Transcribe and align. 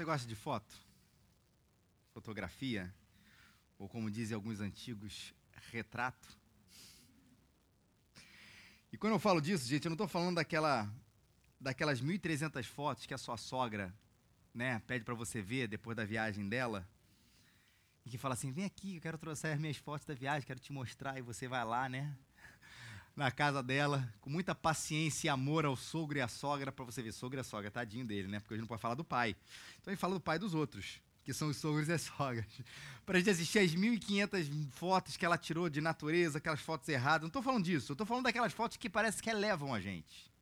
Você 0.00 0.04
gosta 0.06 0.26
de 0.26 0.34
foto? 0.34 0.74
Fotografia? 2.14 2.90
Ou 3.78 3.86
como 3.86 4.10
dizem 4.10 4.34
alguns 4.34 4.58
antigos, 4.58 5.34
retrato? 5.70 6.26
E 8.90 8.96
quando 8.96 9.12
eu 9.12 9.18
falo 9.18 9.42
disso, 9.42 9.68
gente, 9.68 9.84
eu 9.84 9.90
não 9.90 9.94
estou 9.96 10.08
falando 10.08 10.36
daquela, 10.36 10.90
daquelas 11.60 12.00
1.300 12.00 12.64
fotos 12.64 13.04
que 13.04 13.12
a 13.12 13.18
sua 13.18 13.36
sogra 13.36 13.94
né, 14.54 14.78
pede 14.86 15.04
para 15.04 15.12
você 15.12 15.42
ver 15.42 15.68
depois 15.68 15.94
da 15.94 16.06
viagem 16.06 16.48
dela. 16.48 16.88
E 18.06 18.08
que 18.08 18.16
fala 18.16 18.32
assim: 18.32 18.50
vem 18.50 18.64
aqui, 18.64 18.96
eu 18.96 19.02
quero 19.02 19.18
trouxer 19.18 19.52
as 19.52 19.60
minhas 19.60 19.76
fotos 19.76 20.06
da 20.06 20.14
viagem, 20.14 20.46
quero 20.46 20.60
te 20.60 20.72
mostrar. 20.72 21.18
E 21.18 21.20
você 21.20 21.46
vai 21.46 21.62
lá, 21.62 21.90
né? 21.90 22.16
Na 23.20 23.30
casa 23.30 23.62
dela, 23.62 24.10
com 24.22 24.30
muita 24.30 24.54
paciência 24.54 25.26
e 25.26 25.28
amor 25.28 25.66
ao 25.66 25.76
sogro 25.76 26.16
e 26.16 26.22
à 26.22 26.26
sogra, 26.26 26.72
para 26.72 26.86
você 26.86 27.02
ver, 27.02 27.12
sogro 27.12 27.38
e 27.38 27.42
a 27.42 27.44
sogra, 27.44 27.70
tadinho 27.70 28.02
dele, 28.02 28.26
né? 28.26 28.40
Porque 28.40 28.54
hoje 28.54 28.62
não 28.62 28.66
pode 28.66 28.80
falar 28.80 28.94
do 28.94 29.04
pai. 29.04 29.36
Então 29.78 29.92
ele 29.92 29.98
fala 29.98 30.14
do 30.14 30.20
pai 30.20 30.38
dos 30.38 30.54
outros, 30.54 31.02
que 31.22 31.34
são 31.34 31.48
os 31.48 31.58
sogros 31.58 31.86
e 31.90 31.92
as 31.92 32.00
sogras. 32.16 32.46
Para 33.04 33.16
a 33.16 33.20
gente 33.20 33.28
assistir 33.28 33.58
as 33.58 33.72
1.500 33.72 34.70
fotos 34.70 35.18
que 35.18 35.26
ela 35.26 35.36
tirou 35.36 35.68
de 35.68 35.82
natureza, 35.82 36.38
aquelas 36.38 36.62
fotos 36.62 36.88
erradas. 36.88 37.20
Não 37.20 37.26
estou 37.26 37.42
falando 37.42 37.62
disso, 37.62 37.92
eu 37.92 37.92
estou 37.92 38.06
falando 38.06 38.24
daquelas 38.24 38.54
fotos 38.54 38.78
que 38.78 38.88
parece 38.88 39.22
que 39.22 39.28
elevam 39.28 39.74
a 39.74 39.80
gente. 39.82 40.32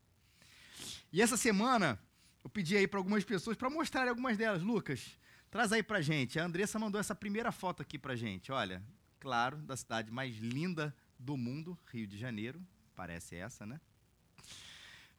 E 1.13 1.21
essa 1.21 1.37
semana, 1.37 1.99
eu 2.45 2.49
pedi 2.49 2.77
aí 2.77 2.87
para 2.87 3.01
algumas 3.01 3.25
pessoas 3.25 3.57
para 3.57 3.69
mostrar 3.69 4.07
algumas 4.07 4.39
delas. 4.39 4.63
Lucas, 4.63 5.19
traz 5.51 5.73
aí 5.73 5.83
para 5.83 6.01
gente. 6.01 6.39
A 6.39 6.45
Andressa 6.45 6.79
mandou 6.79 7.01
essa 7.01 7.13
primeira 7.13 7.51
foto 7.51 7.83
aqui 7.83 7.99
para 7.99 8.15
gente. 8.15 8.53
Olha, 8.53 8.81
claro, 9.19 9.57
da 9.57 9.77
cidade 9.77 10.13
mais 10.13 10.37
linda 10.37 10.95
do 11.19 11.37
mundo, 11.37 11.79
Rio 11.93 12.07
de 12.07 12.17
Janeiro. 12.17 12.61
Parece 12.95 13.37
essa, 13.37 13.67
né? 13.67 13.81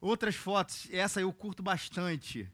Outras 0.02 0.36
fotos, 0.36 0.88
essa 0.92 1.20
eu 1.20 1.32
curto 1.34 1.62
bastante. 1.62 2.50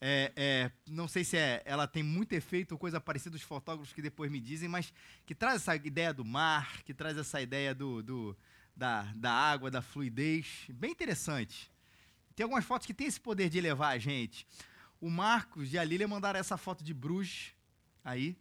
É, 0.00 0.32
é, 0.36 0.72
não 0.86 1.08
sei 1.08 1.24
se 1.24 1.36
é, 1.36 1.62
ela 1.64 1.86
tem 1.86 2.02
muito 2.02 2.34
efeito 2.34 2.72
ou 2.72 2.78
coisa 2.78 3.00
parecida, 3.00 3.36
os 3.36 3.42
fotógrafos 3.42 3.94
que 3.94 4.02
depois 4.02 4.30
me 4.30 4.38
dizem, 4.38 4.68
mas 4.68 4.92
que 5.24 5.34
traz 5.34 5.56
essa 5.56 5.74
ideia 5.76 6.12
do 6.12 6.24
mar, 6.24 6.82
que 6.82 6.92
traz 6.92 7.16
essa 7.16 7.40
ideia 7.40 7.74
do, 7.74 8.02
do 8.02 8.36
da, 8.76 9.02
da 9.14 9.32
água, 9.32 9.70
da 9.70 9.80
fluidez. 9.80 10.66
Bem 10.68 10.90
interessante. 10.90 11.70
Tem 12.36 12.44
algumas 12.44 12.64
fotos 12.64 12.86
que 12.86 12.92
têm 12.92 13.06
esse 13.06 13.20
poder 13.20 13.48
de 13.48 13.56
elevar 13.56 13.92
a 13.94 13.98
gente. 13.98 14.46
O 15.00 15.08
Marcos 15.08 15.72
e 15.72 15.78
a 15.78 15.84
Lília 15.84 16.08
mandaram 16.08 16.38
essa 16.38 16.58
foto 16.58 16.84
de 16.84 16.92
Bruges 16.92 17.54
aí 18.04 18.36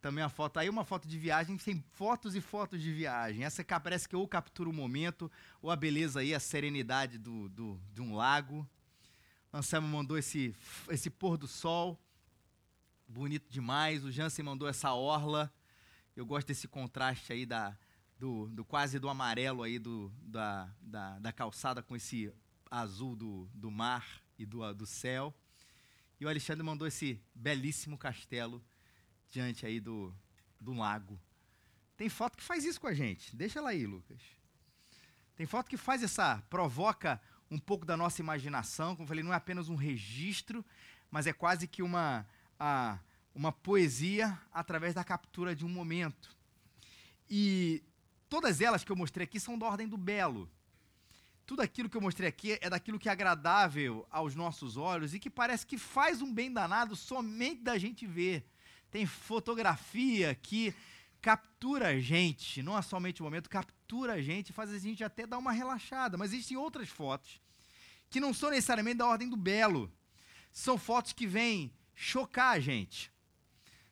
também 0.00 0.22
uma 0.22 0.30
foto 0.30 0.58
aí, 0.58 0.68
uma 0.68 0.84
foto 0.84 1.08
de 1.08 1.18
viagem, 1.18 1.56
tem 1.56 1.84
fotos 1.92 2.36
e 2.36 2.40
fotos 2.40 2.80
de 2.80 2.92
viagem. 2.92 3.44
Essa 3.44 3.64
parece 3.80 4.08
que 4.08 4.14
ou 4.14 4.28
captura 4.28 4.68
o 4.68 4.72
momento, 4.72 5.30
ou 5.60 5.70
a 5.70 5.76
beleza 5.76 6.20
aí, 6.20 6.34
a 6.34 6.40
serenidade 6.40 7.18
do, 7.18 7.48
do, 7.48 7.80
de 7.92 8.00
um 8.00 8.14
lago. 8.14 8.68
Anselmo 9.52 9.88
mandou 9.88 10.16
esse, 10.16 10.54
esse 10.88 11.10
pôr 11.10 11.36
do 11.36 11.48
sol, 11.48 11.98
bonito 13.08 13.50
demais. 13.50 14.04
O 14.04 14.12
Jansen 14.12 14.44
mandou 14.44 14.68
essa 14.68 14.92
orla. 14.92 15.52
Eu 16.14 16.24
gosto 16.24 16.48
desse 16.48 16.68
contraste 16.68 17.32
aí 17.32 17.44
da, 17.44 17.76
do, 18.18 18.48
do 18.48 18.64
quase 18.64 18.98
do 18.98 19.08
amarelo 19.08 19.62
aí 19.62 19.78
do, 19.78 20.12
da, 20.22 20.70
da, 20.80 21.18
da 21.18 21.32
calçada 21.32 21.82
com 21.82 21.96
esse 21.96 22.32
azul 22.70 23.16
do, 23.16 23.48
do 23.52 23.70
mar 23.70 24.06
e 24.38 24.46
do, 24.46 24.72
do 24.74 24.86
céu. 24.86 25.34
E 26.20 26.24
o 26.24 26.28
Alexandre 26.28 26.64
mandou 26.64 26.86
esse 26.86 27.20
belíssimo 27.34 27.96
castelo 27.98 28.62
diante 29.30 29.66
aí 29.66 29.80
do, 29.80 30.14
do 30.60 30.72
lago. 30.72 31.18
Tem 31.96 32.08
foto 32.08 32.36
que 32.36 32.44
faz 32.44 32.64
isso 32.64 32.80
com 32.80 32.86
a 32.86 32.94
gente. 32.94 33.34
Deixa 33.34 33.58
ela 33.58 33.70
aí, 33.70 33.86
Lucas. 33.86 34.20
Tem 35.34 35.46
foto 35.46 35.68
que 35.68 35.76
faz 35.76 36.02
essa, 36.02 36.42
provoca 36.48 37.20
um 37.50 37.58
pouco 37.58 37.84
da 37.84 37.96
nossa 37.96 38.20
imaginação. 38.20 38.94
Como 38.94 39.04
eu 39.04 39.08
falei, 39.08 39.24
não 39.24 39.32
é 39.32 39.36
apenas 39.36 39.68
um 39.68 39.74
registro, 39.74 40.64
mas 41.10 41.26
é 41.26 41.32
quase 41.32 41.66
que 41.66 41.82
uma, 41.82 42.26
a, 42.58 42.98
uma 43.34 43.52
poesia 43.52 44.38
através 44.52 44.94
da 44.94 45.04
captura 45.04 45.54
de 45.54 45.64
um 45.64 45.68
momento. 45.68 46.36
E 47.30 47.82
todas 48.28 48.60
elas 48.60 48.84
que 48.84 48.92
eu 48.92 48.96
mostrei 48.96 49.24
aqui 49.24 49.40
são 49.40 49.58
da 49.58 49.66
ordem 49.66 49.88
do 49.88 49.96
belo. 49.96 50.50
Tudo 51.46 51.62
aquilo 51.62 51.88
que 51.88 51.96
eu 51.96 52.00
mostrei 52.00 52.28
aqui 52.28 52.58
é 52.60 52.68
daquilo 52.68 52.98
que 52.98 53.08
é 53.08 53.12
agradável 53.12 54.06
aos 54.10 54.34
nossos 54.34 54.76
olhos 54.76 55.14
e 55.14 55.18
que 55.18 55.30
parece 55.30 55.66
que 55.66 55.78
faz 55.78 56.20
um 56.20 56.32
bem 56.32 56.52
danado 56.52 56.94
somente 56.94 57.62
da 57.62 57.78
gente 57.78 58.06
ver 58.06 58.46
tem 58.90 59.06
fotografia 59.06 60.34
que 60.34 60.74
captura 61.20 61.88
a 61.88 62.00
gente, 62.00 62.62
não 62.62 62.76
é 62.76 62.82
somente 62.82 63.20
o 63.20 63.24
momento, 63.24 63.50
captura 63.50 64.14
a 64.14 64.22
gente, 64.22 64.52
faz 64.52 64.70
a 64.70 64.78
gente 64.78 65.02
até 65.02 65.26
dar 65.26 65.38
uma 65.38 65.52
relaxada. 65.52 66.16
Mas 66.16 66.32
existem 66.32 66.56
outras 66.56 66.88
fotos 66.88 67.40
que 68.10 68.20
não 68.20 68.32
são 68.32 68.50
necessariamente 68.50 68.98
da 68.98 69.06
ordem 69.06 69.28
do 69.28 69.36
belo. 69.36 69.92
São 70.52 70.78
fotos 70.78 71.12
que 71.12 71.26
vêm 71.26 71.72
chocar 71.94 72.56
a 72.56 72.60
gente. 72.60 73.12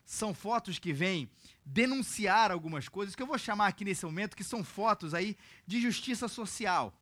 São 0.05 0.33
fotos 0.33 0.79
que 0.79 0.93
vêm 0.93 1.29
denunciar 1.65 2.49
algumas 2.51 2.87
coisas 2.87 3.13
que 3.13 3.21
eu 3.21 3.27
vou 3.27 3.37
chamar 3.37 3.67
aqui 3.67 3.83
nesse 3.83 4.05
momento 4.05 4.37
que 4.37 4.43
são 4.43 4.63
fotos 4.63 5.13
aí 5.13 5.37
de 5.65 5.81
justiça 5.81 6.27
social. 6.27 6.97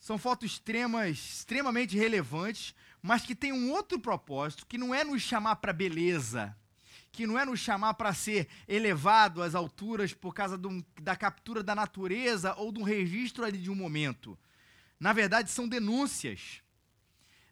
São 0.00 0.16
fotos 0.16 0.52
extremas, 0.52 1.18
extremamente 1.18 1.96
relevantes, 1.96 2.74
mas 3.02 3.22
que 3.22 3.34
tem 3.34 3.52
um 3.52 3.70
outro 3.70 3.98
propósito, 3.98 4.66
que 4.66 4.78
não 4.78 4.94
é 4.94 5.04
nos 5.04 5.22
chamar 5.22 5.56
para 5.56 5.72
beleza, 5.72 6.56
que 7.10 7.26
não 7.26 7.38
é 7.38 7.44
nos 7.44 7.60
chamar 7.60 7.94
para 7.94 8.14
ser 8.14 8.48
elevado 8.66 9.42
às 9.42 9.54
alturas 9.54 10.14
por 10.14 10.32
causa 10.34 10.60
da 11.00 11.16
captura 11.16 11.62
da 11.62 11.74
natureza 11.74 12.54
ou 12.54 12.70
de 12.70 12.78
um 12.78 12.84
registro 12.84 13.44
ali 13.44 13.58
de 13.58 13.70
um 13.70 13.74
momento. 13.74 14.38
Na 15.00 15.12
verdade, 15.12 15.50
são 15.50 15.68
denúncias. 15.68 16.62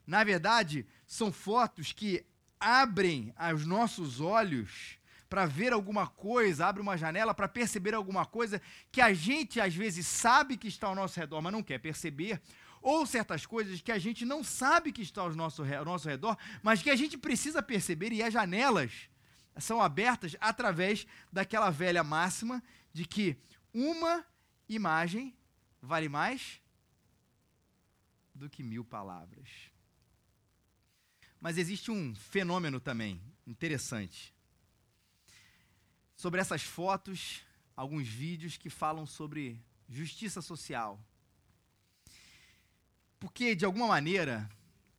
Na 0.07 0.23
verdade, 0.23 0.87
são 1.07 1.33
fotos 1.33 1.93
que 1.93 2.25
abrem 2.61 3.35
os 3.55 3.67
nossos 3.67 4.21
olhos 4.21 4.99
para 5.29 5.47
ver 5.47 5.73
alguma 5.73 6.07
coisa, 6.07 6.67
abre 6.67 6.81
uma 6.81 6.97
janela 6.97 7.35
para 7.35 7.49
perceber 7.49 7.95
alguma 7.95 8.25
coisa 8.25 8.61
que 8.93 9.01
a 9.01 9.13
gente 9.13 9.61
às 9.61 9.75
vezes 9.75 10.07
sabe 10.07 10.57
que 10.57 10.69
está 10.69 10.87
ao 10.87 10.95
nosso 10.95 11.19
redor, 11.19 11.41
mas 11.43 11.53
não 11.53 11.63
quer 11.63 11.79
perceber, 11.79 12.41
ou 12.81 13.05
certas 13.05 13.45
coisas 13.45 13.81
que 13.81 13.91
a 13.91 13.99
gente 13.99 14.25
não 14.25 14.45
sabe 14.45 14.93
que 14.93 15.03
estão 15.03 15.25
ao 15.25 15.35
nosso, 15.35 15.63
ao 15.63 15.85
nosso 15.85 16.09
redor, 16.09 16.37
mas 16.63 16.83
que 16.83 16.91
a 16.91 16.97
gente 16.97 17.19
precisa 17.19 17.63
perceber, 17.63 18.13
e 18.13 18.23
as 18.23 18.33
janelas 18.33 19.09
são 19.59 19.81
abertas 19.81 20.37
através 20.41 21.07
daquela 21.33 21.71
velha 21.71 22.05
máxima 22.05 22.63
de 22.93 23.05
que 23.05 23.37
uma 23.73 24.25
imagem 24.69 25.37
vale 25.81 26.09
mais 26.09 26.61
do 28.35 28.49
que 28.51 28.63
mil 28.63 28.85
palavras. 28.85 29.49
Mas 31.41 31.59
existe 31.59 31.91
um 31.91 32.15
fenômeno 32.15 32.79
também 32.79 33.21
interessante. 33.47 34.36
Sobre 36.17 36.41
essas 36.41 36.63
fotos, 36.63 37.43
alguns 37.77 38.09
vídeos 38.09 38.57
que 38.57 38.71
falam 38.71 39.07
sobre 39.07 39.63
justiça 39.89 40.41
social. 40.41 40.99
Porque, 43.21 43.55
de 43.55 43.65
alguma 43.65 43.87
maneira, 43.87 44.49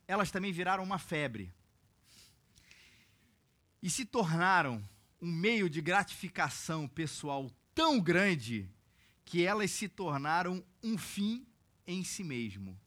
elas 0.06 0.30
também 0.30 0.52
viraram 0.52 0.84
uma 0.84 0.98
febre. 0.98 1.52
E 3.82 3.90
se 3.90 4.04
tornaram 4.04 4.82
um 5.20 5.30
meio 5.30 5.68
de 5.68 5.80
gratificação 5.80 6.86
pessoal 6.88 7.50
tão 7.74 8.00
grande 8.00 8.70
que 9.24 9.44
elas 9.44 9.70
se 9.70 9.88
tornaram 9.88 10.64
um 10.82 10.96
fim 10.96 11.46
em 11.86 12.02
si 12.04 12.24
mesmo. 12.24 12.78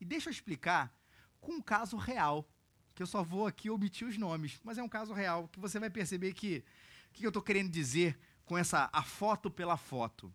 E 0.00 0.04
deixa 0.04 0.28
eu 0.28 0.32
explicar 0.32 0.92
com 1.40 1.52
um 1.52 1.62
caso 1.62 1.96
real, 1.96 2.48
que 2.94 3.02
eu 3.02 3.06
só 3.06 3.22
vou 3.22 3.46
aqui 3.46 3.70
omitir 3.70 4.06
os 4.06 4.18
nomes, 4.18 4.60
mas 4.64 4.78
é 4.78 4.82
um 4.82 4.88
caso 4.88 5.12
real, 5.12 5.48
que 5.48 5.60
você 5.60 5.78
vai 5.78 5.90
perceber 5.90 6.32
que 6.34 6.64
que 7.16 7.26
eu 7.26 7.30
estou 7.30 7.42
querendo 7.42 7.70
dizer 7.70 8.18
com 8.44 8.56
essa 8.56 8.88
a 8.92 9.02
foto 9.02 9.50
pela 9.50 9.76
foto, 9.76 10.32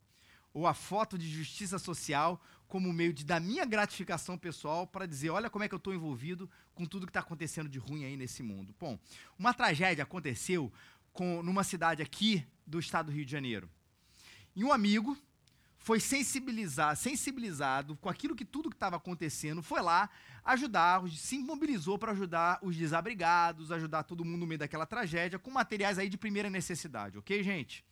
ou 0.53 0.67
a 0.67 0.73
foto 0.73 1.17
de 1.17 1.29
justiça 1.29 1.79
social 1.79 2.41
como 2.67 2.91
meio 2.91 3.13
de 3.13 3.25
da 3.25 3.39
minha 3.39 3.65
gratificação 3.65 4.37
pessoal 4.37 4.87
para 4.87 5.05
dizer, 5.05 5.29
olha 5.29 5.49
como 5.49 5.63
é 5.63 5.67
que 5.67 5.73
eu 5.73 5.77
estou 5.77 5.93
envolvido 5.93 6.49
com 6.73 6.85
tudo 6.85 7.05
que 7.05 7.09
está 7.09 7.19
acontecendo 7.19 7.69
de 7.69 7.77
ruim 7.77 8.05
aí 8.05 8.15
nesse 8.15 8.41
mundo. 8.41 8.73
Bom, 8.79 8.97
uma 9.37 9.53
tragédia 9.53 10.03
aconteceu 10.03 10.71
com, 11.13 11.43
numa 11.43 11.63
cidade 11.63 12.01
aqui 12.01 12.45
do 12.65 12.79
estado 12.79 13.07
do 13.07 13.11
Rio 13.11 13.25
de 13.25 13.31
Janeiro. 13.31 13.69
E 14.55 14.63
um 14.63 14.71
amigo 14.71 15.17
foi 15.81 15.99
sensibilizar, 15.99 16.95
sensibilizado 16.95 17.97
com 17.97 18.07
aquilo 18.07 18.35
que 18.35 18.45
tudo 18.45 18.69
que 18.69 18.75
estava 18.75 18.97
acontecendo, 18.97 19.63
foi 19.63 19.81
lá 19.81 20.09
ajudar, 20.45 21.01
se 21.09 21.39
mobilizou 21.39 21.97
para 21.97 22.11
ajudar 22.11 22.59
os 22.61 22.75
desabrigados, 22.77 23.71
ajudar 23.71 24.03
todo 24.03 24.23
mundo 24.23 24.41
no 24.41 24.47
meio 24.47 24.59
daquela 24.59 24.85
tragédia, 24.85 25.39
com 25.39 25.49
materiais 25.49 25.97
aí 25.97 26.07
de 26.07 26.17
primeira 26.17 26.51
necessidade, 26.51 27.17
ok, 27.17 27.41
gente? 27.43 27.83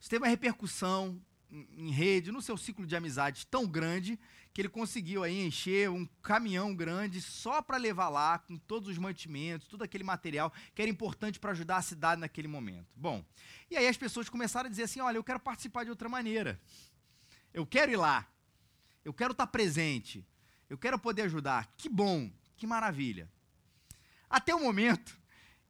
Isso 0.00 0.08
teve 0.08 0.22
uma 0.22 0.30
repercussão 0.30 1.20
em 1.50 1.90
rede, 1.90 2.32
no 2.32 2.42
seu 2.42 2.56
ciclo 2.56 2.86
de 2.86 2.96
amizades 2.96 3.44
tão 3.44 3.66
grande, 3.66 4.18
que 4.52 4.60
ele 4.60 4.68
conseguiu 4.68 5.22
aí 5.22 5.44
encher 5.44 5.90
um 5.90 6.06
caminhão 6.22 6.74
grande 6.74 7.20
só 7.20 7.60
para 7.60 7.76
levar 7.76 8.08
lá 8.08 8.38
com 8.38 8.56
todos 8.56 8.88
os 8.88 8.98
mantimentos, 8.98 9.68
todo 9.68 9.82
aquele 9.82 10.02
material 10.02 10.52
que 10.74 10.80
era 10.80 10.90
importante 10.90 11.38
para 11.38 11.52
ajudar 11.52 11.76
a 11.76 11.82
cidade 11.82 12.20
naquele 12.20 12.48
momento. 12.48 12.88
Bom, 12.96 13.24
e 13.70 13.76
aí 13.76 13.86
as 13.86 13.96
pessoas 13.96 14.28
começaram 14.28 14.66
a 14.66 14.70
dizer 14.70 14.84
assim: 14.84 15.00
olha, 15.00 15.18
eu 15.18 15.24
quero 15.24 15.38
participar 15.38 15.84
de 15.84 15.90
outra 15.90 16.08
maneira. 16.08 16.60
Eu 17.52 17.66
quero 17.66 17.92
ir 17.92 17.96
lá. 17.96 18.26
Eu 19.04 19.12
quero 19.12 19.32
estar 19.32 19.46
presente. 19.46 20.26
Eu 20.68 20.76
quero 20.76 20.98
poder 20.98 21.22
ajudar. 21.22 21.72
Que 21.76 21.88
bom, 21.88 22.30
que 22.56 22.66
maravilha. 22.66 23.30
Até 24.28 24.54
o 24.54 24.60
momento 24.60 25.18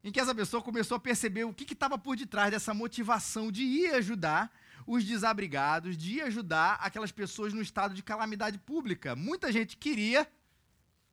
em 0.02 0.12
que 0.12 0.20
essa 0.20 0.34
pessoa 0.34 0.62
começou 0.62 0.96
a 0.96 1.00
perceber 1.00 1.44
o 1.44 1.52
que 1.52 1.72
estava 1.72 1.98
por 1.98 2.16
detrás 2.16 2.52
dessa 2.52 2.72
motivação 2.72 3.50
de 3.50 3.62
ir 3.62 3.94
ajudar 3.94 4.52
os 4.86 5.04
desabrigados, 5.04 5.96
de 5.96 6.20
ajudar 6.20 6.74
aquelas 6.74 7.10
pessoas 7.10 7.52
no 7.52 7.60
estado 7.60 7.94
de 7.94 8.02
calamidade 8.02 8.58
pública. 8.58 9.16
Muita 9.16 9.50
gente 9.50 9.76
queria 9.76 10.30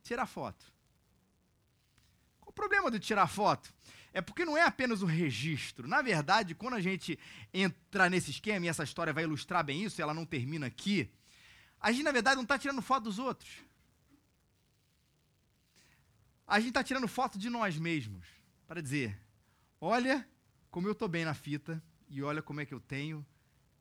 tirar 0.02 0.26
foto. 0.26 0.64
Qual 2.40 2.50
o 2.50 2.52
problema 2.52 2.90
de 2.90 3.00
tirar 3.00 3.26
foto? 3.26 3.74
É 4.12 4.20
porque 4.20 4.44
não 4.44 4.56
é 4.56 4.62
apenas 4.62 5.02
o 5.02 5.06
registro. 5.06 5.88
Na 5.88 6.00
verdade, 6.00 6.54
quando 6.54 6.74
a 6.74 6.80
gente 6.80 7.18
entra 7.52 8.08
nesse 8.08 8.30
esquema, 8.30 8.66
e 8.66 8.68
essa 8.68 8.84
história 8.84 9.12
vai 9.12 9.24
ilustrar 9.24 9.64
bem 9.64 9.82
isso, 9.82 10.00
ela 10.00 10.14
não 10.14 10.24
termina 10.24 10.66
aqui, 10.66 11.10
a 11.80 11.90
gente, 11.90 12.04
na 12.04 12.12
verdade, 12.12 12.36
não 12.36 12.44
está 12.44 12.56
tirando 12.56 12.80
foto 12.80 13.04
dos 13.04 13.18
outros. 13.18 13.50
A 16.46 16.58
gente 16.60 16.68
está 16.68 16.84
tirando 16.84 17.08
foto 17.08 17.38
de 17.38 17.50
nós 17.50 17.76
mesmos. 17.76 18.26
Para 18.66 18.80
dizer, 18.80 19.18
olha 19.80 20.26
como 20.70 20.88
eu 20.88 20.92
estou 20.92 21.08
bem 21.08 21.24
na 21.24 21.34
fita, 21.34 21.82
e 22.08 22.22
olha 22.22 22.42
como 22.42 22.60
é 22.60 22.66
que 22.66 22.74
eu 22.74 22.80
tenho 22.80 23.24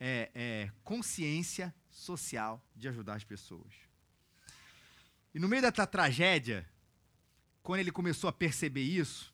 é, 0.05 0.29
é, 0.35 0.71
consciência 0.83 1.73
social 1.89 2.61
de 2.75 2.89
ajudar 2.89 3.13
as 3.13 3.23
pessoas. 3.23 3.73
E 5.33 5.39
no 5.39 5.47
meio 5.47 5.61
dessa 5.61 5.87
tragédia, 5.87 6.67
quando 7.61 7.79
ele 7.79 7.91
começou 7.91 8.29
a 8.29 8.33
perceber 8.33 8.81
isso, 8.81 9.33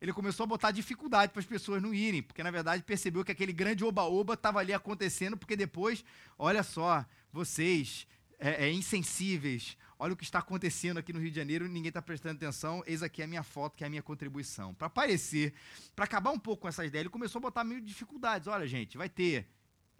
ele 0.00 0.12
começou 0.12 0.44
a 0.44 0.46
botar 0.46 0.70
dificuldade 0.70 1.32
para 1.32 1.40
as 1.40 1.46
pessoas 1.46 1.82
não 1.82 1.92
irem, 1.92 2.22
porque 2.22 2.40
na 2.40 2.52
verdade 2.52 2.84
percebeu 2.84 3.24
que 3.24 3.32
aquele 3.32 3.52
grande 3.52 3.84
oba-oba 3.84 4.34
estava 4.34 4.60
ali 4.60 4.72
acontecendo, 4.72 5.36
porque 5.36 5.56
depois, 5.56 6.04
olha 6.38 6.62
só, 6.62 7.04
vocês, 7.32 8.06
é, 8.38 8.66
é, 8.66 8.72
insensíveis, 8.72 9.76
olha 9.98 10.12
o 10.12 10.16
que 10.16 10.22
está 10.22 10.38
acontecendo 10.38 10.98
aqui 10.98 11.12
no 11.12 11.18
Rio 11.18 11.30
de 11.30 11.36
Janeiro, 11.36 11.66
ninguém 11.66 11.88
está 11.88 12.00
prestando 12.00 12.36
atenção, 12.36 12.80
eis 12.86 13.02
aqui 13.02 13.24
a 13.24 13.26
minha 13.26 13.42
foto, 13.42 13.76
que 13.76 13.82
é 13.82 13.88
a 13.88 13.90
minha 13.90 14.04
contribuição. 14.04 14.72
Para 14.72 14.86
aparecer, 14.86 15.52
para 15.96 16.04
acabar 16.04 16.30
um 16.30 16.38
pouco 16.38 16.62
com 16.62 16.68
essas 16.68 16.86
ideias, 16.86 17.02
ele 17.02 17.10
começou 17.10 17.40
a 17.40 17.42
botar 17.42 17.64
mil 17.64 17.80
dificuldades. 17.80 18.46
Olha, 18.46 18.68
gente, 18.68 18.96
vai 18.96 19.08
ter 19.08 19.48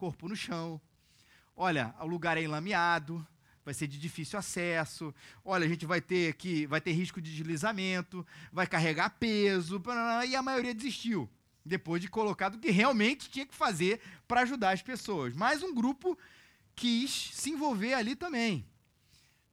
corpo 0.01 0.27
no 0.27 0.35
chão, 0.35 0.81
olha, 1.55 1.95
o 2.01 2.07
lugar 2.07 2.39
é 2.39 2.43
enlameado, 2.43 3.25
vai 3.63 3.75
ser 3.75 3.87
de 3.87 3.99
difícil 3.99 4.39
acesso. 4.39 5.15
Olha, 5.45 5.67
a 5.67 5.69
gente 5.69 5.85
vai 5.85 6.01
ter 6.01 6.33
que 6.37 6.67
vai 6.67 6.81
ter 6.81 6.93
risco 6.93 7.21
de 7.21 7.31
deslizamento, 7.31 8.27
vai 8.51 8.67
carregar 8.67 9.11
peso, 9.11 9.81
e 10.27 10.35
a 10.35 10.43
maioria 10.43 10.73
desistiu 10.73 11.29
depois 11.63 12.01
de 12.01 12.09
colocar 12.09 12.51
o 12.55 12.59
que 12.59 12.71
realmente 12.71 13.29
tinha 13.29 13.45
que 13.45 13.55
fazer 13.55 14.01
para 14.27 14.41
ajudar 14.41 14.71
as 14.71 14.81
pessoas. 14.81 15.35
Mas 15.35 15.63
um 15.63 15.75
grupo 15.75 16.19
quis 16.75 17.31
se 17.35 17.51
envolver 17.51 17.93
ali 17.93 18.17
também. 18.17 18.67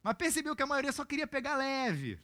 Mas 0.02 0.14
percebeu 0.14 0.56
que 0.56 0.62
a 0.62 0.66
maioria 0.66 0.92
só 0.92 1.04
queria 1.04 1.26
pegar 1.26 1.56
leve. 1.56 2.18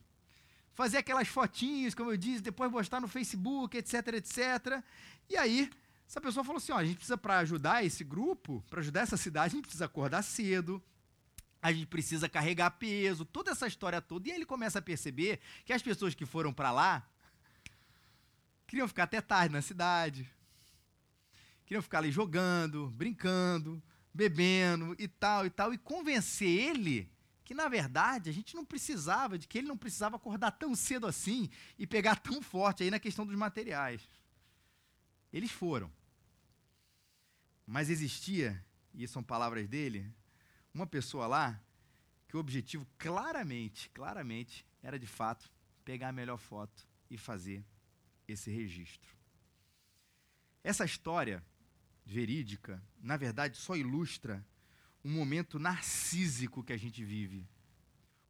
Fazer 0.73 0.97
aquelas 0.97 1.29
fotinhas, 1.29 1.95
como 1.95 2.11
eu 2.11 2.17
disse, 2.17 2.41
depois 2.41 2.73
postar 2.73 3.03
no 3.03 3.07
Facebook, 3.07 3.77
etc, 3.77 4.15
etc. 4.15 4.83
E 5.29 5.37
aí, 5.37 5.71
essa 6.15 6.21
pessoa 6.21 6.45
falou 6.45 6.59
assim: 6.59 6.71
ó, 6.71 6.77
a 6.77 6.85
gente 6.85 6.97
precisa, 6.97 7.19
para 7.19 7.39
ajudar 7.39 7.85
esse 7.85 8.05
grupo, 8.05 8.65
para 8.71 8.81
ajudar 8.81 9.01
essa 9.01 9.17
cidade, 9.17 9.55
a 9.55 9.57
gente 9.57 9.65
precisa 9.65 9.87
acordar 9.87 10.23
cedo, 10.23 10.81
a 11.61 11.73
gente 11.73 11.87
precisa 11.87 12.29
carregar 12.29 12.71
peso, 12.71 13.25
toda 13.25 13.51
essa 13.51 13.67
história 13.67 14.01
toda. 14.01 14.29
E 14.29 14.31
aí 14.31 14.39
ele 14.39 14.47
começa 14.47 14.79
a 14.79 14.83
perceber 14.83 15.41
que 15.65 15.73
as 15.73 15.83
pessoas 15.83 16.15
que 16.15 16.25
foram 16.25 16.53
para 16.53 16.71
lá 16.71 17.05
queriam 18.65 18.87
ficar 18.87 19.05
até 19.05 19.21
tarde 19.21 19.53
na 19.53 19.61
cidade, 19.61 20.31
queriam 21.67 21.83
ficar 21.83 21.99
ali 21.99 22.13
jogando, 22.13 22.91
brincando, 22.91 23.83
bebendo 24.13 24.95
e 25.01 25.09
tal 25.09 25.45
e 25.45 25.51
tal, 25.51 25.75
e 25.75 25.79
convencer 25.79 26.49
ele 26.49 27.11
que 27.45 27.55
na 27.55 27.69
verdade 27.69 28.31
a 28.31 28.33
gente 28.33 28.55
não 28.55 28.65
precisava, 28.65 29.37
de 29.37 29.49
que 29.49 29.59
ele 29.59 29.67
não 29.67 29.77
precisava 29.77 30.15
acordar 30.15 30.53
tão 30.53 30.77
cedo 30.77 31.09
assim 31.09 31.51
e 31.77 31.89
pegar 31.89 32.17
tão 32.17 32.41
forte 32.41 32.85
aí 32.85 32.91
na 32.91 33.01
questão 33.01 33.27
dos 33.27 33.37
materiais. 33.37 34.01
Eles 35.33 35.51
foram. 35.51 35.91
Mas 37.67 37.89
existia, 37.91 38.63
e 38.93 39.07
são 39.09 39.23
palavras 39.23 39.69
dele, 39.69 40.13
uma 40.73 40.87
pessoa 40.87 41.27
lá 41.27 41.61
que 42.29 42.37
o 42.37 42.41
objetivo 42.41 42.87
claramente, 42.99 43.89
claramente 43.91 44.67
era 44.83 44.99
de 44.99 45.07
fato 45.07 45.51
pegar 45.85 46.09
a 46.09 46.13
melhor 46.13 46.39
foto 46.39 46.87
e 47.11 47.17
fazer 47.17 47.65
esse 48.27 48.51
registro. 48.51 49.15
Essa 50.63 50.85
história 50.85 51.45
verídica, 52.05 52.83
na 53.01 53.17
verdade, 53.17 53.57
só 53.57 53.77
ilustra 53.77 54.45
um 55.05 55.11
momento 55.11 55.59
narcísico 55.59 56.65
que 56.65 56.73
a 56.73 56.77
gente 56.77 57.05
vive, 57.05 57.47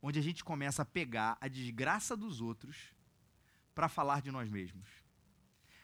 onde 0.03 0.19
a 0.19 0.23
gente 0.23 0.45
começa 0.45 0.83
a 0.83 0.85
pegar 0.85 1.39
a 1.41 1.49
desgraça 1.49 2.17
dos 2.17 2.41
outros 2.41 2.93
para 3.75 3.89
falar 3.89 4.21
de 4.21 4.31
nós 4.31 4.51
mesmos, 4.51 4.89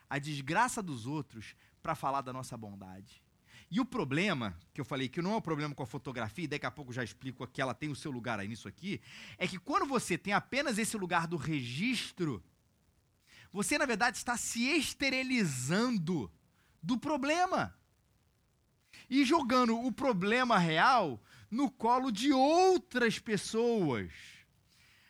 a 0.08 0.18
desgraça 0.18 0.82
dos 0.82 1.06
outros 1.06 1.54
para 1.82 1.94
falar 1.94 2.20
da 2.20 2.32
nossa 2.32 2.56
bondade. 2.56 3.22
E 3.70 3.78
o 3.78 3.84
problema, 3.84 4.58
que 4.74 4.80
eu 4.80 4.84
falei 4.84 5.08
que 5.08 5.22
não 5.22 5.30
é 5.30 5.34
o 5.34 5.38
um 5.38 5.42
problema 5.42 5.74
com 5.74 5.82
a 5.82 5.86
fotografia, 5.86 6.44
e 6.44 6.48
daqui 6.48 6.66
a 6.66 6.70
pouco 6.70 6.92
já 6.92 7.04
explico 7.04 7.46
que 7.46 7.62
ela 7.62 7.72
tem 7.72 7.88
o 7.88 7.94
seu 7.94 8.10
lugar 8.10 8.40
aí 8.40 8.48
nisso 8.48 8.66
aqui, 8.66 9.00
é 9.38 9.46
que 9.46 9.58
quando 9.58 9.86
você 9.86 10.18
tem 10.18 10.32
apenas 10.32 10.76
esse 10.76 10.96
lugar 10.96 11.28
do 11.28 11.36
registro, 11.36 12.42
você 13.52 13.78
na 13.78 13.86
verdade 13.86 14.16
está 14.16 14.36
se 14.36 14.68
esterilizando 14.76 16.30
do 16.82 16.98
problema 16.98 17.76
e 19.08 19.24
jogando 19.24 19.78
o 19.78 19.92
problema 19.92 20.58
real 20.58 21.22
no 21.48 21.70
colo 21.70 22.10
de 22.10 22.32
outras 22.32 23.20
pessoas. 23.20 24.10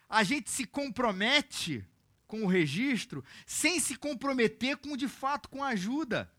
A 0.07 0.23
gente 0.23 0.51
se 0.51 0.65
compromete 0.65 1.83
com 2.27 2.43
o 2.43 2.47
registro 2.47 3.23
sem 3.45 3.79
se 3.79 3.95
comprometer 3.95 4.77
com 4.77 4.95
de 4.95 5.07
fato 5.07 5.49
com 5.49 5.63
a 5.63 5.69
ajuda. 5.69 6.31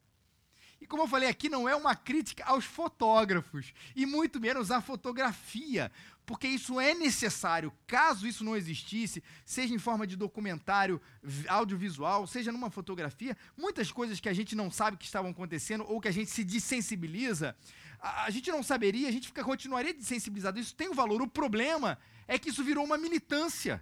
E 0.83 0.87
como 0.87 1.05
eu 1.05 1.07
falei 1.07 1.29
aqui, 1.29 1.49
não 1.49 1.69
é 1.69 1.77
uma 1.77 1.95
crítica 1.95 2.45
aos 2.45 2.65
fotógrafos, 2.65 3.73
e 3.95 4.05
muito 4.05 4.41
menos 4.41 4.73
à 4.73 4.81
fotografia, 4.81 5.93
porque 6.27 6.49
isso 6.49 6.81
é 6.81 6.93
necessário. 6.93 7.73
Caso 7.87 8.27
isso 8.27 8.43
não 8.43 8.57
existisse, 8.57 9.23
seja 9.45 9.73
em 9.73 9.79
forma 9.79 10.09
de 10.09 10.17
documentário 10.17 11.01
audiovisual, 11.47 12.27
seja 12.27 12.51
numa 12.51 12.69
fotografia, 12.69 13.37
muitas 13.57 13.93
coisas 13.93 14.19
que 14.19 14.29
a 14.29 14.33
gente 14.33 14.57
não 14.57 14.73
sabe 14.73 14.97
que 14.97 15.05
estavam 15.05 15.31
acontecendo 15.31 15.85
ou 15.87 16.01
que 16.01 16.09
a 16.09 16.13
gente 16.13 16.33
se 16.33 16.43
desensibiliza, 16.43 17.57
a, 18.01 18.29
gente 18.31 18.51
não 18.51 18.61
saberia, 18.61 19.07
a 19.09 19.13
gente 19.13 19.29
fica, 19.29 19.45
continuaria 19.45 19.95
desensibilizado. 19.95 20.59
Isso 20.59 20.75
tem 20.75 20.89
um 20.89 20.95
valor. 20.95 21.23
O 21.23 21.29
problema 21.29 21.97
é 22.27 22.41
que 22.41 22.49
isso 22.51 22.65
virou 22.65 22.85
uma 22.85 22.99
militância. 22.99 23.81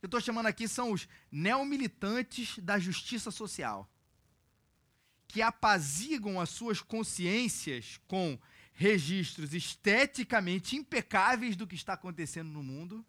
Eu 0.00 0.06
estou 0.06 0.18
chamando 0.18 0.46
aqui 0.46 0.66
são 0.66 0.92
os 0.92 1.06
neomilitantes 1.30 2.58
da 2.58 2.78
justiça 2.78 3.30
social 3.30 3.86
que 5.28 5.42
apaziguam 5.42 6.40
as 6.40 6.50
suas 6.50 6.80
consciências 6.80 7.98
com 8.06 8.38
registros 8.72 9.54
esteticamente 9.54 10.76
impecáveis 10.76 11.56
do 11.56 11.66
que 11.66 11.74
está 11.74 11.94
acontecendo 11.94 12.50
no 12.50 12.62
mundo, 12.62 13.04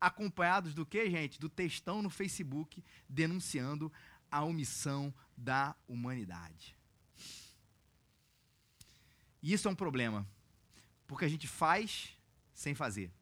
acompanhados 0.00 0.74
do 0.74 0.84
que, 0.84 1.08
gente? 1.10 1.38
Do 1.38 1.48
textão 1.48 2.02
no 2.02 2.10
Facebook 2.10 2.82
denunciando 3.08 3.92
a 4.30 4.44
omissão 4.44 5.14
da 5.36 5.74
humanidade. 5.86 6.76
E 9.42 9.52
isso 9.52 9.68
é 9.68 9.70
um 9.70 9.76
problema, 9.76 10.26
porque 11.06 11.24
a 11.24 11.28
gente 11.28 11.46
faz 11.46 12.10
sem 12.52 12.74
fazer. 12.74 13.12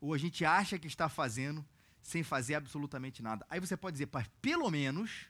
Ou 0.00 0.12
a 0.12 0.18
gente 0.18 0.44
acha 0.44 0.78
que 0.78 0.86
está 0.86 1.08
fazendo 1.08 1.64
sem 2.02 2.22
fazer 2.22 2.54
absolutamente 2.54 3.22
nada. 3.22 3.46
Aí 3.48 3.58
você 3.60 3.76
pode 3.76 3.94
dizer, 3.94 4.10
pelo 4.40 4.70
menos 4.70 5.26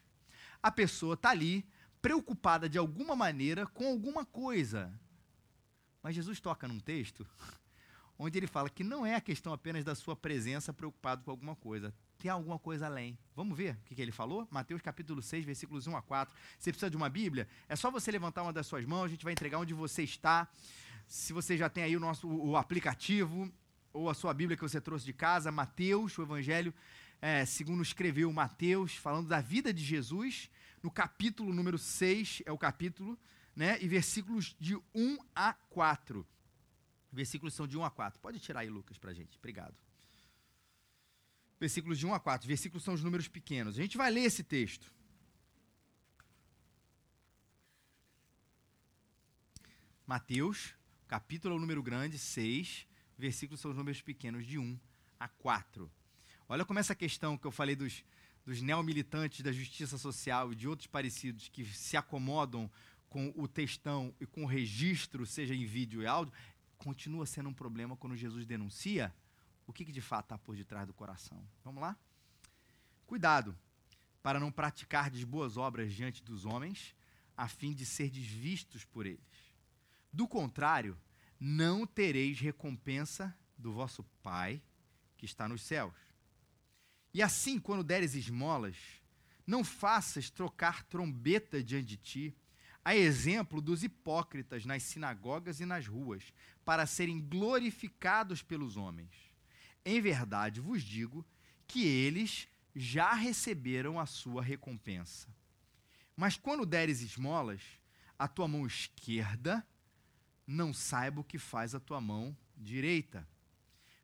a 0.63 0.71
pessoa 0.71 1.13
está 1.13 1.29
ali 1.29 1.63
preocupada 2.01 2.67
de 2.67 2.77
alguma 2.77 3.15
maneira 3.15 3.67
com 3.67 3.85
alguma 3.85 4.25
coisa. 4.25 4.91
Mas 6.01 6.15
Jesus 6.15 6.39
toca 6.39 6.67
num 6.67 6.79
texto 6.79 7.27
onde 8.17 8.37
ele 8.37 8.47
fala 8.47 8.69
que 8.69 8.83
não 8.83 9.05
é 9.05 9.15
a 9.15 9.21
questão 9.21 9.51
apenas 9.51 9.83
da 9.83 9.95
sua 9.95 10.15
presença 10.15 10.71
preocupado 10.73 11.23
com 11.23 11.31
alguma 11.31 11.55
coisa. 11.55 11.93
Tem 12.17 12.31
alguma 12.31 12.57
coisa 12.57 12.85
além. 12.85 13.17
Vamos 13.35 13.57
ver 13.57 13.73
o 13.73 13.85
que, 13.85 13.95
que 13.95 14.01
ele 14.01 14.11
falou? 14.11 14.47
Mateus 14.49 14.81
capítulo 14.81 15.21
6, 15.21 15.43
versículos 15.45 15.87
1 15.87 15.97
a 15.97 16.01
4. 16.01 16.33
Você 16.57 16.71
precisa 16.71 16.89
de 16.89 16.95
uma 16.95 17.09
Bíblia? 17.09 17.47
É 17.67 17.75
só 17.75 17.91
você 17.91 18.11
levantar 18.11 18.43
uma 18.43 18.53
das 18.53 18.65
suas 18.67 18.85
mãos, 18.85 19.05
a 19.05 19.09
gente 19.09 19.23
vai 19.23 19.33
entregar 19.33 19.59
onde 19.59 19.73
você 19.73 20.03
está. 20.03 20.47
Se 21.07 21.33
você 21.33 21.57
já 21.57 21.69
tem 21.69 21.83
aí 21.83 21.97
o 21.97 21.99
nosso 21.99 22.27
o 22.27 22.55
aplicativo 22.55 23.51
ou 23.91 24.09
a 24.09 24.13
sua 24.13 24.33
Bíblia 24.33 24.55
que 24.55 24.63
você 24.63 24.79
trouxe 24.79 25.05
de 25.05 25.13
casa, 25.13 25.51
Mateus, 25.51 26.17
o 26.17 26.21
Evangelho 26.21 26.73
é, 27.23 27.45
segundo 27.45 27.81
escreveu 27.81 28.29
Mateus, 28.33 28.97
falando 28.97 29.29
da 29.29 29.39
vida 29.39 29.73
de 29.73 29.81
Jesus, 29.81 30.49
no 30.83 30.91
capítulo 30.91 31.53
número 31.53 31.77
6, 31.77 32.43
é 32.45 32.51
o 32.51 32.57
capítulo, 32.57 33.17
né? 33.55 33.81
E 33.81 33.87
versículos 33.87 34.53
de 34.59 34.75
1 34.93 35.17
a 35.33 35.53
4. 35.53 36.27
Versículos 37.09 37.53
são 37.53 37.65
de 37.65 37.77
1 37.77 37.85
a 37.85 37.89
4. 37.89 38.19
Pode 38.19 38.41
tirar 38.41 38.59
aí, 38.59 38.69
Lucas, 38.69 38.97
para 38.97 39.11
a 39.11 39.13
gente. 39.13 39.37
Obrigado. 39.37 39.73
Versículos 41.57 41.97
de 41.97 42.05
1 42.05 42.13
a 42.13 42.19
4. 42.19 42.45
Versículos 42.45 42.83
são 42.83 42.93
os 42.93 43.01
números 43.01 43.29
pequenos. 43.29 43.79
A 43.79 43.81
gente 43.81 43.95
vai 43.95 44.11
ler 44.11 44.23
esse 44.23 44.43
texto. 44.43 44.91
Mateus, 50.05 50.75
capítulo 51.07 51.57
número 51.57 51.81
grande, 51.81 52.17
6. 52.17 52.85
Versículos 53.17 53.61
são 53.61 53.71
os 53.71 53.77
números 53.77 54.01
pequenos, 54.01 54.45
de 54.45 54.59
1 54.59 54.77
a 55.17 55.29
4. 55.29 55.89
Olha 56.47 56.65
como 56.65 56.79
essa 56.79 56.95
questão 56.95 57.37
que 57.37 57.45
eu 57.45 57.51
falei 57.51 57.75
dos, 57.75 58.03
dos 58.45 58.61
neomilitantes 58.61 59.41
da 59.41 59.51
justiça 59.51 59.97
social 59.97 60.51
e 60.51 60.55
de 60.55 60.67
outros 60.67 60.87
parecidos 60.87 61.49
que 61.49 61.65
se 61.65 61.95
acomodam 61.97 62.69
com 63.09 63.31
o 63.35 63.47
textão 63.47 64.13
e 64.19 64.25
com 64.25 64.43
o 64.43 64.47
registro, 64.47 65.25
seja 65.25 65.53
em 65.53 65.65
vídeo 65.65 66.01
e 66.01 66.07
áudio, 66.07 66.33
continua 66.77 67.25
sendo 67.25 67.49
um 67.49 67.53
problema 67.53 67.95
quando 67.95 68.15
Jesus 68.15 68.45
denuncia 68.45 69.13
o 69.65 69.71
que, 69.71 69.85
que 69.85 69.91
de 69.91 70.01
fato 70.01 70.25
está 70.25 70.37
por 70.37 70.55
detrás 70.55 70.85
do 70.87 70.93
coração. 70.93 71.41
Vamos 71.63 71.81
lá? 71.81 71.95
Cuidado 73.05 73.55
para 74.21 74.39
não 74.39 74.51
praticar 74.51 75.11
boas 75.25 75.57
obras 75.57 75.93
diante 75.93 76.23
dos 76.23 76.45
homens, 76.45 76.95
a 77.35 77.47
fim 77.47 77.73
de 77.73 77.85
ser 77.85 78.09
vistos 78.09 78.85
por 78.85 79.05
eles. 79.05 79.53
Do 80.11 80.27
contrário, 80.27 80.97
não 81.39 81.85
tereis 81.85 82.39
recompensa 82.39 83.35
do 83.57 83.73
vosso 83.73 84.03
Pai 84.21 84.61
que 85.17 85.25
está 85.25 85.47
nos 85.47 85.61
céus. 85.61 85.93
E 87.13 87.21
assim, 87.21 87.59
quando 87.59 87.83
deres 87.83 88.15
esmolas, 88.15 88.75
não 89.45 89.63
faças 89.63 90.29
trocar 90.29 90.83
trombeta 90.83 91.63
diante 91.63 91.85
de 91.85 91.97
ti, 91.97 92.35
a 92.83 92.95
exemplo 92.95 93.61
dos 93.61 93.83
hipócritas 93.83 94.65
nas 94.65 94.83
sinagogas 94.83 95.59
e 95.59 95.65
nas 95.65 95.87
ruas, 95.87 96.33
para 96.65 96.85
serem 96.85 97.21
glorificados 97.21 98.41
pelos 98.41 98.75
homens. 98.75 99.11
Em 99.85 100.01
verdade 100.01 100.59
vos 100.59 100.81
digo 100.81 101.25
que 101.67 101.85
eles 101.85 102.47
já 102.75 103.13
receberam 103.13 103.99
a 103.99 104.05
sua 104.05 104.41
recompensa. 104.41 105.27
Mas 106.15 106.35
quando 106.35 106.65
deres 106.65 107.01
esmolas, 107.01 107.61
a 108.17 108.27
tua 108.27 108.47
mão 108.47 108.65
esquerda 108.65 109.65
não 110.45 110.73
saiba 110.73 111.21
o 111.21 111.23
que 111.23 111.37
faz 111.37 111.73
a 111.73 111.79
tua 111.79 112.01
mão 112.01 112.35
direita, 112.55 113.27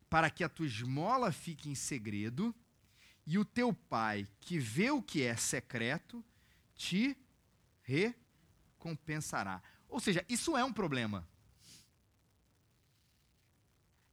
para 0.09 0.29
que 0.29 0.43
a 0.43 0.49
tua 0.49 0.65
esmola 0.65 1.31
fique 1.31 1.69
em 1.69 1.75
segredo, 1.75 2.55
e 3.31 3.37
o 3.37 3.45
teu 3.45 3.71
pai, 3.71 4.27
que 4.41 4.57
vê 4.57 4.89
o 4.89 5.03
que 5.03 5.21
é 5.21 5.35
secreto, 5.35 6.25
te 6.75 7.15
recompensará. 7.83 9.61
Ou 9.87 9.99
seja, 9.99 10.25
isso 10.27 10.57
é 10.57 10.65
um 10.65 10.73
problema. 10.73 11.27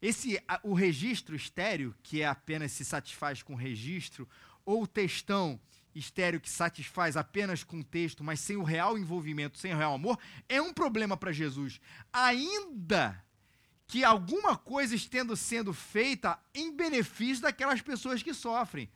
Esse, 0.02 0.38
o 0.62 0.75
registro 0.75 1.35
estéreo, 1.35 1.96
que 2.02 2.20
é 2.20 2.26
apenas 2.26 2.73
se 2.73 2.85
satisfaz 2.85 3.42
com 3.42 3.54
registro, 3.54 4.28
ou 4.66 4.82
o 4.82 4.87
textão 4.87 5.58
estéreo 5.94 6.38
que 6.38 6.50
satisfaz 6.50 7.16
apenas 7.16 7.64
com 7.64 7.80
texto, 7.80 8.23
mas 8.23 8.38
sem 8.40 8.58
o 8.58 8.62
real 8.62 8.99
envolvimento, 8.99 9.56
sem 9.56 9.73
o 9.73 9.78
real 9.78 9.94
amor, 9.94 10.18
é 10.46 10.61
um 10.61 10.75
problema 10.75 11.16
para 11.16 11.32
Jesus. 11.32 11.80
Ainda 12.12 13.25
que 13.87 14.04
alguma 14.04 14.58
coisa 14.58 14.94
estendo 14.94 15.35
sendo 15.35 15.73
feita 15.73 16.38
em 16.54 16.70
benefício 16.76 17.44
daquelas 17.44 17.80
pessoas 17.80 18.23
que 18.23 18.35
sofrem. 18.35 18.90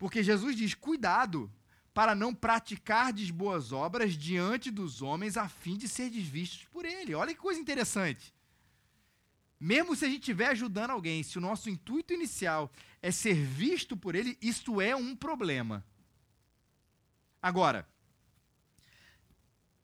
Porque 0.00 0.22
Jesus 0.22 0.56
diz: 0.56 0.74
cuidado 0.74 1.52
para 1.92 2.14
não 2.14 2.34
praticar 2.34 3.12
boas 3.30 3.70
obras 3.70 4.14
diante 4.14 4.70
dos 4.70 5.02
homens 5.02 5.36
a 5.36 5.46
fim 5.46 5.76
de 5.76 5.86
ser 5.86 6.08
vistos 6.08 6.64
por 6.72 6.86
ele. 6.86 7.14
Olha 7.14 7.34
que 7.34 7.38
coisa 7.38 7.60
interessante. 7.60 8.34
Mesmo 9.60 9.94
se 9.94 10.06
a 10.06 10.08
gente 10.08 10.20
estiver 10.20 10.48
ajudando 10.48 10.92
alguém, 10.92 11.22
se 11.22 11.36
o 11.36 11.40
nosso 11.40 11.68
intuito 11.68 12.14
inicial 12.14 12.72
é 13.02 13.10
ser 13.10 13.34
visto 13.34 13.94
por 13.94 14.14
ele, 14.14 14.38
isto 14.40 14.80
é 14.80 14.96
um 14.96 15.14
problema. 15.14 15.84
Agora, 17.42 17.86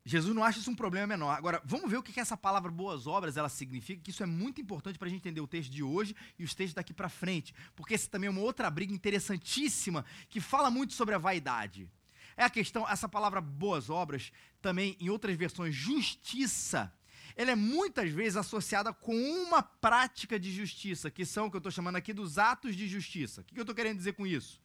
Jesus 0.09 0.33
não 0.33 0.45
acha 0.45 0.61
isso 0.61 0.71
um 0.71 0.75
problema 0.77 1.05
menor. 1.05 1.37
Agora, 1.37 1.61
vamos 1.65 1.91
ver 1.91 1.97
o 1.97 2.03
que 2.03 2.21
essa 2.21 2.37
palavra 2.37 2.71
boas 2.71 3.09
obras 3.09 3.37
ela 3.37 3.49
significa, 3.49 4.01
que 4.01 4.11
isso 4.11 4.23
é 4.23 4.27
muito 4.27 4.61
importante 4.61 5.01
para 5.01 5.09
a 5.09 5.11
gente 5.11 5.19
entender 5.19 5.41
o 5.41 5.49
texto 5.49 5.69
de 5.69 5.83
hoje 5.83 6.15
e 6.39 6.45
os 6.45 6.55
textos 6.55 6.75
daqui 6.75 6.95
para 6.95 7.09
frente, 7.09 7.53
porque 7.75 7.95
essa 7.95 8.09
também 8.09 8.29
é 8.29 8.31
uma 8.31 8.41
outra 8.41 8.71
briga 8.71 8.95
interessantíssima 8.95 10.05
que 10.29 10.41
fala 10.41 10.71
muito 10.71 10.93
sobre 10.93 11.17
a 11.17 11.19
vaidade. 11.19 11.91
É 12.37 12.45
a 12.45 12.51
questão, 12.51 12.89
essa 12.89 13.09
palavra 13.09 13.41
boas 13.41 13.91
obras, 13.91 14.31
também 14.63 14.97
em 15.01 15.11
outras 15.11 15.37
versões, 15.37 15.75
justiça 15.75 16.93
ela 17.35 17.51
é 17.51 17.57
muitas 17.57 18.11
vezes 18.11 18.37
associada 18.37 18.93
com 18.95 19.15
uma 19.15 19.61
prática 19.61 20.39
de 20.39 20.53
justiça, 20.53 21.11
que 21.11 21.27
são 21.27 21.47
o 21.47 21.51
que 21.51 21.57
eu 21.57 21.59
estou 21.59 21.73
chamando 21.73 21.97
aqui 21.97 22.13
dos 22.13 22.39
atos 22.39 22.77
de 22.77 22.87
justiça. 22.87 23.41
O 23.41 23.45
que 23.45 23.59
eu 23.59 23.63
estou 23.63 23.75
querendo 23.75 23.99
dizer 23.99 24.15
com 24.15 24.27
isso? 24.27 24.63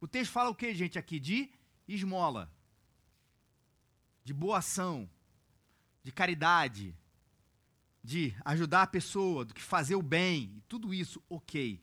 O 0.00 0.08
texto 0.08 0.32
fala 0.32 0.50
o 0.50 0.54
que, 0.54 0.74
gente, 0.74 0.98
aqui? 0.98 1.20
De 1.20 1.50
esmola, 1.86 2.50
de 4.24 4.32
boa 4.32 4.58
ação, 4.58 5.08
de 6.02 6.10
caridade, 6.10 6.96
de 8.02 8.34
ajudar 8.44 8.82
a 8.82 8.86
pessoa, 8.86 9.44
do 9.44 9.54
que 9.54 9.62
fazer 9.62 9.94
o 9.94 10.02
bem, 10.02 10.62
tudo 10.66 10.92
isso, 10.92 11.22
ok. 11.28 11.80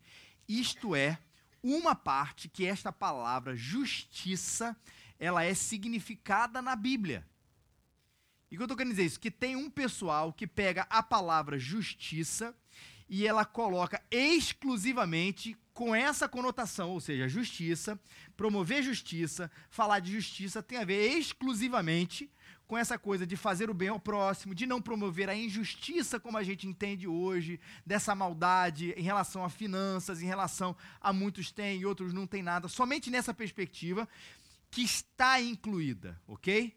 Isto 0.47 0.95
é 0.95 1.19
uma 1.63 1.95
parte 1.95 2.49
que 2.49 2.65
esta 2.65 2.91
palavra 2.91 3.55
justiça, 3.55 4.75
ela 5.19 5.43
é 5.43 5.53
significada 5.53 6.61
na 6.61 6.75
Bíblia. 6.75 7.25
E 8.49 8.55
o 8.55 8.57
que 8.57 8.63
eu 8.63 8.65
estou 8.65 8.75
querendo 8.75 8.91
dizer 8.91 9.03
é 9.03 9.05
isso? 9.05 9.19
Que 9.19 9.31
tem 9.31 9.55
um 9.55 9.69
pessoal 9.69 10.33
que 10.33 10.45
pega 10.45 10.85
a 10.89 11.01
palavra 11.01 11.57
justiça 11.57 12.55
e 13.11 13.27
ela 13.27 13.43
coloca 13.43 14.01
exclusivamente 14.09 15.57
com 15.73 15.93
essa 15.93 16.29
conotação, 16.29 16.91
ou 16.91 17.01
seja, 17.01 17.27
justiça, 17.27 17.99
promover 18.37 18.81
justiça, 18.81 19.51
falar 19.69 19.99
de 19.99 20.13
justiça 20.13 20.63
tem 20.63 20.77
a 20.77 20.85
ver 20.85 21.09
exclusivamente 21.17 22.31
com 22.65 22.77
essa 22.77 22.97
coisa 22.97 23.27
de 23.27 23.35
fazer 23.35 23.69
o 23.69 23.73
bem 23.73 23.89
ao 23.89 23.99
próximo, 23.99 24.55
de 24.55 24.65
não 24.65 24.81
promover 24.81 25.27
a 25.27 25.35
injustiça 25.35 26.21
como 26.21 26.37
a 26.37 26.43
gente 26.43 26.65
entende 26.65 27.05
hoje, 27.05 27.59
dessa 27.85 28.15
maldade 28.15 28.93
em 28.95 29.03
relação 29.03 29.43
a 29.43 29.49
finanças, 29.49 30.21
em 30.21 30.25
relação 30.25 30.73
a 31.01 31.11
muitos 31.11 31.51
têm 31.51 31.81
e 31.81 31.85
outros 31.85 32.13
não 32.13 32.25
têm 32.25 32.41
nada, 32.41 32.69
somente 32.69 33.11
nessa 33.11 33.33
perspectiva 33.33 34.07
que 34.69 34.83
está 34.83 35.41
incluída, 35.41 36.17
ok? 36.25 36.73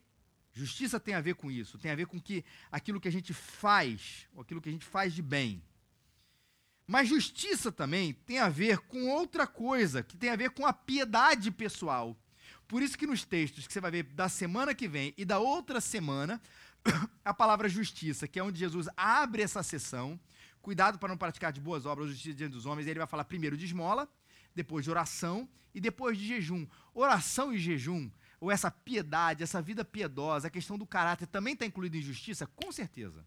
Justiça 0.53 0.99
tem 0.99 1.14
a 1.14 1.21
ver 1.21 1.37
com 1.37 1.49
isso, 1.49 1.79
tem 1.79 1.93
a 1.93 1.97
ver 1.97 2.09
com 2.09 2.21
que 2.21 2.45
aquilo 2.73 3.00
que 3.00 3.07
a 3.07 3.12
gente 3.12 3.33
faz, 3.33 4.26
aquilo 4.37 4.61
que 4.61 4.69
a 4.69 4.73
gente 4.73 4.85
faz 4.85 5.14
de 5.14 5.23
bem. 5.23 5.62
Mas 6.87 7.09
justiça 7.09 7.73
também 7.73 8.12
tem 8.12 8.38
a 8.38 8.49
ver 8.49 8.79
com 8.79 9.09
outra 9.09 9.47
coisa, 9.47 10.03
que 10.03 10.17
tem 10.17 10.31
a 10.31 10.37
ver 10.37 10.50
com 10.50 10.67
a 10.67 10.73
piedade 10.73 11.50
pessoal. 11.50 12.17
Por 12.69 12.83
isso 12.83 12.99
que 12.99 13.07
nos 13.07 13.25
textos 13.25 13.67
que 13.67 13.73
você 13.73 13.81
vai 13.81 13.91
ver 13.91 14.03
da 14.05 14.29
semana 14.29 14.75
que 14.75 14.87
vem 14.87 15.14
e 15.17 15.25
da 15.25 15.38
outra 15.38 15.81
semana, 15.81 16.41
a 17.25 17.33
palavra 17.33 17.69
justiça, 17.69 18.29
que 18.29 18.38
é 18.38 18.43
onde 18.43 18.59
Jesus 18.59 18.87
abre 18.97 19.43
essa 19.43 19.62
sessão, 19.62 20.21
cuidado 20.61 20.99
para 20.99 21.09
não 21.09 21.17
praticar 21.17 21.53
de 21.53 21.61
boas 21.61 21.87
obras 21.87 22.11
justiça 22.11 22.37
diante 22.37 22.53
dos 22.53 22.67
homens, 22.67 22.87
ele 22.87 22.99
vai 22.99 23.09
falar 23.09 23.25
primeiro 23.25 23.57
de 23.57 23.64
esmola, 23.64 24.09
depois 24.55 24.85
de 24.85 24.91
oração 24.91 25.49
e 25.75 25.81
depois 25.81 26.19
de 26.19 26.26
jejum. 26.26 26.67
Oração 26.95 27.53
e 27.53 27.59
jejum 27.59 28.11
ou 28.45 28.50
essa 28.50 28.71
piedade, 28.71 29.43
essa 29.43 29.62
vida 29.62 29.85
piedosa, 29.85 30.49
a 30.49 30.50
questão 30.50 30.76
do 30.76 30.87
caráter 30.87 31.26
também 31.26 31.55
está 31.55 31.64
incluída 31.64 31.97
em 31.97 32.03
justiça? 32.03 32.47
Com 32.47 32.71
certeza. 32.71 33.25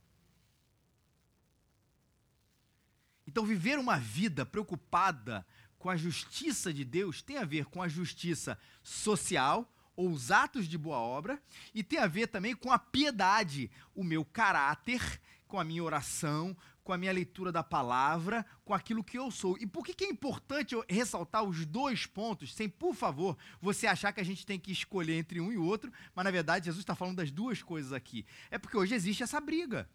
Então, 3.27 3.45
viver 3.45 3.77
uma 3.77 3.99
vida 3.99 4.45
preocupada 4.45 5.45
com 5.77 5.89
a 5.89 5.97
justiça 5.97 6.73
de 6.73 6.83
Deus 6.83 7.21
tem 7.21 7.37
a 7.37 7.45
ver 7.45 7.65
com 7.65 7.81
a 7.81 7.87
justiça 7.87 8.57
social, 8.81 9.71
ou 9.95 10.09
os 10.09 10.31
atos 10.31 10.67
de 10.67 10.77
boa 10.77 10.97
obra, 10.97 11.41
e 11.73 11.83
tem 11.83 11.99
a 11.99 12.07
ver 12.07 12.27
também 12.27 12.55
com 12.55 12.71
a 12.71 12.79
piedade, 12.79 13.69
o 13.95 14.03
meu 14.03 14.23
caráter, 14.23 15.01
com 15.47 15.59
a 15.59 15.63
minha 15.63 15.83
oração, 15.83 16.55
com 16.83 16.93
a 16.93 16.97
minha 16.97 17.11
leitura 17.11 17.51
da 17.51 17.63
palavra, 17.63 18.45
com 18.63 18.73
aquilo 18.73 19.03
que 19.03 19.17
eu 19.17 19.29
sou. 19.29 19.57
E 19.59 19.67
por 19.67 19.83
que, 19.83 20.05
é 20.05 20.09
importante 20.09 20.73
eu 20.73 20.85
ressaltar 20.87 21.43
os 21.43 21.65
dois 21.65 22.05
pontos, 22.05 22.53
sem, 22.53 22.69
por 22.69 22.95
favor, 22.95 23.37
você 23.59 23.87
achar 23.87 24.13
que 24.13 24.21
a 24.21 24.23
gente 24.23 24.45
tem 24.45 24.59
que 24.59 24.71
escolher 24.71 25.17
entre 25.17 25.41
um 25.41 25.51
e 25.51 25.57
outro, 25.57 25.91
mas 26.15 26.23
na 26.23 26.31
verdade 26.31 26.65
Jesus 26.65 26.83
está 26.83 26.95
falando 26.95 27.17
das 27.17 27.29
duas 27.29 27.61
coisas 27.61 27.91
aqui. 27.91 28.25
É 28.49 28.57
porque 28.57 28.77
hoje 28.77 28.95
existe 28.95 29.21
essa 29.21 29.41
briga. 29.41 29.89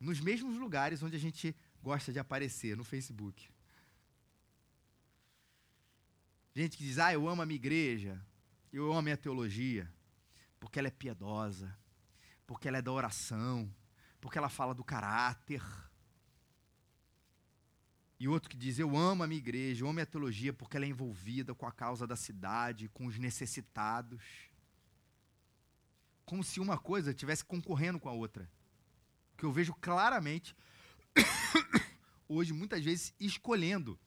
Nos 0.00 0.18
mesmos 0.18 0.56
lugares 0.56 1.02
onde 1.02 1.14
a 1.14 1.20
gente 1.20 1.54
gosta 1.82 2.12
de 2.12 2.18
aparecer, 2.18 2.76
no 2.76 2.82
Facebook. 2.82 3.50
Gente 6.54 6.76
que 6.76 6.82
diz, 6.82 6.98
ah, 6.98 7.12
eu 7.12 7.28
amo 7.28 7.42
a 7.42 7.46
minha 7.46 7.56
igreja, 7.56 8.20
eu 8.72 8.86
amo 8.86 8.98
a 8.98 9.02
minha 9.02 9.16
teologia, 9.16 9.92
porque 10.58 10.78
ela 10.78 10.88
é 10.88 10.90
piedosa, 10.90 11.76
porque 12.46 12.66
ela 12.66 12.78
é 12.78 12.82
da 12.82 12.90
oração, 12.90 13.72
porque 14.20 14.38
ela 14.38 14.48
fala 14.48 14.74
do 14.74 14.82
caráter. 14.82 15.62
E 18.18 18.28
outro 18.28 18.50
que 18.50 18.56
diz: 18.56 18.78
Eu 18.78 18.96
amo 18.96 19.22
a 19.22 19.26
minha 19.26 19.38
igreja, 19.38 19.82
eu 19.82 19.88
amo 19.88 20.00
a 20.00 20.06
teologia 20.06 20.52
porque 20.52 20.76
ela 20.76 20.84
é 20.84 20.88
envolvida 20.88 21.54
com 21.54 21.66
a 21.66 21.72
causa 21.72 22.06
da 22.06 22.16
cidade, 22.16 22.88
com 22.88 23.06
os 23.06 23.18
necessitados. 23.18 24.22
Como 26.26 26.44
se 26.44 26.60
uma 26.60 26.76
coisa 26.76 27.10
estivesse 27.10 27.44
concorrendo 27.44 27.98
com 27.98 28.08
a 28.08 28.12
outra. 28.12 28.48
Que 29.40 29.46
eu 29.46 29.52
vejo 29.52 29.72
claramente, 29.80 30.54
hoje, 32.28 32.52
muitas 32.52 32.84
vezes, 32.84 33.14
escolhendo. 33.18 33.98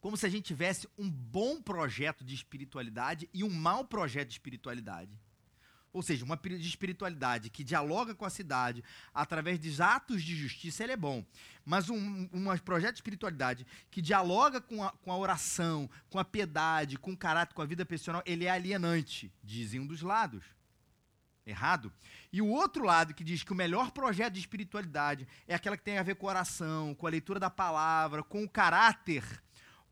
Como 0.00 0.16
se 0.16 0.26
a 0.26 0.28
gente 0.28 0.46
tivesse 0.46 0.88
um 0.98 1.08
bom 1.08 1.62
projeto 1.62 2.24
de 2.24 2.34
espiritualidade 2.34 3.30
e 3.32 3.44
um 3.44 3.48
mau 3.48 3.84
projeto 3.84 4.26
de 4.26 4.34
espiritualidade. 4.34 5.16
ou 5.92 6.02
seja, 6.02 6.24
uma 6.24 6.36
de 6.36 6.56
espiritualidade 6.56 7.50
que 7.50 7.62
dialoga 7.62 8.12
com 8.12 8.24
a 8.24 8.30
cidade 8.30 8.82
através 9.14 9.60
de 9.60 9.80
atos 9.80 10.24
de 10.24 10.34
justiça, 10.34 10.82
ele 10.82 10.92
é 10.92 10.96
bom. 10.96 11.24
Mas 11.64 11.88
um, 11.88 12.28
um 12.32 12.58
projeto 12.58 12.94
de 12.94 12.98
espiritualidade 12.98 13.64
que 13.92 14.02
dialoga 14.02 14.60
com 14.60 14.82
a, 14.82 14.90
com 14.90 15.12
a 15.12 15.16
oração, 15.16 15.88
com 16.08 16.18
a 16.18 16.24
piedade, 16.24 16.98
com 16.98 17.12
o 17.12 17.16
caráter, 17.16 17.54
com 17.54 17.62
a 17.62 17.66
vida 17.66 17.86
pessoal, 17.86 18.24
ele 18.26 18.46
é 18.46 18.50
alienante, 18.50 19.32
dizem 19.40 19.78
um 19.78 19.86
dos 19.86 20.02
lados. 20.02 20.44
Errado. 21.46 21.92
E 22.32 22.40
o 22.40 22.48
outro 22.48 22.84
lado 22.84 23.14
que 23.14 23.24
diz 23.24 23.42
que 23.42 23.52
o 23.52 23.56
melhor 23.56 23.90
projeto 23.90 24.34
de 24.34 24.40
espiritualidade 24.40 25.26
é 25.48 25.54
aquela 25.54 25.76
que 25.76 25.82
tem 25.82 25.98
a 25.98 26.02
ver 26.02 26.14
com 26.16 26.26
oração, 26.26 26.94
com 26.94 27.06
a 27.06 27.10
leitura 27.10 27.40
da 27.40 27.50
palavra, 27.50 28.22
com 28.22 28.44
o 28.44 28.48
caráter 28.48 29.24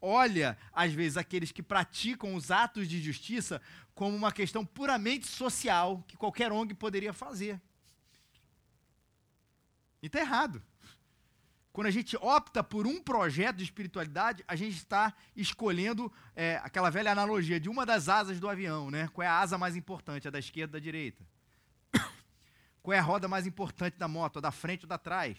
olha, 0.00 0.56
às 0.72 0.92
vezes, 0.92 1.16
aqueles 1.16 1.52
que 1.52 1.62
praticam 1.62 2.34
os 2.34 2.50
atos 2.50 2.88
de 2.88 3.00
justiça 3.00 3.60
como 3.94 4.16
uma 4.16 4.32
questão 4.32 4.64
puramente 4.64 5.26
social 5.26 6.04
que 6.06 6.16
qualquer 6.16 6.52
ONG 6.52 6.74
poderia 6.74 7.12
fazer. 7.12 7.60
E 10.02 10.06
está 10.06 10.20
errado. 10.20 10.62
Quando 11.72 11.88
a 11.88 11.92
gente 11.92 12.16
opta 12.16 12.62
por 12.62 12.86
um 12.86 13.00
projeto 13.00 13.56
de 13.56 13.64
espiritualidade, 13.64 14.44
a 14.48 14.56
gente 14.56 14.76
está 14.76 15.14
escolhendo 15.36 16.12
é, 16.34 16.60
aquela 16.62 16.90
velha 16.90 17.12
analogia 17.12 17.60
de 17.60 17.68
uma 17.68 17.86
das 17.86 18.08
asas 18.08 18.40
do 18.40 18.48
avião, 18.48 18.90
né? 18.90 19.08
Qual 19.08 19.24
é 19.24 19.28
a 19.28 19.38
asa 19.38 19.58
mais 19.58 19.76
importante, 19.76 20.26
a 20.26 20.30
da 20.30 20.38
esquerda 20.38 20.76
ou 20.76 20.80
da 20.80 20.84
direita? 20.84 21.24
Qual 22.82 22.94
é 22.94 22.98
a 22.98 23.02
roda 23.02 23.28
mais 23.28 23.46
importante 23.46 23.96
da 23.98 24.08
moto, 24.08 24.38
a 24.38 24.40
da 24.40 24.50
frente 24.50 24.84
ou 24.84 24.88
da 24.88 24.98
trás? 24.98 25.38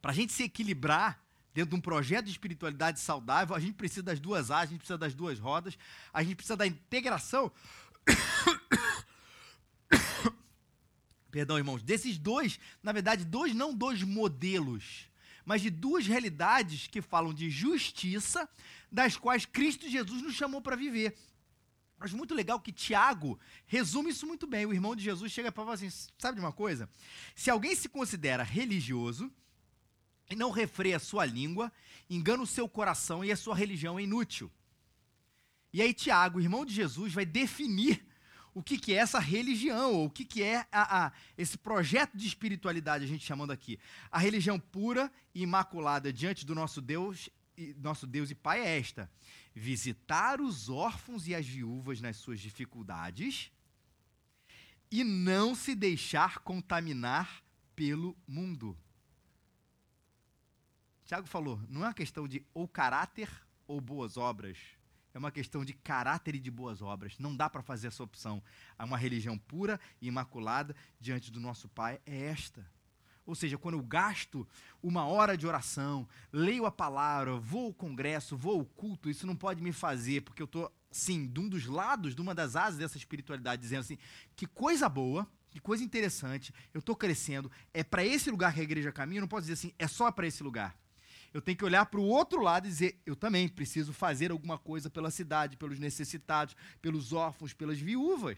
Para 0.00 0.10
a 0.10 0.14
gente 0.14 0.32
se 0.32 0.42
equilibrar, 0.42 1.22
dentro 1.54 1.70
de 1.70 1.76
um 1.76 1.80
projeto 1.80 2.24
de 2.24 2.32
espiritualidade 2.32 2.98
saudável, 2.98 3.54
a 3.54 3.60
gente 3.60 3.74
precisa 3.74 4.02
das 4.02 4.18
duas 4.18 4.50
asas, 4.50 4.68
a 4.68 4.70
gente 4.70 4.78
precisa 4.78 4.98
das 4.98 5.14
duas 5.14 5.38
rodas, 5.38 5.78
a 6.12 6.22
gente 6.22 6.34
precisa 6.36 6.56
da 6.56 6.66
integração. 6.66 7.52
Perdão, 11.30 11.56
irmãos, 11.56 11.82
desses 11.82 12.18
dois, 12.18 12.58
na 12.82 12.92
verdade, 12.92 13.24
dois 13.24 13.54
não 13.54 13.74
dois 13.74 14.02
modelos, 14.02 15.08
mas 15.44 15.62
de 15.62 15.70
duas 15.70 16.06
realidades 16.06 16.86
que 16.86 17.00
falam 17.00 17.32
de 17.32 17.48
justiça, 17.50 18.48
das 18.90 19.16
quais 19.16 19.46
Cristo 19.46 19.88
Jesus 19.88 20.20
nos 20.22 20.34
chamou 20.34 20.60
para 20.60 20.76
viver. 20.76 21.16
Acho 22.02 22.16
muito 22.16 22.34
legal 22.34 22.58
que 22.60 22.72
Tiago 22.72 23.38
resume 23.66 24.10
isso 24.10 24.26
muito 24.26 24.46
bem. 24.46 24.66
O 24.66 24.72
irmão 24.72 24.96
de 24.96 25.02
Jesus 25.02 25.30
chega 25.30 25.52
para 25.52 25.64
falar 25.64 25.74
assim: 25.74 25.90
sabe 26.18 26.36
de 26.36 26.40
uma 26.40 26.52
coisa? 26.52 26.88
Se 27.34 27.50
alguém 27.50 27.74
se 27.74 27.88
considera 27.88 28.42
religioso, 28.42 29.30
e 30.32 30.36
não 30.36 30.50
refreia 30.50 30.96
a 30.96 31.00
sua 31.00 31.24
língua, 31.24 31.70
engana 32.08 32.42
o 32.42 32.46
seu 32.46 32.68
coração 32.68 33.24
e 33.24 33.30
a 33.30 33.36
sua 33.36 33.54
religião 33.54 33.98
é 33.98 34.02
inútil. 34.02 34.50
E 35.72 35.80
aí, 35.80 35.94
Tiago, 35.94 36.40
irmão 36.40 36.64
de 36.64 36.74
Jesus, 36.74 37.12
vai 37.12 37.24
definir 37.24 38.04
o 38.54 38.62
que, 38.62 38.78
que 38.78 38.92
é 38.92 38.96
essa 38.96 39.18
religião, 39.18 39.92
ou 39.92 40.06
o 40.06 40.10
que, 40.10 40.24
que 40.24 40.42
é 40.42 40.66
a, 40.70 41.06
a, 41.06 41.12
esse 41.38 41.56
projeto 41.56 42.16
de 42.16 42.26
espiritualidade, 42.26 43.04
a 43.04 43.08
gente 43.08 43.24
chamando 43.24 43.50
aqui. 43.50 43.78
A 44.10 44.18
religião 44.18 44.58
pura 44.58 45.10
e 45.34 45.42
imaculada 45.42 46.12
diante 46.12 46.44
do 46.44 46.54
nosso 46.54 46.80
Deus, 46.80 47.30
nosso 47.76 48.06
Deus 48.06 48.30
e 48.30 48.34
Pai 48.34 48.60
é 48.60 48.78
esta: 48.78 49.10
visitar 49.54 50.40
os 50.40 50.68
órfãos 50.68 51.26
e 51.26 51.34
as 51.34 51.46
viúvas 51.46 52.00
nas 52.00 52.16
suas 52.16 52.40
dificuldades 52.40 53.50
e 54.90 55.02
não 55.04 55.54
se 55.54 55.74
deixar 55.74 56.38
contaminar 56.40 57.42
pelo 57.74 58.16
mundo. 58.26 58.76
Tiago 61.04 61.26
falou, 61.26 61.60
não 61.68 61.82
é 61.82 61.88
uma 61.88 61.94
questão 61.94 62.28
de 62.28 62.44
ou 62.54 62.68
caráter 62.68 63.28
ou 63.66 63.80
boas 63.80 64.16
obras. 64.16 64.58
É 65.14 65.18
uma 65.18 65.30
questão 65.30 65.64
de 65.64 65.74
caráter 65.74 66.34
e 66.34 66.38
de 66.38 66.50
boas 66.50 66.80
obras. 66.80 67.18
Não 67.18 67.36
dá 67.36 67.50
para 67.50 67.62
fazer 67.62 67.88
essa 67.88 68.02
opção. 68.02 68.42
Uma 68.78 68.96
religião 68.96 69.36
pura 69.36 69.78
e 70.00 70.08
imaculada 70.08 70.74
diante 70.98 71.30
do 71.30 71.38
nosso 71.38 71.68
Pai 71.68 72.00
é 72.06 72.24
esta. 72.26 72.66
Ou 73.24 73.34
seja, 73.34 73.56
quando 73.56 73.76
eu 73.76 73.82
gasto 73.82 74.46
uma 74.82 75.06
hora 75.06 75.36
de 75.36 75.46
oração, 75.46 76.08
leio 76.32 76.66
a 76.66 76.70
palavra, 76.72 77.36
vou 77.36 77.66
ao 77.66 77.74
congresso, 77.74 78.36
vou 78.36 78.58
ao 78.58 78.64
culto, 78.64 79.08
isso 79.08 79.26
não 79.26 79.36
pode 79.36 79.62
me 79.62 79.72
fazer, 79.72 80.22
porque 80.22 80.42
eu 80.42 80.46
estou, 80.46 80.72
sim, 80.90 81.26
de 81.26 81.40
um 81.40 81.48
dos 81.48 81.66
lados, 81.66 82.14
de 82.14 82.20
uma 82.20 82.34
das 82.34 82.56
asas 82.56 82.78
dessa 82.78 82.96
espiritualidade, 82.96 83.62
dizendo 83.62 83.80
assim: 83.80 83.98
que 84.34 84.46
coisa 84.46 84.88
boa, 84.88 85.26
que 85.50 85.60
coisa 85.60 85.84
interessante, 85.84 86.52
eu 86.74 86.80
estou 86.80 86.96
crescendo, 86.96 87.50
é 87.72 87.84
para 87.84 88.04
esse 88.04 88.30
lugar 88.30 88.52
que 88.52 88.60
a 88.60 88.64
igreja 88.64 88.90
caminha, 88.90 89.18
eu 89.18 89.22
não 89.22 89.28
posso 89.28 89.42
dizer 89.42 89.54
assim, 89.54 89.72
é 89.78 89.86
só 89.86 90.10
para 90.10 90.26
esse 90.26 90.42
lugar 90.42 90.76
eu 91.32 91.40
tenho 91.40 91.56
que 91.56 91.64
olhar 91.64 91.86
para 91.86 92.00
o 92.00 92.04
outro 92.04 92.42
lado 92.42 92.66
e 92.66 92.70
dizer: 92.70 93.00
eu 93.06 93.16
também 93.16 93.48
preciso 93.48 93.92
fazer 93.92 94.30
alguma 94.30 94.58
coisa 94.58 94.90
pela 94.90 95.10
cidade, 95.10 95.56
pelos 95.56 95.78
necessitados, 95.78 96.54
pelos 96.80 97.12
órfãos, 97.12 97.54
pelas 97.54 97.78
viúvas. 97.78 98.36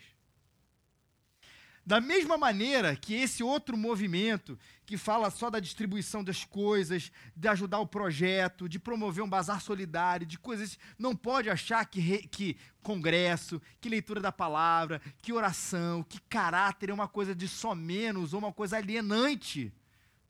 Da 1.87 2.01
mesma 2.01 2.39
maneira 2.39 2.97
que 2.97 3.15
esse 3.15 3.43
outro 3.43 3.77
movimento, 3.77 4.59
que 4.87 4.97
fala 4.97 5.31
só 5.31 5.51
da 5.51 5.61
distribuição 5.61 6.25
das 6.25 6.43
coisas, 6.43 7.13
de 7.37 7.47
ajudar 7.49 7.79
o 7.79 7.87
projeto, 7.87 8.69
de 8.69 8.79
promover 8.79 9.23
um 9.23 9.29
bazar 9.29 9.61
solidário, 9.61 10.27
de 10.27 10.39
coisas, 10.39 10.79
não 10.99 11.15
pode 11.15 11.51
achar 11.51 11.85
que, 11.85 12.01
re, 12.01 12.27
que 12.27 12.57
congresso, 12.83 13.61
que 13.81 13.89
leitura 13.91 14.21
da 14.21 14.33
palavra, 14.33 15.01
que 15.21 15.33
oração, 15.33 16.03
que 16.03 16.19
caráter 16.23 16.89
é 16.89 16.95
uma 16.95 17.09
coisa 17.09 17.35
de 17.35 17.47
só 17.47 17.75
menos 17.75 18.33
ou 18.33 18.39
uma 18.39 18.53
coisa 18.53 18.79
alienante. 18.79 19.71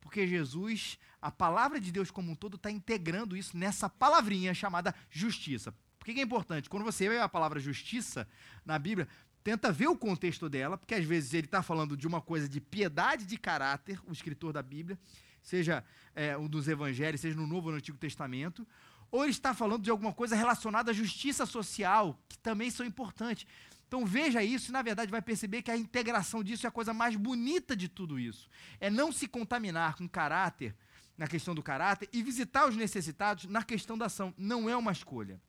Porque 0.01 0.27
Jesus 0.27 0.99
a 1.25 1.31
palavra 1.31 1.81
de 1.81 1.91
Deus 1.91 2.11
como 2.11 2.33
um 2.33 2.35
todo 2.35 2.57
está 2.57 2.71
integrando 2.71 3.35
isso 3.35 3.57
nessa 3.57 3.89
palavrinha 3.89 4.53
chamada 4.53 4.95
justiça. 5.09 5.73
Por 5.99 6.05
que 6.05 6.21
é 6.21 6.23
importante? 6.23 6.69
Quando 6.69 6.85
você 6.85 7.09
vê 7.09 7.19
a 7.19 7.27
palavra 7.27 7.59
justiça 7.59 8.29
na 8.63 8.79
Bíblia, 8.79 9.09
tenta 9.45 9.71
ver 9.71 9.89
o 9.89 9.97
contexto 9.97 10.49
dela, 10.49 10.79
porque 10.79 10.95
às 10.95 11.05
vezes 11.05 11.35
ele 11.35 11.47
está 11.47 11.63
falando 11.63 11.97
de 11.97 12.07
uma 12.07 12.23
coisa 12.23 12.49
de 12.49 12.63
piedade 12.63 13.27
de 13.27 13.37
caráter, 13.37 14.01
o 14.07 14.13
escritor 14.13 14.55
da 14.55 14.63
Bíblia, 14.63 14.99
seja 15.43 15.85
é, 16.15 16.37
um 16.37 16.49
dos 16.49 16.67
evangelhos, 16.67 17.21
seja 17.21 17.37
no 17.37 17.47
Novo 17.47 17.67
ou 17.67 17.73
no 17.73 17.79
Antigo 17.79 17.99
Testamento, 17.99 18.67
ou 19.11 19.23
ele 19.23 19.31
está 19.31 19.53
falando 19.53 19.83
de 19.83 19.91
alguma 19.91 20.15
coisa 20.15 20.35
relacionada 20.35 20.91
à 20.91 20.95
justiça 20.95 21.45
social, 21.45 22.19
que 22.27 22.39
também 22.39 22.71
são 22.71 22.85
importantes. 22.87 23.47
Então 23.87 24.07
veja 24.07 24.43
isso 24.43 24.71
e, 24.71 24.73
na 24.73 24.81
verdade, 24.81 25.11
vai 25.11 25.21
perceber 25.21 25.61
que 25.61 25.71
a 25.71 25.77
integração 25.77 26.43
disso 26.43 26.67
é 26.67 26.69
a 26.69 26.73
coisa 26.73 26.95
mais 26.95 27.15
bonita 27.15 27.77
de 27.77 27.87
tudo 27.87 28.19
isso. 28.19 28.49
É 28.81 28.89
não 28.89 29.13
se 29.13 29.29
contaminar 29.29 29.95
com 29.95 30.09
caráter 30.09 30.75
na 31.17 31.29
questão 31.29 31.55
do 31.55 31.63
caráter 31.63 32.09
e 32.13 32.23
visitar 32.23 32.67
os 32.67 32.75
necessitados 32.75 33.45
na 33.45 33.63
questão 33.63 33.97
da 33.97 34.07
ação. 34.07 34.35
Não 34.39 34.69
é 34.69 34.77
uma 34.77 34.91
escolha. 34.91 35.41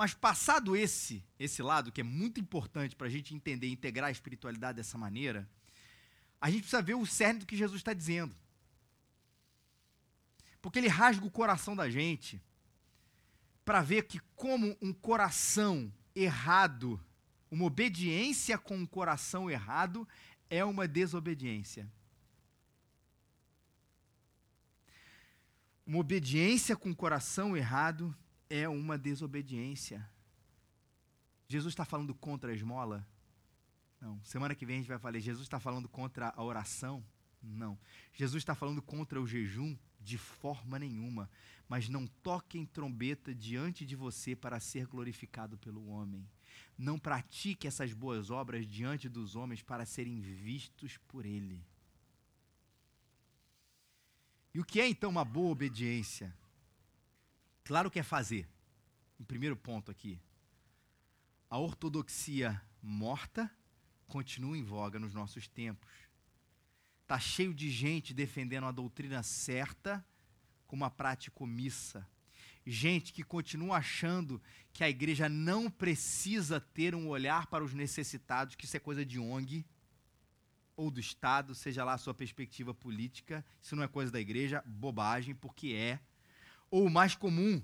Mas 0.00 0.14
passado 0.14 0.74
esse, 0.74 1.22
esse 1.38 1.62
lado, 1.62 1.92
que 1.92 2.00
é 2.00 2.02
muito 2.02 2.40
importante 2.40 2.96
para 2.96 3.06
a 3.06 3.10
gente 3.10 3.34
entender 3.34 3.66
e 3.66 3.72
integrar 3.72 4.08
a 4.08 4.10
espiritualidade 4.10 4.76
dessa 4.76 4.96
maneira, 4.96 5.46
a 6.40 6.48
gente 6.48 6.62
precisa 6.62 6.80
ver 6.80 6.94
o 6.94 7.04
cerne 7.04 7.40
do 7.40 7.46
que 7.46 7.54
Jesus 7.54 7.80
está 7.80 7.92
dizendo. 7.92 8.34
Porque 10.62 10.78
ele 10.78 10.88
rasga 10.88 11.26
o 11.26 11.30
coração 11.30 11.76
da 11.76 11.90
gente 11.90 12.40
para 13.62 13.82
ver 13.82 14.04
que, 14.04 14.18
como 14.34 14.74
um 14.80 14.90
coração 14.90 15.92
errado, 16.14 16.98
uma 17.50 17.66
obediência 17.66 18.56
com 18.56 18.78
um 18.78 18.86
coração 18.86 19.50
errado 19.50 20.08
é 20.48 20.64
uma 20.64 20.88
desobediência. 20.88 21.86
Uma 25.84 25.98
obediência 25.98 26.74
com 26.74 26.90
o 26.90 26.96
coração 26.96 27.54
errado 27.54 28.16
é 28.50 28.68
uma 28.68 28.98
desobediência. 28.98 30.06
Jesus 31.48 31.72
está 31.72 31.84
falando 31.84 32.14
contra 32.14 32.50
a 32.50 32.54
esmola? 32.54 33.06
Não. 34.00 34.20
Semana 34.24 34.54
que 34.54 34.66
vem 34.66 34.76
a 34.76 34.78
gente 34.80 34.88
vai 34.88 34.98
falar, 34.98 35.18
Jesus 35.20 35.44
está 35.44 35.60
falando 35.60 35.88
contra 35.88 36.34
a 36.36 36.42
oração? 36.42 37.04
Não. 37.40 37.78
Jesus 38.12 38.42
está 38.42 38.54
falando 38.54 38.82
contra 38.82 39.20
o 39.20 39.26
jejum? 39.26 39.76
De 40.00 40.18
forma 40.18 40.78
nenhuma. 40.78 41.30
Mas 41.68 41.88
não 41.88 42.06
toquem 42.06 42.66
trombeta 42.66 43.34
diante 43.34 43.86
de 43.86 43.94
você 43.94 44.34
para 44.34 44.58
ser 44.58 44.86
glorificado 44.86 45.56
pelo 45.58 45.86
homem. 45.88 46.28
Não 46.76 46.98
pratique 46.98 47.66
essas 47.66 47.92
boas 47.92 48.30
obras 48.30 48.66
diante 48.66 49.08
dos 49.08 49.36
homens 49.36 49.62
para 49.62 49.86
serem 49.86 50.20
vistos 50.20 50.96
por 51.06 51.24
ele. 51.24 51.64
E 54.52 54.58
o 54.58 54.64
que 54.64 54.80
é 54.80 54.88
então 54.88 55.10
uma 55.10 55.24
boa 55.24 55.52
obediência? 55.52 56.34
Claro 57.70 57.88
que 57.88 58.00
é 58.00 58.02
fazer. 58.02 58.48
O 59.16 59.24
primeiro 59.24 59.54
ponto 59.54 59.92
aqui. 59.92 60.20
A 61.48 61.56
ortodoxia 61.56 62.60
morta 62.82 63.48
continua 64.08 64.58
em 64.58 64.64
voga 64.64 64.98
nos 64.98 65.14
nossos 65.14 65.46
tempos. 65.46 65.88
Está 67.02 67.16
cheio 67.20 67.54
de 67.54 67.70
gente 67.70 68.12
defendendo 68.12 68.66
a 68.66 68.72
doutrina 68.72 69.22
certa 69.22 70.04
com 70.66 70.74
uma 70.74 70.90
prática 70.90 71.44
omissa. 71.44 72.04
Gente 72.66 73.12
que 73.12 73.22
continua 73.22 73.76
achando 73.76 74.42
que 74.72 74.82
a 74.82 74.90
igreja 74.90 75.28
não 75.28 75.70
precisa 75.70 76.60
ter 76.60 76.92
um 76.92 77.06
olhar 77.06 77.46
para 77.46 77.62
os 77.62 77.72
necessitados, 77.72 78.56
que 78.56 78.64
isso 78.64 78.76
é 78.76 78.80
coisa 78.80 79.06
de 79.06 79.20
ONG 79.20 79.64
ou 80.74 80.90
do 80.90 80.98
Estado, 80.98 81.54
seja 81.54 81.84
lá 81.84 81.92
a 81.92 81.98
sua 81.98 82.14
perspectiva 82.14 82.74
política, 82.74 83.44
isso 83.62 83.76
não 83.76 83.84
é 83.84 83.86
coisa 83.86 84.10
da 84.10 84.18
igreja, 84.18 84.60
bobagem, 84.66 85.36
porque 85.36 85.68
é. 85.68 86.00
Ou 86.70 86.86
o 86.86 86.90
mais 86.90 87.14
comum, 87.14 87.62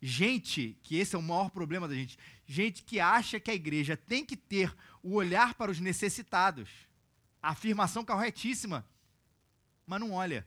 gente, 0.00 0.78
que 0.82 0.96
esse 0.96 1.14
é 1.14 1.18
o 1.18 1.22
maior 1.22 1.50
problema 1.50 1.86
da 1.86 1.94
gente, 1.94 2.18
gente 2.46 2.82
que 2.82 2.98
acha 2.98 3.38
que 3.38 3.50
a 3.50 3.54
igreja 3.54 3.96
tem 3.96 4.24
que 4.24 4.36
ter 4.36 4.74
o 5.02 5.14
olhar 5.14 5.54
para 5.54 5.70
os 5.70 5.80
necessitados. 5.80 6.68
A 7.42 7.50
afirmação 7.50 8.04
corretíssima, 8.04 8.86
mas 9.86 10.00
não 10.00 10.12
olha. 10.12 10.46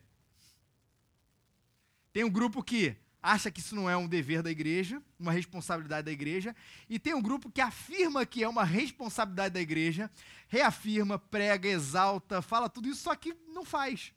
Tem 2.11 2.23
um 2.23 2.29
grupo 2.29 2.63
que 2.63 2.95
acha 3.21 3.49
que 3.49 3.61
isso 3.61 3.73
não 3.73 3.89
é 3.89 3.95
um 3.95 4.07
dever 4.07 4.43
da 4.43 4.51
igreja, 4.51 5.01
uma 5.17 5.31
responsabilidade 5.31 6.05
da 6.05 6.11
igreja, 6.11 6.53
e 6.89 6.99
tem 6.99 7.13
um 7.13 7.21
grupo 7.21 7.49
que 7.49 7.61
afirma 7.61 8.25
que 8.25 8.43
é 8.43 8.49
uma 8.49 8.65
responsabilidade 8.65 9.53
da 9.53 9.61
igreja, 9.61 10.11
reafirma, 10.49 11.17
prega, 11.17 11.69
exalta, 11.69 12.41
fala 12.41 12.69
tudo 12.69 12.89
isso, 12.89 13.01
só 13.01 13.15
que 13.15 13.33
não 13.47 13.63
faz. 13.63 14.13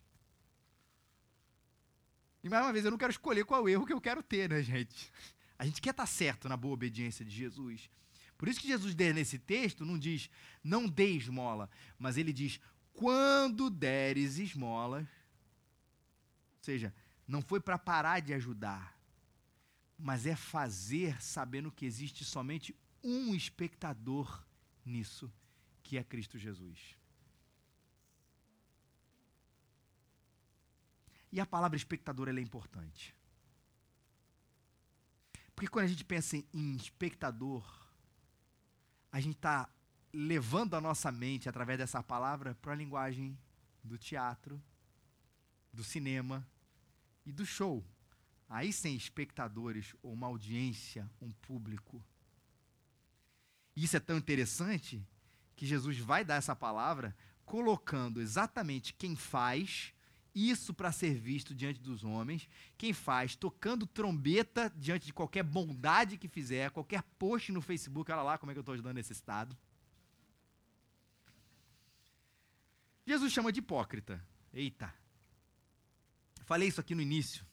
E 2.47 2.49
mais 2.49 2.65
uma 2.65 2.73
vez, 2.73 2.85
eu 2.85 2.93
não 2.93 2.99
quero 2.99 3.11
escolher 3.11 3.45
qual 3.45 3.69
erro 3.69 3.85
que 3.85 3.93
eu 3.93 4.01
quero 4.01 4.23
ter, 4.23 4.49
né, 4.49 4.63
gente? 4.63 5.13
A 5.59 5.65
gente 5.65 5.83
quer 5.83 5.91
estar 5.91 6.07
certo 6.07 6.49
na 6.49 6.57
boa 6.57 6.75
obediência 6.75 7.25
de 7.25 7.33
Jesus. 7.33 7.91
Por 8.39 8.47
isso 8.47 8.61
que 8.61 8.69
Jesus, 8.69 8.95
nesse 8.95 9.37
texto, 9.37 9.85
não 9.85 9.99
diz, 9.99 10.31
não 10.63 10.87
dê 10.87 11.09
esmola, 11.09 11.69
mas 11.99 12.17
ele 12.17 12.33
diz, 12.33 12.61
quando 12.93 13.69
deres 13.69 14.39
esmolas, 14.39 15.03
ou 15.03 16.63
seja, 16.63 16.95
não 17.27 17.43
foi 17.43 17.59
para 17.59 17.77
parar 17.77 18.21
de 18.21 18.33
ajudar, 18.33 18.97
mas 19.99 20.25
é 20.25 20.37
fazer 20.37 21.21
sabendo 21.21 21.73
que 21.73 21.85
existe 21.85 22.25
somente 22.25 22.73
um 23.03 23.35
espectador 23.35 24.47
nisso, 24.85 25.33
que 25.83 25.99
é 25.99 26.05
Cristo 26.05 26.39
Jesus. 26.39 26.95
E 31.33 31.41
a 31.41 31.47
palavra 31.47 31.77
espectador 31.77 32.29
é 32.29 32.41
importante. 32.41 33.15
Porque 35.55 35.69
quando 35.71 35.87
a 35.87 35.89
gente 35.89 36.05
pensa 36.05 36.37
em 36.37 36.77
espectador, 36.77 37.65
a 39.11 39.21
gente 39.21 39.37
está 39.37 39.69
levando 40.12 40.75
a 40.75 40.81
nossa 40.81 41.11
mente, 41.11 41.49
através 41.49 41.79
dessa 41.79 42.03
palavra, 42.03 42.55
para 42.57 42.73
a 42.73 42.77
linguagem 42.77 43.39
do 43.83 43.97
teatro, 43.97 44.62
do 45.73 45.83
cinema 45.83 46.47
e 47.25 47.33
do 47.33 47.45
show. 47.45 47.85
Aí 48.49 48.73
sem 48.73 48.95
espectadores 48.95 49.95
ou 50.03 50.12
uma 50.12 50.27
audiência, 50.27 51.11
um 51.21 51.31
público. 51.33 52.05
Isso 53.75 53.97
é 53.97 54.01
tão 54.01 54.17
interessante 54.17 55.07
que 55.55 55.67
Jesus 55.67 55.99
vai 55.99 56.25
dar 56.25 56.37
essa 56.37 56.55
palavra 56.55 57.17
colocando 57.45 58.21
exatamente 58.21 58.93
quem 58.93 59.17
faz 59.17 59.95
isso 60.37 60.75
para 60.75 60.92
ser 60.92 61.14
visto 61.14 61.55
diante 61.55 61.81
dos 61.81 62.05
homens, 62.05 62.46
quem 62.77 62.92
faz 62.92 63.35
tocando 63.35 63.87
trombeta 63.87 64.70
diante 64.77 65.07
de 65.07 65.12
qualquer 65.14 65.42
bondade 65.42 66.18
que 66.18 66.29
fizer, 66.29 66.70
qualquer 66.70 67.03
post 67.18 67.51
no 67.51 67.62
Facebook, 67.62 68.12
olha 68.12 68.20
lá 68.20 68.37
como 68.37 68.53
é 68.53 68.55
que 68.55 68.59
eu 68.59 68.61
estou 68.61 68.75
ajudando 68.75 68.99
esse 68.99 69.12
estado. 69.12 69.57
Jesus 73.07 73.33
chama 73.33 73.51
de 73.51 73.61
hipócrita. 73.61 74.22
Eita. 74.53 74.92
Falei 76.44 76.68
isso 76.68 76.81
aqui 76.81 76.94
no 76.94 77.01
início 77.01 77.46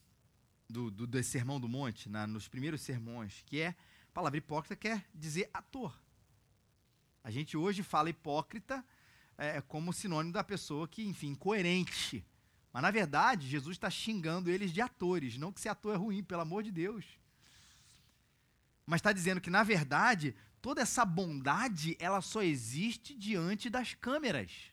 do, 0.70 0.92
do, 0.92 1.08
do 1.08 1.24
Sermão 1.24 1.62
do 1.62 1.70
Monte, 1.70 2.10
na, 2.10 2.28
nos 2.28 2.50
primeiros 2.50 2.82
sermões, 2.82 3.44
que 3.46 3.62
é, 3.62 3.70
a 3.70 4.14
palavra 4.14 4.38
hipócrita 4.38 4.76
quer 4.76 5.06
dizer 5.14 5.50
ator. 5.54 5.98
A 7.24 7.32
gente 7.32 7.56
hoje 7.56 7.82
fala 7.82 8.10
hipócrita 8.10 8.84
é, 9.38 9.62
como 9.62 9.94
sinônimo 9.94 10.34
da 10.34 10.44
pessoa 10.44 10.86
que, 10.86 11.04
enfim, 11.04 11.30
incoerente. 11.30 12.26
Mas, 12.74 12.82
na 12.82 12.90
verdade, 12.90 13.48
Jesus 13.48 13.78
está 13.78 13.90
xingando 13.90 14.50
eles 14.50 14.74
de 14.74 14.82
atores. 14.82 15.38
Não 15.38 15.52
que 15.54 15.62
ser 15.62 15.70
ator 15.70 15.94
é 15.94 15.98
ruim, 15.98 16.24
pelo 16.24 16.42
amor 16.42 16.64
de 16.64 16.72
Deus. 16.72 17.06
Mas 18.84 18.98
está 18.98 19.14
dizendo 19.14 19.40
que, 19.40 19.52
na 19.52 19.62
verdade, 19.62 20.36
toda 20.60 20.82
essa 20.82 21.06
bondade, 21.06 21.96
ela 22.00 22.20
só 22.20 22.42
existe 22.42 23.16
diante 23.16 23.70
das 23.70 23.94
câmeras 23.94 24.73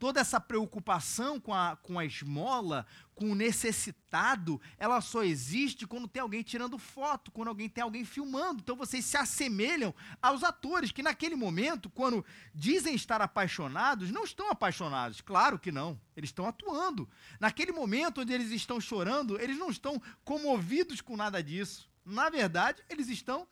toda 0.00 0.18
essa 0.18 0.40
preocupação 0.40 1.38
com 1.38 1.52
a, 1.52 1.76
com 1.76 1.98
a 1.98 2.06
esmola, 2.06 2.86
com 3.14 3.32
o 3.32 3.34
necessitado, 3.34 4.58
ela 4.78 5.02
só 5.02 5.22
existe 5.22 5.86
quando 5.86 6.08
tem 6.08 6.22
alguém 6.22 6.42
tirando 6.42 6.78
foto, 6.78 7.30
quando 7.30 7.48
alguém 7.48 7.68
tem 7.68 7.84
alguém 7.84 8.02
filmando. 8.02 8.60
Então 8.62 8.74
vocês 8.74 9.04
se 9.04 9.18
assemelham 9.18 9.94
aos 10.22 10.42
atores 10.42 10.90
que 10.90 11.02
naquele 11.02 11.36
momento, 11.36 11.90
quando 11.90 12.24
dizem 12.54 12.94
estar 12.94 13.20
apaixonados, 13.20 14.10
não 14.10 14.24
estão 14.24 14.50
apaixonados. 14.50 15.20
Claro 15.20 15.58
que 15.58 15.70
não. 15.70 16.00
Eles 16.16 16.30
estão 16.30 16.46
atuando. 16.46 17.06
Naquele 17.38 17.70
momento 17.70 18.22
onde 18.22 18.32
eles 18.32 18.50
estão 18.52 18.80
chorando, 18.80 19.38
eles 19.38 19.58
não 19.58 19.68
estão 19.68 20.00
comovidos 20.24 21.02
com 21.02 21.14
nada 21.14 21.42
disso. 21.42 21.90
Na 22.06 22.30
verdade, 22.30 22.82
eles 22.88 23.08
estão 23.08 23.46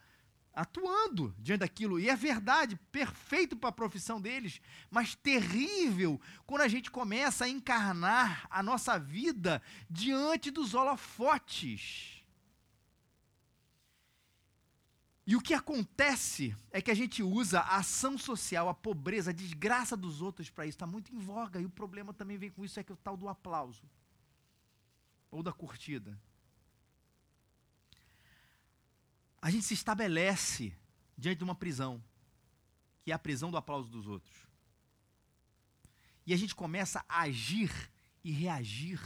atuando 0.52 1.34
diante 1.38 1.60
daquilo. 1.60 2.00
E 2.00 2.08
é 2.08 2.16
verdade, 2.16 2.76
perfeito 2.90 3.56
para 3.56 3.68
a 3.68 3.72
profissão 3.72 4.20
deles, 4.20 4.60
mas 4.90 5.14
terrível 5.14 6.20
quando 6.46 6.62
a 6.62 6.68
gente 6.68 6.90
começa 6.90 7.44
a 7.44 7.48
encarnar 7.48 8.46
a 8.50 8.62
nossa 8.62 8.98
vida 8.98 9.62
diante 9.88 10.50
dos 10.50 10.74
holofotes. 10.74 12.18
E 15.28 15.36
o 15.36 15.42
que 15.42 15.52
acontece 15.52 16.56
é 16.70 16.80
que 16.80 16.90
a 16.90 16.94
gente 16.94 17.22
usa 17.22 17.60
a 17.60 17.76
ação 17.76 18.16
social, 18.16 18.66
a 18.66 18.72
pobreza, 18.72 19.28
a 19.28 19.34
desgraça 19.34 19.94
dos 19.94 20.22
outros 20.22 20.48
para 20.48 20.64
isso. 20.64 20.76
Está 20.76 20.86
muito 20.86 21.14
em 21.14 21.18
voga. 21.18 21.60
E 21.60 21.66
o 21.66 21.70
problema 21.70 22.14
também 22.14 22.38
vem 22.38 22.50
com 22.50 22.64
isso, 22.64 22.80
é 22.80 22.82
que 22.82 22.94
o 22.94 22.96
tal 22.96 23.14
do 23.14 23.28
aplauso. 23.28 23.82
Ou 25.30 25.42
da 25.42 25.52
curtida. 25.52 26.18
A 29.40 29.50
gente 29.50 29.64
se 29.64 29.74
estabelece 29.74 30.76
diante 31.16 31.38
de 31.38 31.44
uma 31.44 31.54
prisão, 31.54 32.02
que 33.02 33.12
é 33.12 33.14
a 33.14 33.18
prisão 33.18 33.50
do 33.50 33.56
aplauso 33.56 33.88
dos 33.88 34.06
outros. 34.06 34.46
E 36.26 36.34
a 36.34 36.36
gente 36.36 36.54
começa 36.54 37.04
a 37.08 37.22
agir 37.22 37.70
e 38.22 38.30
reagir 38.30 39.00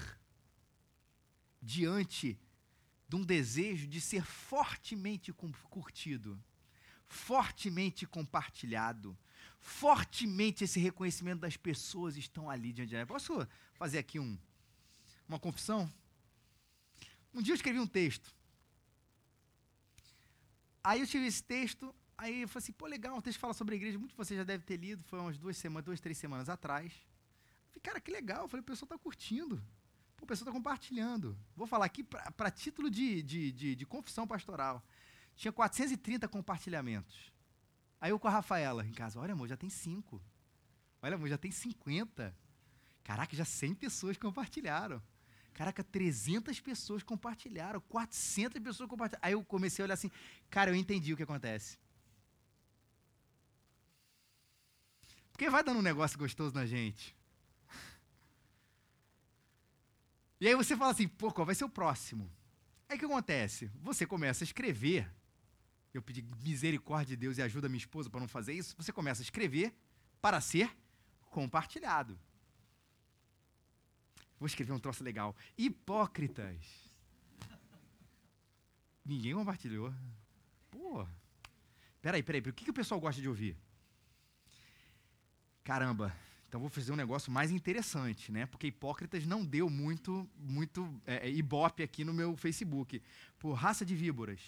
diante 1.60 2.38
de 3.08 3.16
um 3.16 3.22
desejo 3.22 3.86
de 3.86 4.00
ser 4.00 4.24
fortemente 4.24 5.32
curtido, 5.32 6.42
fortemente 7.06 8.06
compartilhado, 8.06 9.16
fortemente 9.60 10.64
esse 10.64 10.80
reconhecimento 10.80 11.40
das 11.40 11.56
pessoas 11.56 12.16
estão 12.16 12.50
ali 12.50 12.72
diante 12.72 12.88
de 12.88 12.96
nós. 12.96 13.06
Posso 13.06 13.46
fazer 13.74 13.98
aqui 13.98 14.18
um, 14.18 14.36
uma 15.28 15.38
confissão? 15.38 15.92
Um 17.32 17.40
dia 17.40 17.52
eu 17.52 17.56
escrevi 17.56 17.78
um 17.78 17.86
texto 17.86 18.34
Aí 20.84 21.00
eu 21.00 21.06
tive 21.06 21.26
esse 21.26 21.42
texto, 21.42 21.94
aí 22.16 22.42
eu 22.42 22.48
falei 22.48 22.64
assim, 22.64 22.72
pô, 22.72 22.86
legal, 22.86 23.16
um 23.16 23.20
texto 23.20 23.36
que 23.36 23.40
fala 23.40 23.54
sobre 23.54 23.74
a 23.74 23.76
igreja, 23.76 23.98
muito 23.98 24.16
você 24.16 24.36
já 24.36 24.44
deve 24.44 24.64
ter 24.64 24.76
lido, 24.76 25.04
foi 25.04 25.18
umas 25.18 25.38
duas 25.38 25.56
semanas, 25.56 25.84
duas, 25.84 26.00
três 26.00 26.18
semanas 26.18 26.48
atrás. 26.48 26.92
Falei, 27.70 27.80
cara, 27.82 28.00
que 28.00 28.10
legal, 28.10 28.42
eu 28.42 28.48
falei, 28.48 28.62
o 28.62 28.64
pessoal 28.64 28.86
está 28.86 28.98
curtindo, 28.98 29.62
Pô, 30.22 30.24
o 30.24 30.28
pessoal 30.28 30.50
está 30.50 30.52
compartilhando. 30.52 31.36
Vou 31.56 31.66
falar 31.66 31.86
aqui 31.86 32.04
para 32.04 32.48
título 32.48 32.88
de, 32.88 33.22
de, 33.24 33.50
de, 33.50 33.74
de 33.74 33.84
confissão 33.84 34.24
pastoral. 34.24 34.80
Tinha 35.34 35.50
430 35.50 36.28
compartilhamentos. 36.28 37.32
Aí 38.00 38.10
eu 38.10 38.20
com 38.20 38.28
a 38.28 38.30
Rafaela 38.30 38.86
em 38.86 38.92
casa, 38.92 39.18
olha 39.18 39.32
amor, 39.32 39.48
já 39.48 39.56
tem 39.56 39.68
cinco. 39.68 40.22
Olha 41.00 41.16
amor, 41.16 41.28
já 41.28 41.36
tem 41.36 41.50
50. 41.50 42.32
Caraca, 43.02 43.34
já 43.34 43.44
100 43.44 43.74
pessoas 43.74 44.16
compartilharam. 44.16 45.02
Caraca, 45.54 45.84
300 45.84 46.60
pessoas 46.60 47.02
compartilharam, 47.02 47.80
400 47.82 48.62
pessoas 48.62 48.88
compartilharam. 48.88 49.26
Aí 49.26 49.32
eu 49.34 49.44
comecei 49.44 49.82
a 49.82 49.86
olhar 49.86 49.94
assim, 49.94 50.10
cara, 50.48 50.70
eu 50.70 50.74
entendi 50.74 51.12
o 51.12 51.16
que 51.16 51.22
acontece. 51.22 51.78
Porque 55.30 55.50
vai 55.50 55.62
dando 55.62 55.78
um 55.78 55.82
negócio 55.82 56.18
gostoso 56.18 56.54
na 56.54 56.64
gente. 56.64 57.16
E 60.40 60.48
aí 60.48 60.54
você 60.54 60.76
fala 60.76 60.90
assim, 60.90 61.06
pô, 61.06 61.30
qual 61.30 61.46
vai 61.46 61.54
ser 61.54 61.64
o 61.64 61.68
próximo? 61.68 62.30
Aí 62.88 62.96
o 62.96 62.98
que 62.98 63.04
acontece? 63.04 63.70
Você 63.80 64.06
começa 64.06 64.42
a 64.42 64.46
escrever. 64.46 65.08
Eu 65.94 66.02
pedi 66.02 66.22
misericórdia 66.42 67.16
de 67.16 67.20
Deus 67.20 67.38
e 67.38 67.42
ajuda 67.42 67.68
minha 67.68 67.78
esposa 67.78 68.10
para 68.10 68.20
não 68.20 68.28
fazer 68.28 68.52
isso. 68.52 68.74
Você 68.76 68.92
começa 68.92 69.22
a 69.22 69.24
escrever 69.24 69.74
para 70.20 70.40
ser 70.40 70.74
compartilhado. 71.30 72.18
Vou 74.42 74.48
escrever 74.48 74.72
um 74.72 74.78
troço 74.80 75.04
legal. 75.04 75.36
Hipócritas. 75.56 76.56
Ninguém 79.04 79.34
compartilhou. 79.34 79.94
Pô. 80.68 81.06
Peraí, 82.00 82.24
peraí, 82.24 82.40
o 82.40 82.52
que, 82.52 82.64
que 82.64 82.70
o 82.72 82.74
pessoal 82.74 82.98
gosta 82.98 83.22
de 83.22 83.28
ouvir? 83.28 83.56
Caramba, 85.62 86.12
então 86.48 86.60
vou 86.60 86.68
fazer 86.68 86.90
um 86.90 86.96
negócio 86.96 87.30
mais 87.30 87.52
interessante, 87.52 88.32
né? 88.32 88.44
Porque 88.46 88.66
hipócritas 88.66 89.24
não 89.24 89.44
deu 89.44 89.70
muito, 89.70 90.28
muito 90.36 90.92
é, 91.06 91.28
é 91.28 91.30
ibope 91.30 91.84
aqui 91.84 92.04
no 92.04 92.12
meu 92.12 92.36
Facebook. 92.36 93.00
Por 93.38 93.52
raça 93.52 93.86
de 93.86 93.94
víboras. 93.94 94.40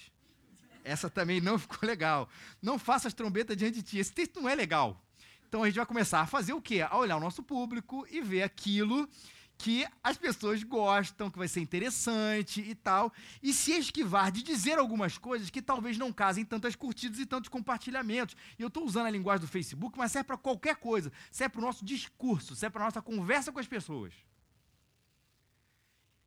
Essa 0.83 1.09
também 1.09 1.41
não 1.41 1.57
ficou 1.57 1.89
legal. 1.89 2.29
Não 2.61 2.81
faça 2.81 3.07
as 3.07 3.15
trombetas 3.15 3.57
diante 3.57 3.77
de 3.77 3.85
ti. 3.85 3.99
Esse 3.99 4.13
texto 4.13 4.41
não 4.41 4.49
é 4.49 4.57
legal. 4.57 5.01
Então 5.49 5.63
a 5.63 5.67
gente 5.67 5.77
vai 5.77 5.87
começar 5.87 6.21
a 6.21 6.27
fazer 6.27 6.53
o 6.53 6.61
quê? 6.61 6.81
A 6.81 6.97
olhar 6.97 7.17
o 7.17 7.21
nosso 7.21 7.45
público 7.45 8.05
e 8.11 8.21
ver 8.21 8.43
aquilo 8.43 9.09
que 9.57 9.87
as 10.03 10.17
pessoas 10.17 10.63
gostam, 10.63 11.31
que 11.31 11.39
vai 11.39 11.49
ser 11.49 11.61
interessante 11.61 12.61
e 12.61 12.75
tal, 12.75 13.13
e 13.43 13.53
se 13.53 13.73
esquivar 13.73 14.31
de 14.31 14.43
dizer 14.43 14.79
algumas 14.79 15.17
coisas 15.17 15.51
que 15.51 15.63
talvez 15.63 15.97
não 15.97 16.13
casem 16.13 16.45
tantas 16.45 16.75
curtidas 16.75 17.19
e 17.19 17.27
tantos 17.27 17.49
compartilhamentos. 17.49 18.37
E 18.59 18.63
eu 18.63 18.69
estou 18.69 18.85
usando 18.85 19.07
a 19.07 19.11
linguagem 19.11 19.47
do 19.47 19.51
Facebook, 19.51 19.97
mas 19.97 20.13
serve 20.13 20.27
para 20.27 20.37
qualquer 20.37 20.77
coisa, 20.77 21.13
serve 21.31 21.53
para 21.53 21.61
o 21.61 21.65
nosso 21.65 21.85
discurso, 21.85 22.55
serve 22.55 22.73
para 22.73 22.83
a 22.83 22.87
nossa 22.87 23.03
conversa 23.03 23.53
com 23.53 23.59
as 23.59 23.67
pessoas. 23.67 24.13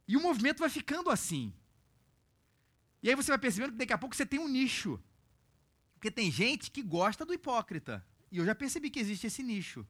E 0.07 0.15
o 0.15 0.21
movimento 0.21 0.59
vai 0.59 0.69
ficando 0.69 1.09
assim. 1.09 1.53
E 3.03 3.09
aí 3.09 3.15
você 3.15 3.29
vai 3.29 3.37
percebendo 3.37 3.71
que 3.73 3.77
daqui 3.77 3.93
a 3.93 3.97
pouco 3.97 4.15
você 4.15 4.25
tem 4.25 4.39
um 4.39 4.47
nicho. 4.47 4.99
Porque 5.93 6.09
tem 6.09 6.31
gente 6.31 6.71
que 6.71 6.81
gosta 6.81 7.25
do 7.25 7.33
hipócrita. 7.33 8.05
E 8.31 8.37
eu 8.37 8.45
já 8.45 8.55
percebi 8.55 8.89
que 8.89 8.99
existe 8.99 9.27
esse 9.27 9.43
nicho. 9.43 9.85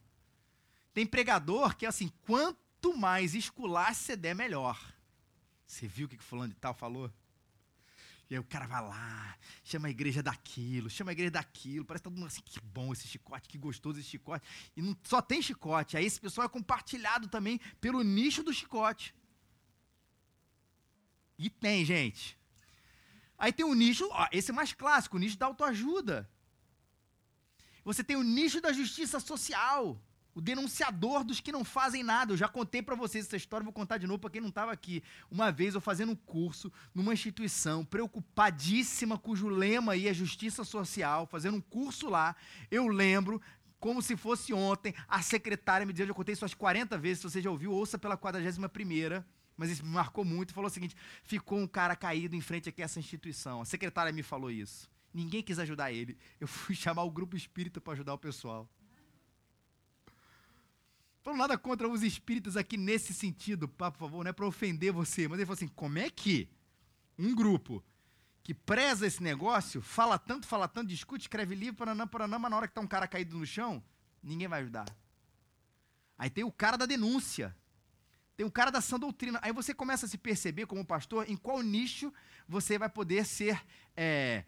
Tem 0.94 1.06
pregador 1.06 1.76
que 1.76 1.86
é 1.86 1.90
assim, 1.90 2.12
quanto 2.22 2.67
mais 2.96 3.36
esculacho 3.36 4.02
você 4.02 4.16
der, 4.16 4.36
melhor. 4.36 4.80
Você 5.66 5.88
viu 5.88 6.08
o 6.08 6.10
que 6.10 6.16
o 6.16 6.24
fulano 6.24 6.54
de 6.54 6.60
tal 6.60 6.74
falou? 6.74 7.12
E 8.30 8.36
aí 8.36 8.40
o 8.40 8.44
cara 8.44 8.68
vai 8.68 8.82
lá, 8.82 9.38
chama 9.64 9.88
a 9.88 9.92
igreja 9.92 10.22
daquilo, 10.22 10.90
chama 10.90 11.12
a 11.12 11.14
igreja 11.14 11.32
daquilo, 11.32 11.86
parece 11.86 12.04
todo 12.04 12.14
mundo 12.14 12.28
assim, 12.28 12.42
que 12.44 12.60
bom 12.60 12.92
esse 12.92 13.08
chicote, 13.08 13.48
que 13.48 13.58
gostoso 13.58 14.00
esse 14.00 14.10
chicote. 14.10 14.46
E 14.76 14.82
não 14.82 14.98
só 15.04 15.22
tem 15.22 15.42
chicote, 15.42 15.96
aí 15.96 16.06
esse 16.06 16.20
pessoal 16.20 16.46
é 16.46 16.50
compartilhado 16.50 17.30
também 17.30 17.58
pelo 17.80 18.04
nicho 18.04 18.44
do 18.44 18.54
chicote. 18.54 19.16
E 21.38 21.50
tem, 21.50 21.86
gente. 21.86 22.38
Aí 23.38 23.54
tem 23.54 23.66
o 23.66 23.74
nicho, 23.74 24.08
ó, 24.12 24.28
esse 24.32 24.52
é 24.52 24.54
mais 24.54 24.74
clássico, 24.74 25.16
o 25.16 25.20
nicho 25.20 25.38
da 25.38 25.46
autoajuda. 25.46 26.30
Você 27.86 28.04
tem 28.04 28.18
o 28.18 28.24
nicho 28.24 28.60
da 28.60 28.74
justiça 28.74 29.22
social, 29.22 30.02
o 30.38 30.42
denunciador 30.42 31.24
dos 31.24 31.42
que 31.42 31.52
não 31.52 31.64
fazem 31.64 32.04
nada. 32.04 32.32
Eu 32.32 32.38
já 32.38 32.48
contei 32.48 32.80
para 32.80 32.94
vocês 32.94 33.26
essa 33.26 33.36
história, 33.36 33.64
vou 33.64 33.74
contar 33.74 33.98
de 33.98 34.06
novo 34.06 34.20
para 34.20 34.30
quem 34.30 34.40
não 34.40 34.50
estava 34.50 34.72
aqui. 34.72 35.02
Uma 35.32 35.52
vez 35.52 35.74
eu 35.74 35.82
fazendo 35.82 36.12
um 36.12 36.16
curso 36.16 36.72
numa 36.94 37.12
instituição 37.12 37.84
preocupadíssima 37.84 39.18
cujo 39.18 39.48
lema 39.48 39.94
aí 39.94 40.08
é 40.08 40.14
justiça 40.14 40.64
social, 40.64 41.26
fazendo 41.26 41.58
um 41.58 41.62
curso 41.62 42.08
lá, 42.08 42.36
eu 42.70 42.86
lembro 42.88 43.42
como 43.80 44.00
se 44.00 44.16
fosse 44.16 44.54
ontem, 44.54 44.94
a 45.08 45.24
secretária 45.24 45.88
me 45.88 45.92
dizendo, 45.92 46.10
eu 46.10 46.16
contei 46.16 46.34
isso 46.34 46.44
umas 46.44 46.54
40 46.54 47.00
vezes, 47.00 47.18
se 47.20 47.24
você 47.32 47.42
já 47.42 47.50
ouviu, 47.50 47.72
ouça 47.72 47.98
pela 47.98 48.16
41 48.16 48.70
primeira 48.70 49.26
mas 49.56 49.72
isso 49.72 49.84
me 49.84 49.90
marcou 49.90 50.24
muito, 50.24 50.54
falou 50.54 50.70
o 50.70 50.72
seguinte: 50.72 50.96
ficou 51.24 51.58
um 51.58 51.66
cara 51.66 51.96
caído 51.96 52.36
em 52.36 52.42
frente 52.42 52.70
aqui 52.70 52.84
a 52.84 52.86
essa 52.86 53.00
instituição. 53.00 53.60
A 53.60 53.66
secretária 53.66 54.14
me 54.14 54.22
falou 54.22 54.52
isso. 54.52 54.88
Ninguém 55.12 55.42
quis 55.42 55.58
ajudar 55.58 55.92
ele. 55.92 56.16
Eu 56.40 56.48
fui 56.48 56.76
chamar 56.78 57.02
o 57.02 57.10
grupo 57.10 57.36
espírita 57.36 57.82
para 57.82 57.94
ajudar 57.94 58.14
o 58.14 58.20
pessoal. 58.20 58.70
Falou 61.28 61.40
nada 61.40 61.58
contra 61.58 61.90
os 61.90 62.04
espíritas 62.04 62.56
aqui 62.56 62.78
nesse 62.78 63.14
sentido, 63.14 63.68
por 63.68 63.92
favor, 63.92 64.24
não 64.24 64.30
é 64.30 64.32
para 64.32 64.48
ofender 64.48 64.94
você. 64.94 65.28
Mas 65.28 65.38
ele 65.38 65.46
falou 65.46 65.58
assim: 65.58 65.68
como 65.68 66.00
é 66.00 66.10
que 66.10 66.50
um 67.20 67.36
grupo 67.36 67.84
que 68.42 68.54
preza 68.54 69.06
esse 69.06 69.22
negócio, 69.22 69.82
fala 69.82 70.18
tanto, 70.18 70.48
fala 70.48 70.70
tanto, 70.70 70.88
discute, 70.88 71.24
escreve 71.26 71.54
livro, 71.54 71.76
paranã, 71.76 72.08
paranã, 72.08 72.40
mas 72.40 72.50
na 72.50 72.56
hora 72.56 72.66
que 72.66 72.72
está 72.72 72.80
um 72.80 72.88
cara 72.88 73.10
caído 73.10 73.38
no 73.38 73.46
chão, 73.46 73.84
ninguém 74.24 74.48
vai 74.48 74.62
ajudar. 74.62 74.86
Aí 76.18 76.30
tem 76.30 76.46
o 76.46 76.52
cara 76.52 76.78
da 76.78 76.86
denúncia. 76.86 77.54
Tem 78.38 78.46
um 78.46 78.50
cara 78.50 78.72
da 78.72 78.80
sã 78.80 78.98
doutrina. 78.98 79.38
Aí 79.44 79.52
você 79.52 79.74
começa 79.74 80.06
a 80.06 80.10
se 80.10 80.18
perceber, 80.18 80.66
como 80.66 80.86
pastor, 80.86 81.30
em 81.30 81.36
qual 81.36 81.62
nicho 81.62 82.10
você 82.48 82.80
vai 82.80 82.88
poder 82.88 83.26
ser. 83.26 83.62
É... 83.98 84.46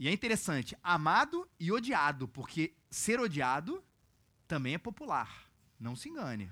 E 0.00 0.08
é 0.08 0.12
interessante, 0.12 0.76
amado 0.82 1.48
e 1.60 1.70
odiado, 1.70 2.26
porque 2.26 2.74
ser 2.90 3.20
odiado 3.20 3.84
também 4.48 4.74
é 4.74 4.78
popular. 4.78 5.45
Não 5.78 5.94
se 5.94 6.08
engane. 6.08 6.50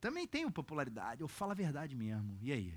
Também 0.00 0.26
tenho 0.26 0.50
popularidade, 0.50 1.22
eu 1.22 1.28
falo 1.28 1.52
a 1.52 1.54
verdade 1.54 1.96
mesmo. 1.96 2.38
E 2.42 2.52
aí? 2.52 2.74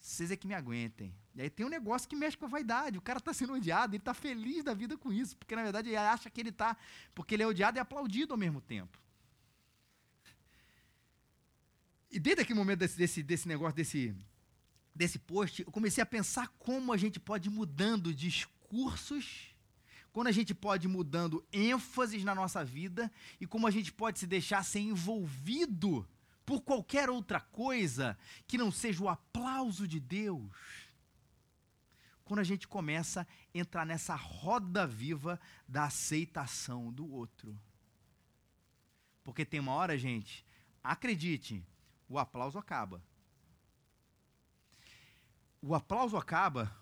Vocês 0.00 0.30
é 0.30 0.36
que 0.36 0.46
me 0.46 0.54
aguentem. 0.54 1.14
E 1.34 1.42
aí 1.42 1.50
tem 1.50 1.66
um 1.66 1.68
negócio 1.68 2.08
que 2.08 2.14
mexe 2.14 2.36
com 2.36 2.46
a 2.46 2.48
vaidade. 2.48 2.96
O 2.96 3.02
cara 3.02 3.18
está 3.18 3.34
sendo 3.34 3.54
odiado, 3.54 3.94
ele 3.94 4.00
está 4.00 4.14
feliz 4.14 4.62
da 4.62 4.72
vida 4.72 4.96
com 4.96 5.12
isso, 5.12 5.36
porque 5.36 5.56
na 5.56 5.62
verdade 5.62 5.88
ele 5.88 5.96
acha 5.96 6.30
que 6.30 6.40
ele 6.40 6.50
está, 6.50 6.76
porque 7.14 7.34
ele 7.34 7.42
é 7.42 7.46
odiado 7.46 7.76
e 7.76 7.80
aplaudido 7.80 8.32
ao 8.32 8.38
mesmo 8.38 8.60
tempo. 8.60 8.98
E 12.10 12.18
desde 12.18 12.42
aquele 12.42 12.58
momento 12.58 12.78
desse, 12.78 12.96
desse, 12.96 13.22
desse 13.22 13.48
negócio, 13.48 13.76
desse, 13.76 14.14
desse 14.94 15.18
post, 15.18 15.62
eu 15.62 15.72
comecei 15.72 16.00
a 16.00 16.06
pensar 16.06 16.48
como 16.58 16.92
a 16.92 16.96
gente 16.96 17.20
pode 17.20 17.48
ir 17.48 17.52
mudando 17.52 18.14
discursos, 18.14 19.54
quando 20.16 20.28
a 20.28 20.32
gente 20.32 20.54
pode 20.54 20.86
ir 20.86 20.88
mudando 20.88 21.46
ênfases 21.52 22.24
na 22.24 22.34
nossa 22.34 22.64
vida 22.64 23.12
e 23.38 23.46
como 23.46 23.66
a 23.66 23.70
gente 23.70 23.92
pode 23.92 24.18
se 24.18 24.26
deixar 24.26 24.64
ser 24.64 24.78
envolvido 24.78 26.08
por 26.46 26.62
qualquer 26.62 27.10
outra 27.10 27.38
coisa 27.38 28.16
que 28.46 28.56
não 28.56 28.72
seja 28.72 29.04
o 29.04 29.10
aplauso 29.10 29.86
de 29.86 30.00
Deus. 30.00 30.56
Quando 32.24 32.40
a 32.40 32.44
gente 32.44 32.66
começa 32.66 33.28
a 33.54 33.58
entrar 33.58 33.84
nessa 33.84 34.14
roda 34.14 34.86
viva 34.86 35.38
da 35.68 35.84
aceitação 35.84 36.90
do 36.90 37.06
outro. 37.12 37.54
Porque 39.22 39.44
tem 39.44 39.60
uma 39.60 39.72
hora, 39.72 39.98
gente, 39.98 40.46
acredite, 40.82 41.62
o 42.08 42.18
aplauso 42.18 42.58
acaba. 42.58 43.04
O 45.60 45.74
aplauso 45.74 46.16
acaba, 46.16 46.74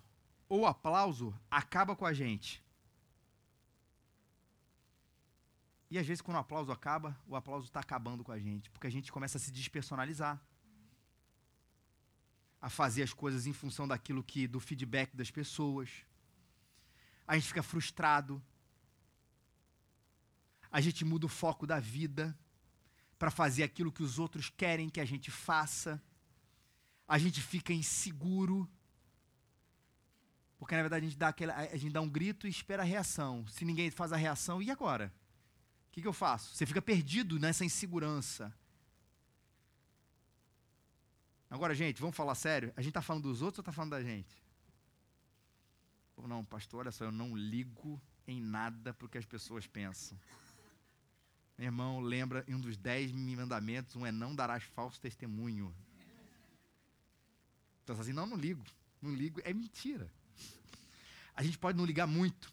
ou 0.49 0.61
o 0.61 0.66
aplauso 0.66 1.35
acaba 1.51 1.97
com 1.97 2.07
a 2.07 2.12
gente. 2.12 2.63
E 5.95 5.99
às 5.99 6.05
vezes, 6.05 6.21
quando 6.21 6.39
o 6.39 6.41
aplauso 6.41 6.73
acaba, 6.73 7.17
o 7.25 7.37
aplauso 7.37 7.69
está 7.69 7.79
acabando 7.79 8.25
com 8.25 8.33
a 8.33 8.39
gente, 8.47 8.69
porque 8.69 8.89
a 8.89 8.91
gente 8.91 9.13
começa 9.13 9.39
a 9.39 9.41
se 9.41 9.53
despersonalizar, 9.53 10.43
a 12.61 12.69
fazer 12.69 13.05
as 13.05 13.13
coisas 13.13 13.47
em 13.47 13.53
função 13.53 13.87
daquilo 13.87 14.21
que, 14.21 14.49
do 14.49 14.59
feedback 14.59 15.15
das 15.15 15.31
pessoas. 15.31 15.89
A 17.29 17.37
gente 17.37 17.47
fica 17.47 17.63
frustrado. 17.63 18.43
A 20.69 20.81
gente 20.81 21.05
muda 21.05 21.27
o 21.27 21.29
foco 21.29 21.65
da 21.65 21.79
vida 21.79 22.37
para 23.17 23.31
fazer 23.31 23.63
aquilo 23.63 23.93
que 23.93 24.03
os 24.03 24.19
outros 24.19 24.51
querem 24.51 24.91
que 24.91 25.01
a 25.01 25.05
gente 25.05 25.31
faça. 25.31 26.03
A 27.07 27.19
gente 27.19 27.41
fica 27.41 27.73
inseguro. 27.73 28.69
Porque 30.59 30.75
na 30.75 30.83
verdade 30.83 31.07
a 31.07 31.09
gente 31.09 31.19
dá, 31.19 31.29
aquela, 31.29 31.55
a 31.55 31.77
gente 31.77 31.93
dá 31.93 32.01
um 32.01 32.11
grito 32.11 32.49
e 32.49 32.51
espera 32.51 32.83
a 32.83 32.85
reação. 32.85 33.47
Se 33.47 33.65
ninguém 33.65 33.93
faz 33.93 34.13
a 34.13 34.17
reação, 34.17 34.61
e 34.61 34.73
agora? 34.73 35.15
O 35.95 35.97
que, 35.97 36.03
que 36.03 36.09
eu 36.09 36.13
faço? 36.13 36.53
Você 36.57 36.67
fica 36.67 36.83
perdido 36.83 37.39
nessa 37.39 37.65
insegurança. 37.65 38.53
Agora, 41.49 41.73
gente, 41.73 42.01
vamos 42.01 42.17
falar 42.17 42.35
sério? 42.35 42.73
A 42.77 42.81
gente 42.81 42.91
está 42.91 43.01
falando 43.01 43.23
dos 43.23 43.43
outros 43.43 43.61
ou 43.61 43.63
está 43.63 43.71
falando 43.71 43.93
da 43.93 44.03
gente? 44.03 44.43
Ou 46.17 46.27
não, 46.27 46.45
pastor, 46.45 46.81
olha 46.81 46.91
só, 46.91 47.05
eu 47.05 47.13
não 47.13 47.37
ligo 47.37 48.03
em 48.27 48.41
nada 48.41 48.93
porque 48.93 49.19
as 49.19 49.25
pessoas 49.25 49.69
pensam. 49.69 50.19
Meu 51.57 51.67
irmão, 51.67 52.01
lembra, 52.01 52.45
em 52.49 52.57
um 52.57 52.61
dos 52.61 52.77
dez 52.77 53.13
mandamentos, 53.13 53.95
um 53.95 54.05
é 54.05 54.11
não 54.11 54.35
darás 54.35 54.65
falso 54.65 55.01
testemunho. 55.01 55.73
Então, 57.85 57.97
assim, 58.01 58.13
não, 58.13 58.27
não 58.27 58.37
ligo. 58.37 58.65
Não 59.01 59.15
ligo, 59.15 59.41
é 59.45 59.55
mentira. 59.55 60.11
A 61.37 61.43
gente 61.45 61.57
pode 61.57 61.79
não 61.79 61.85
ligar 61.85 62.09
muito. 62.09 62.53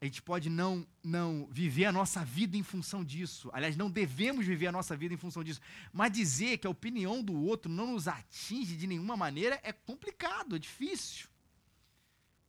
A 0.00 0.04
gente 0.04 0.22
pode 0.22 0.48
não, 0.48 0.86
não 1.02 1.48
viver 1.50 1.86
a 1.86 1.92
nossa 1.92 2.24
vida 2.24 2.56
em 2.56 2.62
função 2.62 3.04
disso. 3.04 3.50
Aliás, 3.52 3.76
não 3.76 3.90
devemos 3.90 4.46
viver 4.46 4.68
a 4.68 4.72
nossa 4.72 4.96
vida 4.96 5.12
em 5.12 5.16
função 5.16 5.42
disso. 5.42 5.60
Mas 5.92 6.12
dizer 6.12 6.58
que 6.58 6.68
a 6.68 6.70
opinião 6.70 7.22
do 7.22 7.34
outro 7.34 7.70
não 7.70 7.92
nos 7.92 8.06
atinge 8.06 8.76
de 8.76 8.86
nenhuma 8.86 9.16
maneira 9.16 9.58
é 9.64 9.72
complicado, 9.72 10.54
é 10.54 10.58
difícil. 10.58 11.28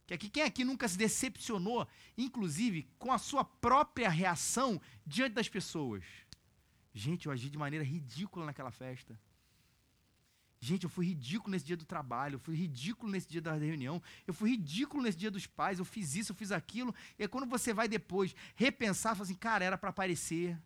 Que 0.06 0.14
aqui, 0.14 0.30
quem 0.30 0.44
aqui 0.44 0.64
nunca 0.64 0.88
se 0.88 0.98
decepcionou, 0.98 1.88
inclusive, 2.18 2.88
com 3.00 3.12
a 3.12 3.18
sua 3.18 3.44
própria 3.44 4.10
reação 4.10 4.80
diante 5.06 5.34
das 5.34 5.50
pessoas? 5.50 6.04
Gente, 6.94 7.26
eu 7.26 7.32
agi 7.32 7.50
de 7.50 7.58
maneira 7.58 7.86
ridícula 7.86 8.46
naquela 8.46 8.72
festa. 8.72 9.20
Gente, 10.62 10.84
eu 10.84 10.89
fui 10.89 11.06
ridículo 11.06 11.52
nesse 11.52 11.65
dia 11.65 11.78
do 11.78 11.86
trabalho, 11.86 12.36
eu 12.36 12.39
fui 12.39 12.56
ridículo 12.56 13.10
nesse 13.12 13.28
dia 13.28 13.41
da 13.41 13.54
reunião, 13.54 14.02
eu 14.28 14.34
fui 14.34 14.52
ridículo 14.52 15.02
nesse 15.02 15.17
dia 15.17 15.32
dos 15.32 15.48
pais, 15.48 15.80
eu 15.80 15.86
fiz 15.86 16.15
isso, 16.15 16.34
eu 16.34 16.36
fiz 16.36 16.52
aquilo. 16.52 16.93
E 17.17 17.28
quando 17.28 17.48
você 17.48 17.74
vai 17.74 17.88
depois 17.88 18.36
repensar, 18.56 19.15
fala 19.15 19.24
assim, 19.24 19.36
cara, 19.36 19.63
era 19.63 19.78
para 19.78 19.89
aparecer. 19.89 20.60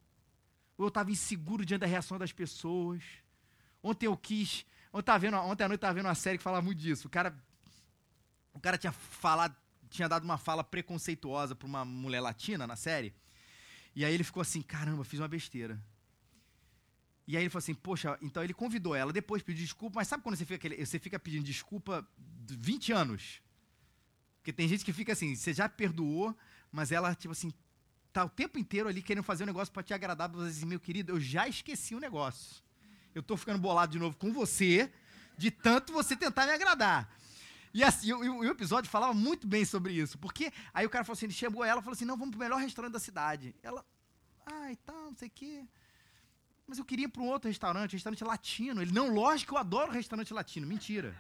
Ou 0.78 0.86
eu 0.86 0.88
estava 0.88 1.12
inseguro 1.12 1.64
diante 1.64 1.82
da 1.82 1.88
reação 1.88 2.18
das 2.18 2.32
pessoas. 2.32 3.04
Ontem 3.84 4.08
eu 4.08 4.18
quis. 4.18 4.66
Ontem, 4.92 5.20
vendo, 5.20 5.38
ontem 5.38 5.64
à 5.64 5.68
noite 5.68 5.80
eu 5.82 5.86
estava 5.86 5.94
vendo 5.94 6.06
uma 6.06 6.16
série 6.16 6.38
que 6.38 6.44
falava 6.44 6.66
muito 6.66 6.80
disso. 6.80 7.08
O 7.08 7.12
cara 7.12 7.38
o 8.54 8.60
cara 8.60 8.78
tinha 8.78 8.92
falado, 8.92 9.56
tinha 9.90 10.08
dado 10.08 10.24
uma 10.24 10.38
fala 10.38 10.64
preconceituosa 10.64 11.56
para 11.56 11.68
uma 11.68 11.84
mulher 11.84 12.22
latina 12.22 12.68
na 12.68 12.76
série. 12.76 13.14
E 13.96 14.06
aí 14.06 14.14
ele 14.14 14.24
ficou 14.24 14.42
assim: 14.42 14.62
caramba, 14.62 15.04
fiz 15.04 15.20
uma 15.20 15.28
besteira. 15.28 15.80
E 17.28 17.38
aí 17.38 17.44
ele 17.44 17.50
falou 17.50 17.60
assim: 17.60 17.74
poxa, 17.74 18.18
então 18.22 18.44
ele 18.44 18.54
convidou 18.54 18.96
ela, 18.96 19.14
depois 19.14 19.42
pediu 19.42 19.64
desculpa, 19.64 19.96
mas 20.00 20.08
sabe 20.08 20.24
quando 20.24 20.36
você 20.36 20.46
fica, 20.46 20.86
você 20.86 21.00
fica 21.00 21.20
pedindo 21.20 21.44
desculpa 21.44 22.08
20 22.48 22.92
anos? 22.92 23.42
Porque 24.38 24.52
tem 24.52 24.68
gente 24.68 24.84
que 24.84 24.92
fica 24.92 25.14
assim: 25.14 25.36
você 25.36 25.54
já 25.54 25.70
perdoou, 25.70 26.36
mas 26.72 26.92
ela, 26.92 27.16
tipo 27.16 27.32
assim, 27.32 27.54
tá 28.12 28.26
o 28.26 28.30
tempo 28.30 28.60
inteiro 28.60 28.90
ali 28.90 29.02
querendo 29.02 29.24
fazer 29.24 29.44
um 29.44 29.48
negócio 29.48 29.74
para 29.74 29.84
te 29.84 29.94
agradar, 29.94 30.30
você 30.30 30.52
diz, 30.52 30.64
meu 30.64 30.80
querido, 30.80 31.14
eu 31.14 31.20
já 31.20 31.48
esqueci 31.48 31.96
o 31.96 32.00
negócio. 32.00 32.62
Eu 33.16 33.24
tô 33.24 33.38
ficando 33.38 33.60
bolado 33.60 33.92
de 33.92 34.00
novo 34.00 34.18
com 34.18 34.32
você, 34.34 34.92
de 35.38 35.50
tanto 35.50 35.94
você 35.94 36.16
tentar 36.16 36.46
me 36.46 36.52
agradar. 36.52 37.10
E 37.74 37.84
assim, 37.84 38.14
o, 38.14 38.40
o, 38.40 38.46
episódio 38.46 38.90
falava 38.90 39.14
muito 39.14 39.48
bem 39.48 39.66
sobre 39.66 39.94
isso, 39.94 40.18
porque 40.20 40.54
aí 40.74 40.86
o 40.86 40.90
cara 40.90 41.04
falou 41.04 41.18
assim, 41.18 41.26
ele 41.26 41.34
chamou 41.34 41.64
ela 41.64 41.80
e 41.80 41.84
falou 41.84 41.96
assim, 41.96 42.06
não, 42.06 42.16
vamos 42.16 42.32
pro 42.32 42.40
melhor 42.40 42.60
restaurante 42.60 42.94
da 42.94 43.00
cidade. 43.00 43.56
Ela, 43.64 43.84
ah, 44.46 44.72
e 44.72 44.76
tal, 44.76 45.06
não 45.06 45.16
sei 45.16 45.28
o 45.28 45.32
quê. 45.32 45.66
Mas 46.68 46.78
eu 46.78 46.86
queria 46.86 47.06
ir 47.06 47.10
para 47.10 47.22
um 47.22 47.28
outro 47.28 47.50
restaurante, 47.50 47.94
restaurante 47.94 48.24
latino. 48.24 48.82
Ele, 48.82 48.92
não, 48.92 49.14
lógico 49.14 49.56
eu 49.56 49.60
adoro 49.60 49.92
restaurante 49.92 50.34
latino. 50.34 50.66
Mentira. 50.66 51.16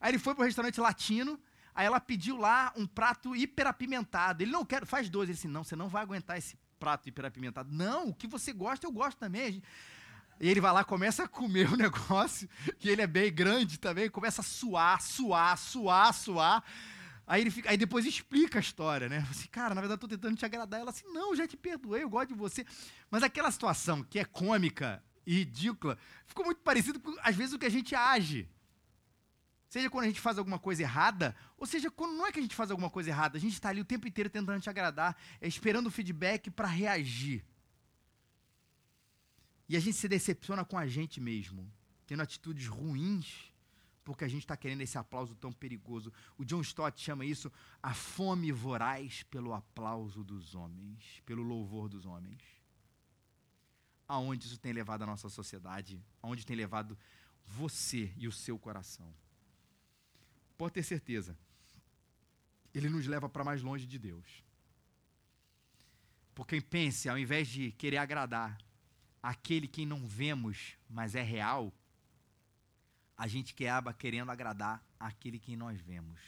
Aí 0.00 0.10
ele 0.10 0.18
foi 0.18 0.34
para 0.34 0.42
o 0.42 0.44
restaurante 0.44 0.80
latino, 0.80 1.40
aí 1.74 1.86
ela 1.86 2.00
pediu 2.00 2.36
lá 2.36 2.72
um 2.76 2.86
prato 2.86 3.34
hiperapimentado. 3.34 4.42
Ele, 4.42 4.50
não, 4.50 4.64
quero, 4.64 4.84
faz 4.86 5.08
dois. 5.08 5.28
Ele 5.28 5.34
disse, 5.34 5.48
não, 5.48 5.64
você 5.64 5.76
não 5.76 5.88
vai 5.88 6.02
aguentar 6.02 6.36
esse 6.36 6.58
prato 6.78 7.08
hiperapimentado. 7.08 7.72
Não, 7.72 8.08
o 8.08 8.14
que 8.14 8.26
você 8.26 8.52
gosta, 8.52 8.86
eu 8.86 8.92
gosto 8.92 9.18
também. 9.18 9.62
E 10.38 10.48
ele 10.48 10.60
vai 10.60 10.72
lá, 10.72 10.84
começa 10.84 11.24
a 11.24 11.28
comer 11.28 11.70
o 11.72 11.76
negócio, 11.76 12.48
que 12.78 12.88
ele 12.88 13.02
é 13.02 13.06
bem 13.06 13.32
grande 13.32 13.78
também, 13.78 14.10
começa 14.10 14.42
a 14.42 14.44
suar, 14.44 15.00
suar, 15.00 15.56
suar, 15.56 16.12
suar. 16.12 16.64
Aí, 17.26 17.40
ele 17.40 17.50
fica, 17.50 17.70
aí 17.70 17.76
depois 17.76 18.06
explica 18.06 18.58
a 18.58 18.60
história, 18.60 19.08
né? 19.08 19.26
Assim, 19.30 19.48
cara, 19.48 19.74
na 19.74 19.80
verdade, 19.80 19.96
estou 19.96 20.08
tentando 20.08 20.36
te 20.36 20.44
agradar. 20.44 20.80
Ela 20.80 20.90
assim, 20.90 21.06
não, 21.12 21.34
já 21.34 21.46
te 21.46 21.56
perdoei, 21.56 22.04
eu 22.04 22.08
gosto 22.08 22.28
de 22.28 22.34
você. 22.34 22.64
Mas 23.10 23.22
aquela 23.22 23.50
situação 23.50 24.04
que 24.04 24.18
é 24.18 24.24
cômica 24.24 25.02
e 25.26 25.38
ridícula, 25.38 25.98
ficou 26.24 26.44
muito 26.44 26.60
parecido 26.60 27.00
com, 27.00 27.12
às 27.20 27.34
vezes, 27.34 27.52
o 27.52 27.58
que 27.58 27.66
a 27.66 27.70
gente 27.70 27.94
age. 27.94 28.48
Seja 29.68 29.90
quando 29.90 30.04
a 30.04 30.06
gente 30.06 30.20
faz 30.20 30.38
alguma 30.38 30.60
coisa 30.60 30.82
errada, 30.82 31.34
ou 31.58 31.66
seja, 31.66 31.90
quando 31.90 32.16
não 32.16 32.26
é 32.26 32.30
que 32.30 32.38
a 32.38 32.42
gente 32.42 32.54
faz 32.54 32.70
alguma 32.70 32.88
coisa 32.88 33.10
errada, 33.10 33.36
a 33.36 33.40
gente 33.40 33.54
está 33.54 33.70
ali 33.70 33.80
o 33.80 33.84
tempo 33.84 34.06
inteiro 34.06 34.30
tentando 34.30 34.60
te 34.60 34.70
agradar, 34.70 35.16
é 35.40 35.48
esperando 35.48 35.88
o 35.88 35.90
feedback 35.90 36.48
para 36.48 36.68
reagir. 36.68 37.44
E 39.68 39.76
a 39.76 39.80
gente 39.80 39.96
se 39.96 40.06
decepciona 40.06 40.64
com 40.64 40.78
a 40.78 40.86
gente 40.86 41.20
mesmo, 41.20 41.68
tendo 42.06 42.22
atitudes 42.22 42.68
ruins, 42.68 43.52
porque 44.06 44.24
a 44.24 44.28
gente 44.28 44.42
está 44.42 44.56
querendo 44.56 44.82
esse 44.82 44.96
aplauso 44.96 45.34
tão 45.34 45.52
perigoso. 45.52 46.12
O 46.38 46.44
John 46.44 46.60
Stott 46.60 47.02
chama 47.02 47.24
isso 47.24 47.50
a 47.82 47.92
fome 47.92 48.52
voraz 48.52 49.24
pelo 49.24 49.52
aplauso 49.52 50.22
dos 50.22 50.54
homens, 50.54 51.20
pelo 51.26 51.42
louvor 51.42 51.88
dos 51.88 52.06
homens. 52.06 52.40
Aonde 54.06 54.46
isso 54.46 54.60
tem 54.60 54.72
levado 54.72 55.02
a 55.02 55.06
nossa 55.06 55.28
sociedade, 55.28 56.00
aonde 56.22 56.46
tem 56.46 56.54
levado 56.54 56.96
você 57.44 58.14
e 58.16 58.28
o 58.28 58.32
seu 58.32 58.56
coração. 58.56 59.12
Pode 60.56 60.74
ter 60.74 60.84
certeza, 60.84 61.36
ele 62.72 62.88
nos 62.88 63.08
leva 63.08 63.28
para 63.28 63.42
mais 63.42 63.60
longe 63.60 63.88
de 63.88 63.98
Deus. 63.98 64.44
Porque 66.32 66.60
pense, 66.60 67.08
ao 67.08 67.18
invés 67.18 67.48
de 67.48 67.72
querer 67.72 67.96
agradar 67.96 68.56
aquele 69.20 69.66
que 69.66 69.84
não 69.84 70.06
vemos, 70.06 70.76
mas 70.88 71.16
é 71.16 71.22
real, 71.22 71.74
a 73.16 73.26
gente 73.26 73.54
acaba 73.54 73.92
querendo 73.92 74.30
agradar 74.30 74.84
aquele 75.00 75.38
que 75.38 75.56
nós 75.56 75.80
vemos. 75.80 76.20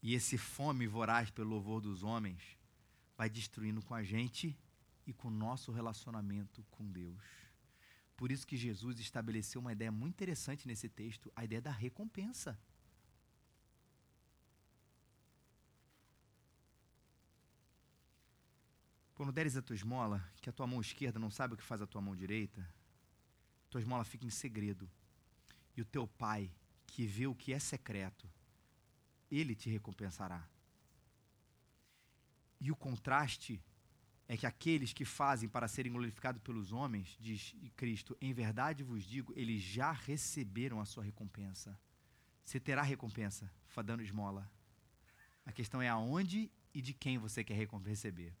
E 0.00 0.14
esse 0.14 0.38
fome 0.38 0.86
voraz 0.86 1.30
pelo 1.30 1.50
louvor 1.50 1.80
dos 1.80 2.02
homens 2.04 2.40
vai 3.16 3.28
destruindo 3.28 3.82
com 3.82 3.94
a 3.94 4.02
gente 4.02 4.56
e 5.06 5.12
com 5.12 5.28
o 5.28 5.32
nosso 5.32 5.72
relacionamento 5.72 6.64
com 6.70 6.88
Deus. 6.90 7.22
Por 8.16 8.30
isso 8.30 8.46
que 8.46 8.56
Jesus 8.56 9.00
estabeleceu 9.00 9.60
uma 9.60 9.72
ideia 9.72 9.90
muito 9.90 10.14
interessante 10.14 10.66
nesse 10.68 10.88
texto, 10.88 11.32
a 11.34 11.44
ideia 11.44 11.60
da 11.60 11.70
recompensa. 11.70 12.58
Quando 19.14 19.32
deres 19.32 19.56
a 19.56 19.62
tua 19.62 19.74
esmola, 19.74 20.24
que 20.40 20.48
a 20.48 20.52
tua 20.52 20.66
mão 20.66 20.80
esquerda 20.80 21.18
não 21.18 21.30
sabe 21.30 21.54
o 21.54 21.56
que 21.56 21.64
faz 21.64 21.82
a 21.82 21.86
tua 21.88 22.00
mão 22.00 22.14
direita, 22.14 22.64
tua 23.70 23.80
esmola 23.80 24.04
fica 24.04 24.26
em 24.26 24.30
segredo. 24.30 24.88
E 25.76 25.82
o 25.82 25.84
teu 25.84 26.06
pai, 26.06 26.50
que 26.86 27.06
vê 27.06 27.26
o 27.26 27.34
que 27.34 27.52
é 27.52 27.58
secreto, 27.58 28.28
ele 29.30 29.54
te 29.54 29.68
recompensará. 29.70 30.46
E 32.60 32.72
o 32.72 32.76
contraste 32.76 33.62
é 34.26 34.36
que 34.36 34.46
aqueles 34.46 34.92
que 34.92 35.04
fazem 35.04 35.48
para 35.48 35.68
serem 35.68 35.92
glorificados 35.92 36.42
pelos 36.42 36.72
homens, 36.72 37.16
diz 37.20 37.54
Cristo, 37.76 38.16
em 38.20 38.32
verdade 38.32 38.82
vos 38.82 39.04
digo, 39.04 39.32
eles 39.36 39.62
já 39.62 39.92
receberam 39.92 40.80
a 40.80 40.84
sua 40.84 41.04
recompensa. 41.04 41.78
Você 42.44 42.58
terá 42.58 42.82
recompensa 42.82 43.50
dando 43.84 44.02
esmola. 44.02 44.50
A 45.46 45.52
questão 45.52 45.80
é 45.80 45.88
aonde 45.88 46.50
e 46.74 46.82
de 46.82 46.92
quem 46.92 47.16
você 47.16 47.44
quer 47.44 47.54
receber. 47.84 48.34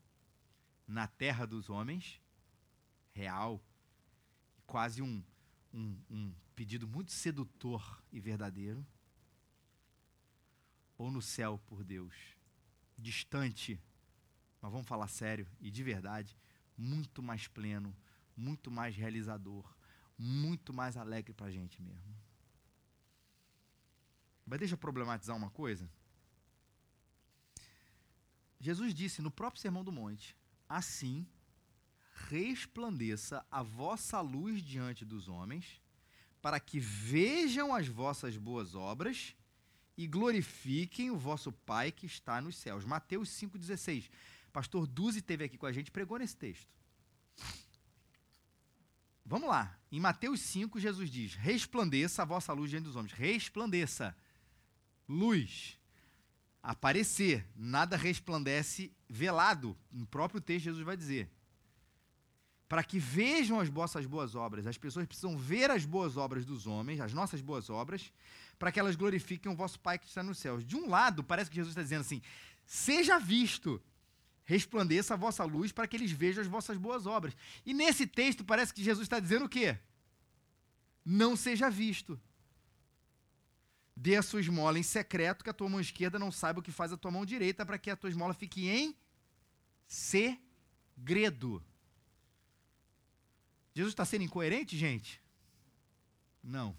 Na 0.86 1.06
terra 1.06 1.46
dos 1.46 1.70
homens, 1.70 2.20
real, 3.12 3.62
quase 4.68 5.02
um, 5.02 5.20
um, 5.74 5.98
um 6.08 6.34
pedido 6.54 6.86
muito 6.86 7.10
sedutor 7.10 8.00
e 8.12 8.20
verdadeiro, 8.20 8.86
ou 10.96 11.10
no 11.10 11.20
céu 11.20 11.60
por 11.66 11.82
Deus, 11.82 12.14
distante 12.96 13.80
mas 14.60 14.72
vamos 14.72 14.88
falar 14.88 15.08
sério 15.08 15.46
e 15.60 15.70
de 15.70 15.82
verdade, 15.82 16.36
muito 16.76 17.22
mais 17.22 17.46
pleno, 17.46 17.96
muito 18.36 18.70
mais 18.70 18.96
realizador, 18.96 19.64
muito 20.18 20.72
mais 20.72 20.96
alegre 20.96 21.32
para 21.32 21.46
a 21.46 21.50
gente 21.50 21.80
mesmo. 21.80 22.16
Mas 24.44 24.58
deixa 24.58 24.74
eu 24.74 24.78
problematizar 24.78 25.36
uma 25.36 25.50
coisa. 25.50 25.88
Jesus 28.60 28.94
disse 28.94 29.22
no 29.22 29.30
próprio 29.30 29.60
Sermão 29.60 29.84
do 29.84 29.92
Monte: 29.92 30.36
Assim 30.68 31.26
resplandeça 32.28 33.44
a 33.50 33.62
vossa 33.62 34.20
luz 34.20 34.62
diante 34.62 35.04
dos 35.04 35.28
homens, 35.28 35.80
para 36.40 36.58
que 36.58 36.78
vejam 36.80 37.74
as 37.74 37.86
vossas 37.88 38.36
boas 38.36 38.74
obras 38.74 39.34
e 39.96 40.06
glorifiquem 40.06 41.10
o 41.10 41.16
vosso 41.16 41.52
Pai 41.52 41.90
que 41.90 42.06
está 42.06 42.40
nos 42.40 42.56
céus. 42.56 42.84
Mateus 42.84 43.28
5,16. 43.30 44.10
Pastor 44.52 44.86
Duzi 44.86 45.20
teve 45.20 45.44
aqui 45.44 45.58
com 45.58 45.66
a 45.66 45.72
gente, 45.72 45.90
pregou 45.90 46.18
nesse 46.18 46.36
texto. 46.36 46.68
Vamos 49.24 49.48
lá. 49.48 49.78
Em 49.92 50.00
Mateus 50.00 50.40
5, 50.40 50.80
Jesus 50.80 51.10
diz: 51.10 51.34
Resplandeça 51.34 52.22
a 52.22 52.24
vossa 52.24 52.52
luz 52.52 52.70
diante 52.70 52.84
dos 52.84 52.96
homens. 52.96 53.12
Resplandeça. 53.12 54.16
Luz. 55.08 55.78
Aparecer. 56.62 57.46
Nada 57.54 57.96
resplandece 57.96 58.90
velado. 59.08 59.76
No 59.90 60.06
próprio 60.06 60.40
texto, 60.40 60.64
Jesus 60.64 60.84
vai 60.84 60.96
dizer. 60.96 61.30
Para 62.68 62.84
que 62.84 62.98
vejam 62.98 63.58
as 63.58 63.68
vossas 63.68 64.04
boas 64.04 64.34
obras. 64.34 64.66
As 64.66 64.76
pessoas 64.76 65.06
precisam 65.06 65.36
ver 65.36 65.70
as 65.70 65.84
boas 65.84 66.16
obras 66.16 66.44
dos 66.44 66.66
homens, 66.66 67.00
as 67.00 67.14
nossas 67.14 67.40
boas 67.40 67.70
obras, 67.70 68.12
para 68.58 68.70
que 68.70 68.78
elas 68.78 68.96
glorifiquem 68.96 69.50
o 69.50 69.56
vosso 69.56 69.80
Pai 69.80 69.98
que 69.98 70.06
está 70.06 70.22
nos 70.22 70.38
céus. 70.38 70.64
De 70.64 70.76
um 70.76 70.88
lado, 70.88 71.24
parece 71.24 71.48
que 71.48 71.56
Jesus 71.56 71.72
está 71.72 71.82
dizendo 71.82 72.02
assim: 72.02 72.20
seja 72.66 73.18
visto 73.18 73.80
resplandeça 74.48 75.12
a 75.12 75.16
vossa 75.16 75.44
luz 75.44 75.72
para 75.72 75.86
que 75.86 75.94
eles 75.94 76.10
vejam 76.10 76.40
as 76.40 76.48
vossas 76.48 76.78
boas 76.78 77.04
obras. 77.04 77.36
E 77.66 77.74
nesse 77.74 78.06
texto 78.06 78.42
parece 78.42 78.72
que 78.72 78.82
Jesus 78.82 79.04
está 79.04 79.20
dizendo 79.20 79.44
o 79.44 79.48
quê? 79.48 79.76
Não 81.04 81.36
seja 81.36 81.68
visto. 81.68 82.18
Dê 83.94 84.16
a 84.16 84.22
sua 84.22 84.40
esmola 84.40 84.78
em 84.78 84.82
secreto, 84.82 85.44
que 85.44 85.50
a 85.50 85.52
tua 85.52 85.68
mão 85.68 85.78
esquerda 85.78 86.18
não 86.18 86.32
saiba 86.32 86.60
o 86.60 86.62
que 86.62 86.72
faz 86.72 86.94
a 86.94 86.96
tua 86.96 87.10
mão 87.10 87.26
direita, 87.26 87.66
para 87.66 87.76
que 87.76 87.90
a 87.90 87.96
tua 87.96 88.08
esmola 88.08 88.32
fique 88.32 88.66
em 88.66 88.96
segredo. 89.86 91.62
Jesus 93.78 93.92
está 93.92 94.04
sendo 94.04 94.24
incoerente, 94.24 94.76
gente? 94.76 95.22
Não. 96.42 96.76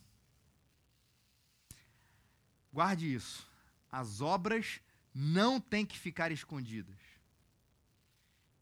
Guarde 2.73 3.13
isso. 3.13 3.49
As 3.89 4.19
obras 4.19 4.81
não 5.15 5.61
têm 5.61 5.85
que 5.85 5.97
ficar 5.97 6.29
escondidas. 6.29 6.99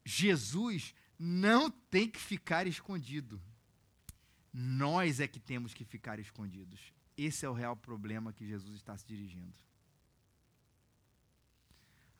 Jesus 0.06 0.93
não 1.17 1.71
tem 1.71 2.08
que 2.08 2.19
ficar 2.19 2.67
escondido. 2.67 3.41
Nós 4.54 5.19
é 5.19 5.28
que 5.28 5.39
temos 5.39 5.73
que 5.73 5.84
ficar 5.84 6.19
escondidos. 6.19 6.93
Esse 7.17 7.43
é 7.43 7.50
o 7.50 7.54
real 7.54 7.76
problema 7.76 8.32
que 8.32 8.45
Jesus 8.45 8.76
está 8.76 8.95
se 8.95 9.07
dirigindo. 9.07 9.57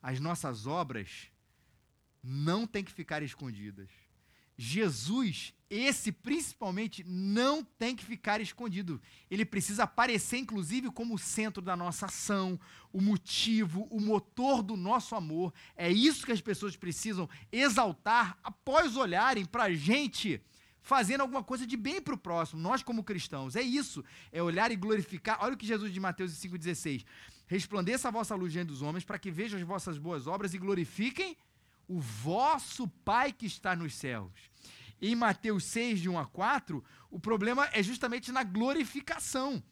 As 0.02 0.18
nossas 0.18 0.66
obras 0.66 1.30
não 2.20 2.66
têm 2.66 2.82
que 2.82 2.90
ficar 2.90 3.22
escondidas. 3.22 4.07
Jesus, 4.60 5.54
esse 5.70 6.10
principalmente, 6.10 7.04
não 7.04 7.62
tem 7.62 7.94
que 7.94 8.04
ficar 8.04 8.40
escondido. 8.40 9.00
Ele 9.30 9.44
precisa 9.44 9.84
aparecer, 9.84 10.38
inclusive, 10.38 10.90
como 10.90 11.14
o 11.14 11.18
centro 11.18 11.62
da 11.62 11.76
nossa 11.76 12.06
ação, 12.06 12.58
o 12.92 13.00
motivo, 13.00 13.86
o 13.88 14.00
motor 14.00 14.60
do 14.60 14.76
nosso 14.76 15.14
amor. 15.14 15.54
É 15.76 15.88
isso 15.88 16.26
que 16.26 16.32
as 16.32 16.40
pessoas 16.40 16.76
precisam 16.76 17.28
exaltar 17.52 18.36
após 18.42 18.96
olharem 18.96 19.44
para 19.44 19.64
a 19.64 19.72
gente 19.72 20.42
fazendo 20.80 21.20
alguma 21.20 21.44
coisa 21.44 21.66
de 21.66 21.76
bem 21.76 22.00
para 22.00 22.14
o 22.14 22.18
próximo, 22.18 22.60
nós 22.60 22.82
como 22.82 23.04
cristãos. 23.04 23.54
É 23.54 23.62
isso, 23.62 24.04
é 24.32 24.42
olhar 24.42 24.72
e 24.72 24.76
glorificar. 24.76 25.38
Olha 25.40 25.54
o 25.54 25.56
que 25.56 25.66
Jesus 25.66 25.92
de 25.92 26.00
Mateus 26.00 26.32
5,16. 26.32 27.04
resplandeça 27.46 28.08
a 28.08 28.10
vossa 28.10 28.34
luz 28.34 28.52
diante 28.52 28.68
dos 28.68 28.82
homens, 28.82 29.04
para 29.04 29.18
que 29.18 29.30
vejam 29.30 29.60
as 29.60 29.66
vossas 29.66 29.98
boas 29.98 30.26
obras 30.26 30.52
e 30.52 30.58
glorifiquem 30.58 31.36
o 31.88 31.98
vosso 31.98 32.86
Pai 32.86 33.32
que 33.32 33.46
está 33.46 33.74
nos 33.74 33.94
céus. 33.94 34.32
Em 35.00 35.14
Mateus 35.14 35.64
6, 35.64 36.00
de 36.00 36.08
1 36.08 36.18
a 36.18 36.26
4, 36.26 36.84
o 37.10 37.18
problema 37.18 37.68
é 37.72 37.82
justamente 37.82 38.30
na 38.30 38.42
glorificação. 38.42 39.62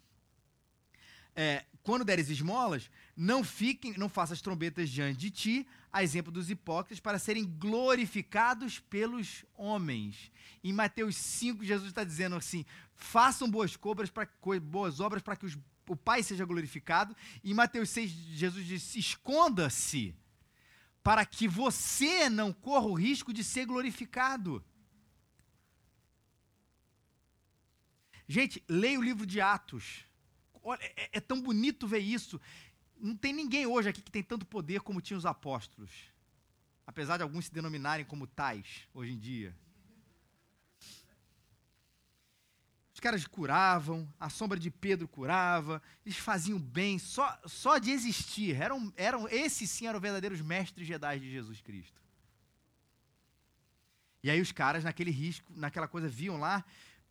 É, 1.35 1.65
quando 1.83 2.05
deres 2.05 2.31
esmolas, 2.31 2.91
não 3.17 3.45
fiquem, 3.45 3.95
não 3.99 4.09
faças 4.09 4.41
trombetas 4.41 4.89
diante 4.89 5.19
de 5.19 5.31
ti, 5.31 5.69
a 5.93 6.03
exemplo 6.03 6.33
dos 6.33 6.51
hipócritas, 6.51 6.99
para 6.99 7.19
serem 7.19 7.45
glorificados 7.45 8.79
pelos 8.79 9.45
homens. 9.55 10.31
Em 10.65 10.73
Mateus 10.73 11.17
5, 11.17 11.65
Jesus 11.65 11.89
está 11.89 12.03
dizendo 12.03 12.37
assim: 12.37 12.65
façam 12.95 13.51
boas, 13.51 13.77
cobras 13.77 14.11
pra, 14.11 14.29
boas 14.63 15.01
obras 15.01 15.23
para 15.23 15.37
que 15.37 15.47
os, 15.47 15.59
o 15.89 15.95
Pai 15.97 16.23
seja 16.23 16.45
glorificado. 16.45 17.15
E 17.45 17.51
em 17.51 17.55
Mateus 17.55 17.91
6, 17.91 18.11
Jesus 18.11 18.67
diz: 18.67 18.97
esconda-se, 18.97 20.15
para 21.07 21.25
que 21.25 21.47
você 21.47 22.29
não 22.29 22.53
corra 22.53 22.87
o 22.87 22.93
risco 22.93 23.33
de 23.33 23.45
ser 23.45 23.65
glorificado. 23.65 24.61
Gente, 28.27 28.61
leia 28.69 28.99
o 28.99 29.03
livro 29.05 29.25
de 29.25 29.41
Atos. 29.41 30.05
Olha, 30.65 30.83
é, 30.83 31.11
é 31.13 31.21
tão 31.21 31.41
bonito 31.41 31.87
ver 31.87 32.01
isso. 32.01 32.41
Não 32.99 33.17
tem 33.17 33.33
ninguém 33.33 33.67
hoje 33.67 33.89
aqui 33.89 34.03
que 34.03 34.11
tem 34.11 34.21
tanto 34.21 34.45
poder 34.45 34.81
como 34.81 35.01
tinham 35.01 35.17
os 35.17 35.25
apóstolos. 35.25 35.93
Apesar 36.85 37.19
de 37.19 37.23
alguns 37.23 37.45
se 37.45 37.55
denominarem 37.55 38.05
como 38.05 38.27
tais 38.27 38.89
hoje 38.93 39.13
em 39.13 39.19
dia. 39.19 39.57
Os 42.97 43.01
caras 43.01 43.27
curavam, 43.27 44.11
a 44.19 44.31
sombra 44.31 44.59
de 44.59 44.71
Pedro 44.71 45.07
curava, 45.07 45.83
eles 46.03 46.17
faziam 46.17 46.59
bem, 46.59 46.99
só, 46.99 47.39
só 47.45 47.77
de 47.77 47.91
existir. 47.91 48.57
Eram, 48.57 48.91
eram, 48.97 49.29
esses 49.29 49.69
sim 49.69 49.87
eram 49.87 50.01
verdadeiros 50.01 50.41
mestres 50.41 50.87
Jedi 50.87 51.21
de 51.21 51.31
Jesus 51.31 51.61
Cristo. 51.61 52.01
E 54.23 54.31
aí 54.31 54.41
os 54.41 54.51
caras, 54.51 54.83
naquele 54.83 55.11
risco, 55.11 55.53
naquela 55.55 55.87
coisa, 55.87 56.09
viam 56.09 56.39
lá 56.39 56.65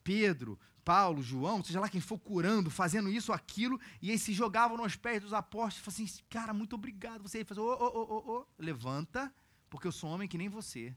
Pedro, 0.04 0.60
Paulo, 0.84 1.22
João, 1.22 1.64
seja 1.64 1.80
lá 1.80 1.88
quem 1.88 2.02
for 2.02 2.18
curando, 2.18 2.72
fazendo 2.72 3.08
isso 3.08 3.32
aquilo, 3.32 3.80
e 4.02 4.10
eles 4.10 4.24
se 4.24 4.34
jogavam 4.34 4.78
nos 4.78 4.96
pés 4.96 5.22
dos 5.22 5.34
apóstolos 5.34 5.78
e 5.78 5.82
falavam 5.82 6.06
assim: 6.06 6.24
cara, 6.28 6.52
muito 6.52 6.74
obrigado. 6.74 7.22
Você 7.22 7.46
faz, 7.46 7.60
ô, 7.60 7.64
ô, 7.64 7.86
ô, 7.86 8.38
ô, 8.40 8.48
levanta, 8.58 9.32
porque 9.70 9.86
eu 9.86 9.92
sou 9.92 10.10
homem 10.10 10.28
que 10.28 10.36
nem 10.36 10.50
você. 10.50 10.96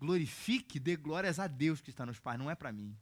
Glorifique, 0.00 0.80
dê 0.80 0.96
glórias 0.96 1.38
a 1.38 1.46
Deus 1.46 1.80
que 1.80 1.90
está 1.90 2.04
nos 2.04 2.18
pais, 2.18 2.36
não 2.36 2.50
é 2.50 2.56
para 2.56 2.72
mim. 2.72 2.98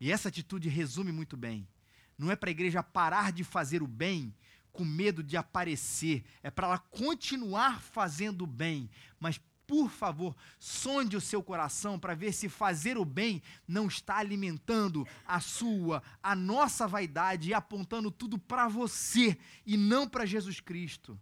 E 0.00 0.10
essa 0.10 0.28
atitude 0.28 0.68
resume 0.68 1.12
muito 1.12 1.36
bem. 1.36 1.68
Não 2.16 2.30
é 2.30 2.36
para 2.36 2.50
a 2.50 2.52
igreja 2.52 2.82
parar 2.82 3.30
de 3.32 3.44
fazer 3.44 3.82
o 3.82 3.86
bem 3.86 4.34
com 4.72 4.84
medo 4.84 5.22
de 5.22 5.36
aparecer, 5.36 6.24
é 6.42 6.50
para 6.50 6.68
ela 6.68 6.78
continuar 6.78 7.80
fazendo 7.80 8.42
o 8.42 8.46
bem, 8.46 8.88
mas 9.18 9.40
por 9.66 9.88
favor, 9.88 10.34
sonde 10.58 11.16
o 11.16 11.20
seu 11.20 11.42
coração 11.44 11.96
para 11.96 12.12
ver 12.12 12.32
se 12.32 12.48
fazer 12.48 12.98
o 12.98 13.04
bem 13.04 13.40
não 13.68 13.86
está 13.86 14.16
alimentando 14.16 15.06
a 15.24 15.38
sua, 15.38 16.02
a 16.20 16.34
nossa 16.34 16.88
vaidade 16.88 17.50
e 17.50 17.54
apontando 17.54 18.10
tudo 18.10 18.36
para 18.36 18.66
você 18.66 19.38
e 19.64 19.76
não 19.76 20.08
para 20.08 20.26
Jesus 20.26 20.58
Cristo. 20.58 21.16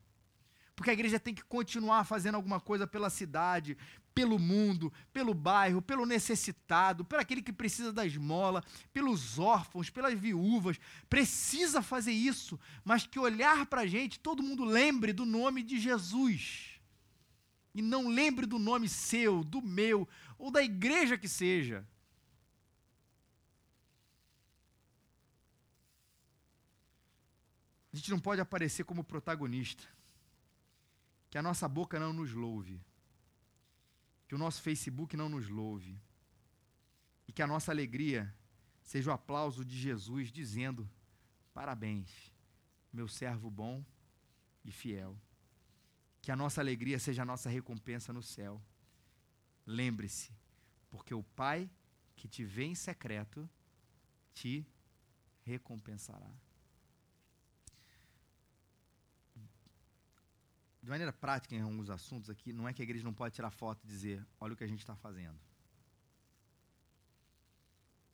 Porque 0.74 0.88
a 0.88 0.94
igreja 0.94 1.20
tem 1.20 1.34
que 1.34 1.44
continuar 1.44 2.04
fazendo 2.04 2.36
alguma 2.36 2.58
coisa 2.58 2.86
pela 2.86 3.10
cidade, 3.10 3.76
pelo 4.18 4.36
mundo, 4.36 4.92
pelo 5.12 5.32
bairro, 5.32 5.80
pelo 5.80 6.04
necessitado, 6.04 7.04
por 7.04 7.20
aquele 7.20 7.40
que 7.40 7.52
precisa 7.52 7.92
da 7.92 8.04
esmola, 8.04 8.64
pelos 8.92 9.38
órfãos, 9.38 9.90
pelas 9.90 10.18
viúvas. 10.18 10.76
Precisa 11.08 11.80
fazer 11.80 12.10
isso, 12.10 12.58
mas 12.84 13.06
que 13.06 13.16
olhar 13.16 13.66
para 13.66 13.82
a 13.82 13.86
gente, 13.86 14.18
todo 14.18 14.42
mundo 14.42 14.64
lembre 14.64 15.12
do 15.12 15.24
nome 15.24 15.62
de 15.62 15.78
Jesus 15.78 16.80
e 17.72 17.80
não 17.80 18.08
lembre 18.08 18.44
do 18.44 18.58
nome 18.58 18.88
seu, 18.88 19.44
do 19.44 19.62
meu, 19.62 20.08
ou 20.36 20.50
da 20.50 20.64
igreja 20.64 21.16
que 21.16 21.28
seja. 21.28 21.86
A 27.92 27.96
gente 27.96 28.10
não 28.10 28.18
pode 28.18 28.40
aparecer 28.40 28.82
como 28.82 29.04
protagonista. 29.04 29.84
Que 31.30 31.38
a 31.38 31.42
nossa 31.42 31.68
boca 31.68 32.00
não 32.00 32.12
nos 32.12 32.32
louve. 32.32 32.80
Que 34.28 34.34
o 34.34 34.38
nosso 34.38 34.62
Facebook 34.62 35.16
não 35.16 35.28
nos 35.28 35.48
louve. 35.48 36.00
E 37.26 37.32
que 37.32 37.42
a 37.42 37.46
nossa 37.46 37.72
alegria 37.72 38.32
seja 38.82 39.10
o 39.10 39.14
aplauso 39.14 39.64
de 39.64 39.76
Jesus 39.76 40.30
dizendo: 40.30 40.88
Parabéns, 41.52 42.32
meu 42.92 43.08
servo 43.08 43.50
bom 43.50 43.84
e 44.64 44.70
fiel. 44.70 45.18
Que 46.22 46.30
a 46.30 46.36
nossa 46.36 46.60
alegria 46.60 46.98
seja 46.98 47.22
a 47.22 47.24
nossa 47.24 47.48
recompensa 47.48 48.12
no 48.12 48.22
céu. 48.22 48.62
Lembre-se, 49.66 50.30
porque 50.90 51.14
o 51.14 51.22
Pai 51.22 51.68
que 52.16 52.28
te 52.28 52.44
vê 52.44 52.64
em 52.64 52.74
secreto 52.74 53.48
te 54.34 54.66
recompensará. 55.42 56.30
De 60.88 60.90
maneira 60.90 61.12
prática, 61.12 61.54
em 61.54 61.60
alguns 61.60 61.90
assuntos 61.90 62.30
aqui, 62.30 62.50
não 62.50 62.66
é 62.66 62.72
que 62.72 62.80
a 62.80 62.82
igreja 62.82 63.04
não 63.04 63.12
pode 63.12 63.34
tirar 63.34 63.50
foto 63.50 63.84
e 63.84 63.86
dizer: 63.86 64.26
olha 64.40 64.54
o 64.54 64.56
que 64.56 64.64
a 64.64 64.66
gente 64.66 64.78
está 64.78 64.96
fazendo. 64.96 65.38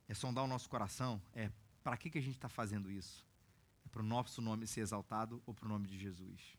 É 0.09 0.13
sondar 0.13 0.43
o 0.43 0.47
nosso 0.47 0.67
coração, 0.67 1.21
é 1.33 1.49
para 1.81 1.95
que, 1.95 2.09
que 2.09 2.17
a 2.17 2.21
gente 2.21 2.35
está 2.35 2.49
fazendo 2.49 2.91
isso? 2.91 3.25
É 3.85 3.87
para 3.87 4.01
o 4.01 4.05
nosso 4.05 4.41
nome 4.41 4.67
ser 4.67 4.81
exaltado 4.81 5.41
ou 5.45 5.53
para 5.53 5.65
o 5.65 5.69
nome 5.69 5.87
de 5.87 5.97
Jesus? 5.97 6.57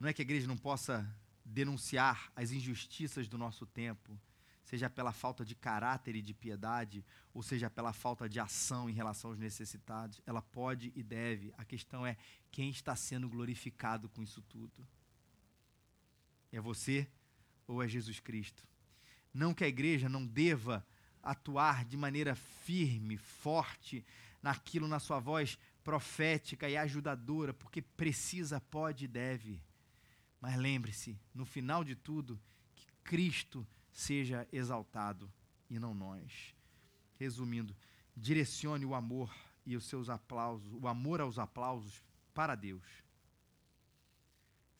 Não 0.00 0.08
é 0.08 0.14
que 0.14 0.22
a 0.22 0.24
igreja 0.24 0.46
não 0.46 0.56
possa 0.56 1.06
denunciar 1.44 2.32
as 2.34 2.52
injustiças 2.52 3.28
do 3.28 3.36
nosso 3.36 3.66
tempo, 3.66 4.18
seja 4.64 4.88
pela 4.88 5.12
falta 5.12 5.44
de 5.44 5.54
caráter 5.54 6.14
e 6.16 6.22
de 6.22 6.32
piedade, 6.32 7.04
ou 7.34 7.42
seja 7.42 7.68
pela 7.68 7.92
falta 7.92 8.28
de 8.28 8.38
ação 8.38 8.88
em 8.88 8.92
relação 8.92 9.30
aos 9.30 9.38
necessitados. 9.38 10.20
Ela 10.26 10.40
pode 10.40 10.92
e 10.94 11.02
deve. 11.02 11.52
A 11.58 11.64
questão 11.64 12.06
é 12.06 12.16
quem 12.50 12.70
está 12.70 12.94
sendo 12.94 13.28
glorificado 13.28 14.08
com 14.08 14.22
isso 14.22 14.40
tudo. 14.42 14.86
É 16.50 16.60
você 16.60 17.08
ou 17.66 17.82
é 17.82 17.88
Jesus 17.88 18.20
Cristo? 18.20 18.66
Não 19.32 19.54
que 19.54 19.64
a 19.64 19.68
igreja 19.68 20.08
não 20.08 20.26
deva 20.26 20.86
atuar 21.22 21.84
de 21.84 21.96
maneira 21.96 22.34
firme, 22.34 23.16
forte, 23.16 24.04
naquilo 24.42 24.88
na 24.88 24.98
sua 24.98 25.20
voz 25.20 25.58
profética 25.84 26.68
e 26.68 26.76
ajudadora, 26.76 27.54
porque 27.54 27.80
precisa, 27.80 28.60
pode 28.60 29.04
e 29.04 29.08
deve. 29.08 29.62
Mas 30.40 30.56
lembre-se, 30.56 31.18
no 31.34 31.44
final 31.44 31.84
de 31.84 31.94
tudo, 31.94 32.40
que 32.74 32.86
Cristo 33.04 33.66
seja 33.92 34.48
exaltado 34.52 35.30
e 35.68 35.78
não 35.78 35.94
nós. 35.94 36.54
Resumindo, 37.18 37.76
direcione 38.16 38.84
o 38.84 38.94
amor 38.94 39.32
e 39.64 39.76
os 39.76 39.84
seus 39.84 40.08
aplausos, 40.08 40.72
o 40.72 40.88
amor 40.88 41.20
aos 41.20 41.38
aplausos 41.38 42.02
para 42.34 42.54
Deus. 42.54 42.82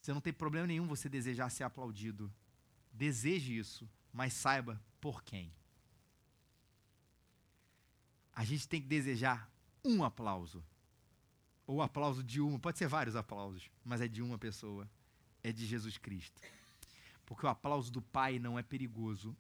Você 0.01 0.13
não 0.13 0.21
tem 0.21 0.33
problema 0.33 0.67
nenhum 0.67 0.87
você 0.89 1.09
desejar 1.09 1.51
ser 1.51 1.63
aplaudido. 1.63 2.33
Deseje 2.93 3.57
isso, 3.57 3.89
mas 4.13 4.33
saiba 4.33 4.83
por 5.01 5.23
quem. 5.23 5.53
A 8.35 8.45
gente 8.45 8.69
tem 8.69 8.81
que 8.81 8.89
desejar 8.89 9.49
um 9.85 10.03
aplauso. 10.03 10.65
Ou 11.67 11.81
aplauso 11.81 12.25
de 12.25 12.41
uma, 12.41 12.59
pode 12.59 12.79
ser 12.79 12.89
vários 12.89 13.15
aplausos, 13.15 13.71
mas 13.85 14.01
é 14.01 14.09
de 14.09 14.21
uma 14.21 14.39
pessoa 14.39 14.91
é 15.43 15.53
de 15.53 15.67
Jesus 15.67 15.99
Cristo. 15.99 16.41
Porque 17.25 17.47
o 17.47 17.49
aplauso 17.49 17.91
do 17.91 18.03
Pai 18.03 18.39
não 18.39 18.59
é 18.59 18.63
perigoso, 18.63 19.37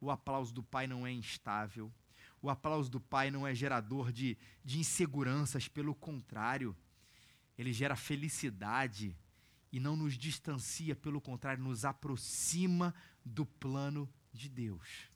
o 0.00 0.10
aplauso 0.10 0.52
do 0.52 0.62
Pai 0.62 0.86
não 0.86 1.06
é 1.06 1.12
instável, 1.12 1.92
o 2.40 2.48
aplauso 2.48 2.90
do 2.90 3.00
Pai 3.00 3.30
não 3.30 3.46
é 3.46 3.54
gerador 3.54 4.12
de, 4.12 4.36
de 4.64 4.78
inseguranças, 4.78 5.66
pelo 5.66 5.94
contrário, 5.94 6.76
ele 7.56 7.72
gera 7.72 7.96
felicidade 7.96 9.16
e 9.72 9.80
não 9.80 9.96
nos 9.96 10.16
distancia, 10.16 10.94
pelo 10.94 11.20
contrário, 11.20 11.62
nos 11.62 11.84
aproxima 11.84 12.94
do 13.24 13.44
plano 13.44 14.08
de 14.32 14.48
Deus. 14.48 15.10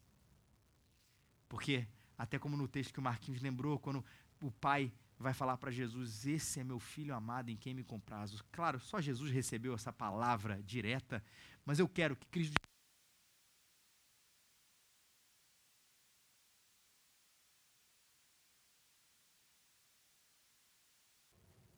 Porque, 1.48 1.86
até 2.18 2.38
como 2.38 2.56
no 2.56 2.66
texto 2.66 2.92
que 2.92 2.98
o 2.98 3.02
Marquinhos 3.02 3.40
lembrou, 3.40 3.78
quando 3.78 4.04
o 4.40 4.50
pai 4.50 4.92
vai 5.22 5.32
falar 5.32 5.56
para 5.56 5.70
Jesus: 5.70 6.26
Esse 6.26 6.60
é 6.60 6.64
meu 6.64 6.78
filho 6.78 7.14
amado 7.14 7.50
em 7.50 7.56
quem 7.56 7.72
me 7.72 7.84
comprazo. 7.84 8.44
Claro, 8.52 8.78
só 8.80 9.00
Jesus 9.00 9.30
recebeu 9.30 9.74
essa 9.74 9.92
palavra 9.92 10.60
direta, 10.62 11.22
mas 11.64 11.78
eu 11.78 11.88
quero 11.88 12.16
que 12.16 12.26
Cristo. 12.26 12.54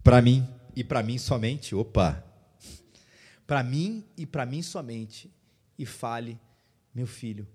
Para 0.02 0.20
mim 0.20 0.46
e 0.76 0.82
para 0.82 1.02
mim 1.02 1.18
somente, 1.18 1.74
opa. 1.74 2.22
Para 3.46 3.62
mim 3.62 4.04
e 4.16 4.26
para 4.26 4.44
mim 4.46 4.62
somente, 4.62 5.30
e 5.78 5.84
fale, 5.84 6.40
meu 6.94 7.06
filho, 7.06 7.46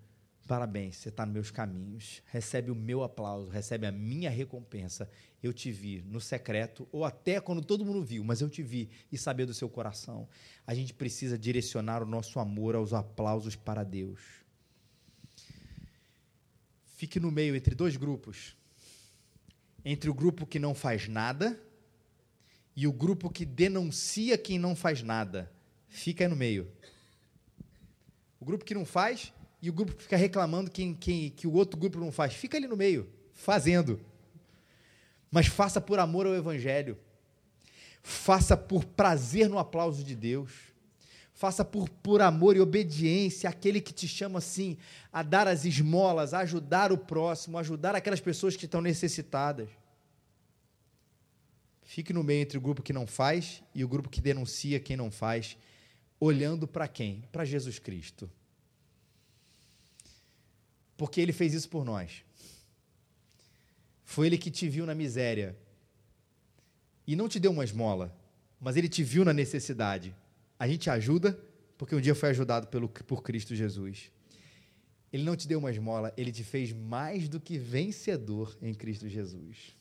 Parabéns, 0.49 0.95
você 0.95 1.09
está 1.09 1.27
nos 1.27 1.33
meus 1.35 1.51
caminhos. 1.51 2.23
Recebe 2.25 2.71
o 2.71 2.75
meu 2.75 3.03
aplauso, 3.03 3.49
recebe 3.49 3.85
a 3.85 3.91
minha 3.91 4.31
recompensa. 4.31 5.07
Eu 5.43 5.53
te 5.53 5.71
vi 5.71 6.01
no 6.01 6.19
secreto, 6.19 6.89
ou 6.91 7.05
até 7.05 7.39
quando 7.39 7.61
todo 7.63 7.85
mundo 7.85 8.03
viu, 8.03 8.23
mas 8.23 8.41
eu 8.41 8.49
te 8.49 8.63
vi 8.63 8.89
e 9.11 9.17
sabia 9.17 9.45
do 9.45 9.53
seu 9.53 9.69
coração. 9.69 10.27
A 10.65 10.73
gente 10.73 10.91
precisa 10.91 11.37
direcionar 11.37 12.01
o 12.01 12.05
nosso 12.07 12.39
amor 12.39 12.73
aos 12.73 12.93
aplausos 12.93 13.55
para 13.55 13.83
Deus. 13.83 14.21
Fique 16.95 17.19
no 17.19 17.29
meio 17.29 17.55
entre 17.55 17.75
dois 17.75 17.95
grupos. 17.95 18.57
Entre 19.85 20.09
o 20.09 20.15
grupo 20.15 20.47
que 20.47 20.57
não 20.57 20.73
faz 20.73 21.07
nada 21.07 21.61
e 22.75 22.87
o 22.87 22.91
grupo 22.91 23.29
que 23.29 23.45
denuncia 23.45 24.35
quem 24.35 24.57
não 24.57 24.75
faz 24.75 25.03
nada. 25.03 25.53
Fica 25.87 26.27
no 26.27 26.35
meio. 26.35 26.71
O 28.39 28.45
grupo 28.45 28.65
que 28.65 28.73
não 28.73 28.83
faz 28.83 29.31
e 29.62 29.70
o 29.70 29.74
grupo 29.74 29.93
fica 30.01 30.16
reclamando 30.16 30.72
quem, 30.72 30.93
quem, 30.93 31.30
que 31.30 31.45
o 31.45 31.53
outro 31.53 31.78
grupo 31.78 31.99
não 31.99 32.12
faz. 32.12 32.34
Fica 32.34 32.57
ali 32.57 32.68
no 32.68 32.78
meio, 32.78 33.10
fazendo. 33.34 33.99
Mas 35.30 35.47
faça 35.47 35.82
por 35.82 35.99
amor 35.99 36.26
ao 36.26 36.34
Evangelho. 36.34 36.97
Faça 38.01 38.55
por 38.55 38.86
prazer 38.86 39.49
no 39.49 39.60
aplauso 39.60 40.03
de 40.03 40.16
Deus. 40.16 40.51
Faça 41.34 41.64
por, 41.66 41.89
por 41.89 42.22
amor 42.22 42.55
e 42.55 42.62
obediência 42.62 43.49
àquele 43.49 43.82
que 43.82 43.93
te 43.93 44.07
chama 44.07 44.39
assim 44.39 44.78
a 45.12 45.22
dar 45.24 45.47
as 45.47 45.66
esmolas, 45.66 46.34
a 46.34 46.39
ajudar 46.39 46.91
o 46.91 46.97
próximo, 46.97 47.57
a 47.57 47.62
ajudar 47.62 47.95
aquelas 47.95 48.20
pessoas 48.22 48.55
que 48.55 48.66
estão 48.66 48.82
necessitadas. 48.82 49.70
Fique 51.84 52.14
no 52.14 52.24
meio 52.24 52.41
entre 52.41 52.57
o 52.57 52.62
grupo 52.62 52.84
que 52.84 52.93
não 52.93 53.07
faz 53.07 53.64
e 53.74 53.84
o 53.84 53.88
grupo 53.88 54.10
que 54.10 54.22
denuncia 54.22 54.80
quem 54.80 54.95
não 54.95 55.10
faz, 55.10 55.57
olhando 56.20 56.68
para 56.68 56.88
quem? 56.88 57.24
Para 57.32 57.45
Jesus 57.45 57.80
Cristo 57.80 58.30
porque 60.99 61.21
ele 61.21 61.31
fez 61.31 61.53
isso 61.53 61.69
por 61.69 61.85
nós. 61.85 62.25
Foi 64.03 64.27
ele 64.27 64.37
que 64.37 64.51
te 64.51 64.67
viu 64.67 64.85
na 64.85 64.93
miséria 64.93 65.57
e 67.07 67.15
não 67.15 67.29
te 67.29 67.39
deu 67.39 67.51
uma 67.51 67.63
esmola, 67.63 68.13
mas 68.59 68.75
ele 68.75 68.89
te 68.89 69.01
viu 69.01 69.23
na 69.23 69.31
necessidade. 69.31 70.13
A 70.59 70.67
gente 70.67 70.89
ajuda 70.89 71.39
porque 71.77 71.95
um 71.95 72.01
dia 72.01 72.13
foi 72.13 72.31
ajudado 72.31 72.67
pelo, 72.67 72.89
por 72.89 73.23
Cristo 73.23 73.55
Jesus. 73.55 74.11
Ele 75.13 75.23
não 75.23 75.37
te 75.37 75.47
deu 75.47 75.59
uma 75.59 75.71
esmola, 75.71 76.13
ele 76.17 76.33
te 76.33 76.43
fez 76.43 76.73
mais 76.73 77.29
do 77.29 77.39
que 77.39 77.57
vencedor 77.57 78.57
em 78.61 78.73
Cristo 78.73 79.07
Jesus. 79.07 79.73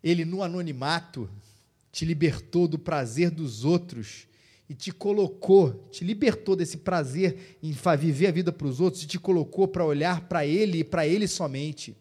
Ele, 0.00 0.24
no 0.24 0.44
anonimato, 0.44 1.28
te 1.90 2.04
libertou 2.04 2.68
do 2.68 2.78
prazer 2.78 3.32
dos 3.32 3.64
outros 3.64 4.28
e 4.70 4.74
te 4.76 4.92
colocou, 4.92 5.72
te 5.90 6.04
libertou 6.04 6.54
desse 6.54 6.76
prazer 6.76 7.58
em 7.60 7.74
viver 7.98 8.28
a 8.28 8.30
vida 8.30 8.52
para 8.52 8.68
os 8.68 8.80
outros 8.80 9.02
e 9.02 9.06
te 9.08 9.18
colocou 9.18 9.66
para 9.66 9.84
olhar 9.84 10.28
para 10.28 10.46
Ele 10.46 10.78
e 10.78 10.84
para 10.84 11.04
Ele 11.04 11.26
somente, 11.26 11.96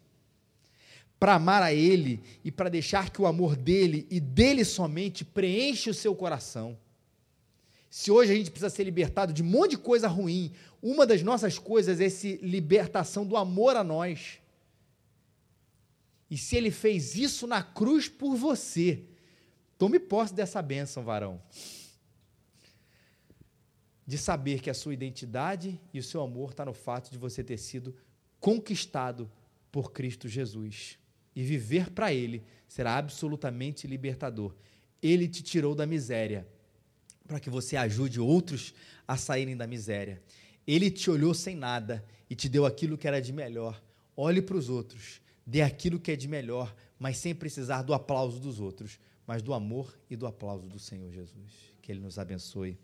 para 1.19 1.33
amar 1.33 1.63
a 1.63 1.73
Ele 1.73 2.21
e 2.45 2.51
para 2.51 2.69
deixar 2.69 3.09
que 3.09 3.19
o 3.19 3.25
amor 3.25 3.55
dele 3.55 4.05
e 4.07 4.19
dele 4.19 4.63
somente 4.63 5.25
preenche 5.25 5.89
o 5.89 5.95
seu 5.95 6.13
coração. 6.13 6.77
Se 7.89 8.11
hoje 8.11 8.33
a 8.33 8.35
gente 8.35 8.51
precisa 8.51 8.69
ser 8.69 8.83
libertado 8.83 9.33
de 9.33 9.41
um 9.41 9.47
monte 9.47 9.71
de 9.71 9.79
coisa 9.79 10.07
ruim, 10.07 10.51
uma 10.79 11.07
das 11.07 11.23
nossas 11.23 11.57
coisas 11.57 11.99
é 11.99 12.05
essa 12.05 12.27
libertação 12.39 13.25
do 13.25 13.35
amor 13.35 13.75
a 13.77 13.83
nós. 13.83 14.37
E 16.29 16.37
se 16.37 16.55
ele 16.55 16.69
fez 16.69 17.15
isso 17.15 17.47
na 17.47 17.63
cruz 17.63 18.07
por 18.07 18.35
você, 18.35 19.01
tome 19.75 19.99
posse 19.99 20.35
dessa 20.35 20.61
bênção, 20.61 21.03
varão 21.03 21.41
de 24.09 24.17
saber 24.17 24.59
que 24.59 24.71
a 24.71 24.73
sua 24.73 24.91
identidade 24.91 25.79
e 25.93 25.99
o 25.99 26.03
seu 26.03 26.23
amor 26.23 26.49
está 26.49 26.65
no 26.65 26.73
fato 26.73 27.11
de 27.11 27.17
você 27.19 27.43
ter 27.43 27.59
sido 27.59 27.95
conquistado 28.39 29.29
por 29.71 29.91
Cristo 29.91 30.27
Jesus. 30.27 30.97
E 31.35 31.43
viver 31.43 31.91
para 31.91 32.11
Ele 32.11 32.43
será 32.67 32.97
absolutamente 32.97 33.85
libertador. 33.85 34.55
Ele 34.99 35.27
te 35.27 35.43
tirou 35.43 35.75
da 35.75 35.85
miséria 35.85 36.47
para 37.27 37.39
que 37.39 37.51
você 37.51 37.77
ajude 37.77 38.19
outros 38.19 38.73
a 39.07 39.15
saírem 39.15 39.55
da 39.55 39.67
miséria. 39.67 40.19
Ele 40.65 40.89
te 40.89 41.11
olhou 41.11 41.35
sem 41.35 41.55
nada 41.55 42.03
e 42.27 42.33
te 42.33 42.49
deu 42.49 42.65
aquilo 42.65 42.97
que 42.97 43.07
era 43.07 43.21
de 43.21 43.31
melhor. 43.31 43.79
Olhe 44.17 44.41
para 44.41 44.57
os 44.57 44.69
outros, 44.69 45.21
dê 45.45 45.61
aquilo 45.61 45.99
que 45.99 46.09
é 46.09 46.15
de 46.15 46.27
melhor, 46.27 46.75
mas 46.97 47.17
sem 47.17 47.35
precisar 47.35 47.83
do 47.83 47.93
aplauso 47.93 48.39
dos 48.39 48.59
outros, 48.59 48.99
mas 49.27 49.43
do 49.43 49.53
amor 49.53 49.95
e 50.09 50.15
do 50.15 50.25
aplauso 50.25 50.67
do 50.67 50.79
Senhor 50.79 51.11
Jesus. 51.11 51.75
Que 51.79 51.91
Ele 51.91 51.99
nos 51.99 52.17
abençoe. 52.17 52.75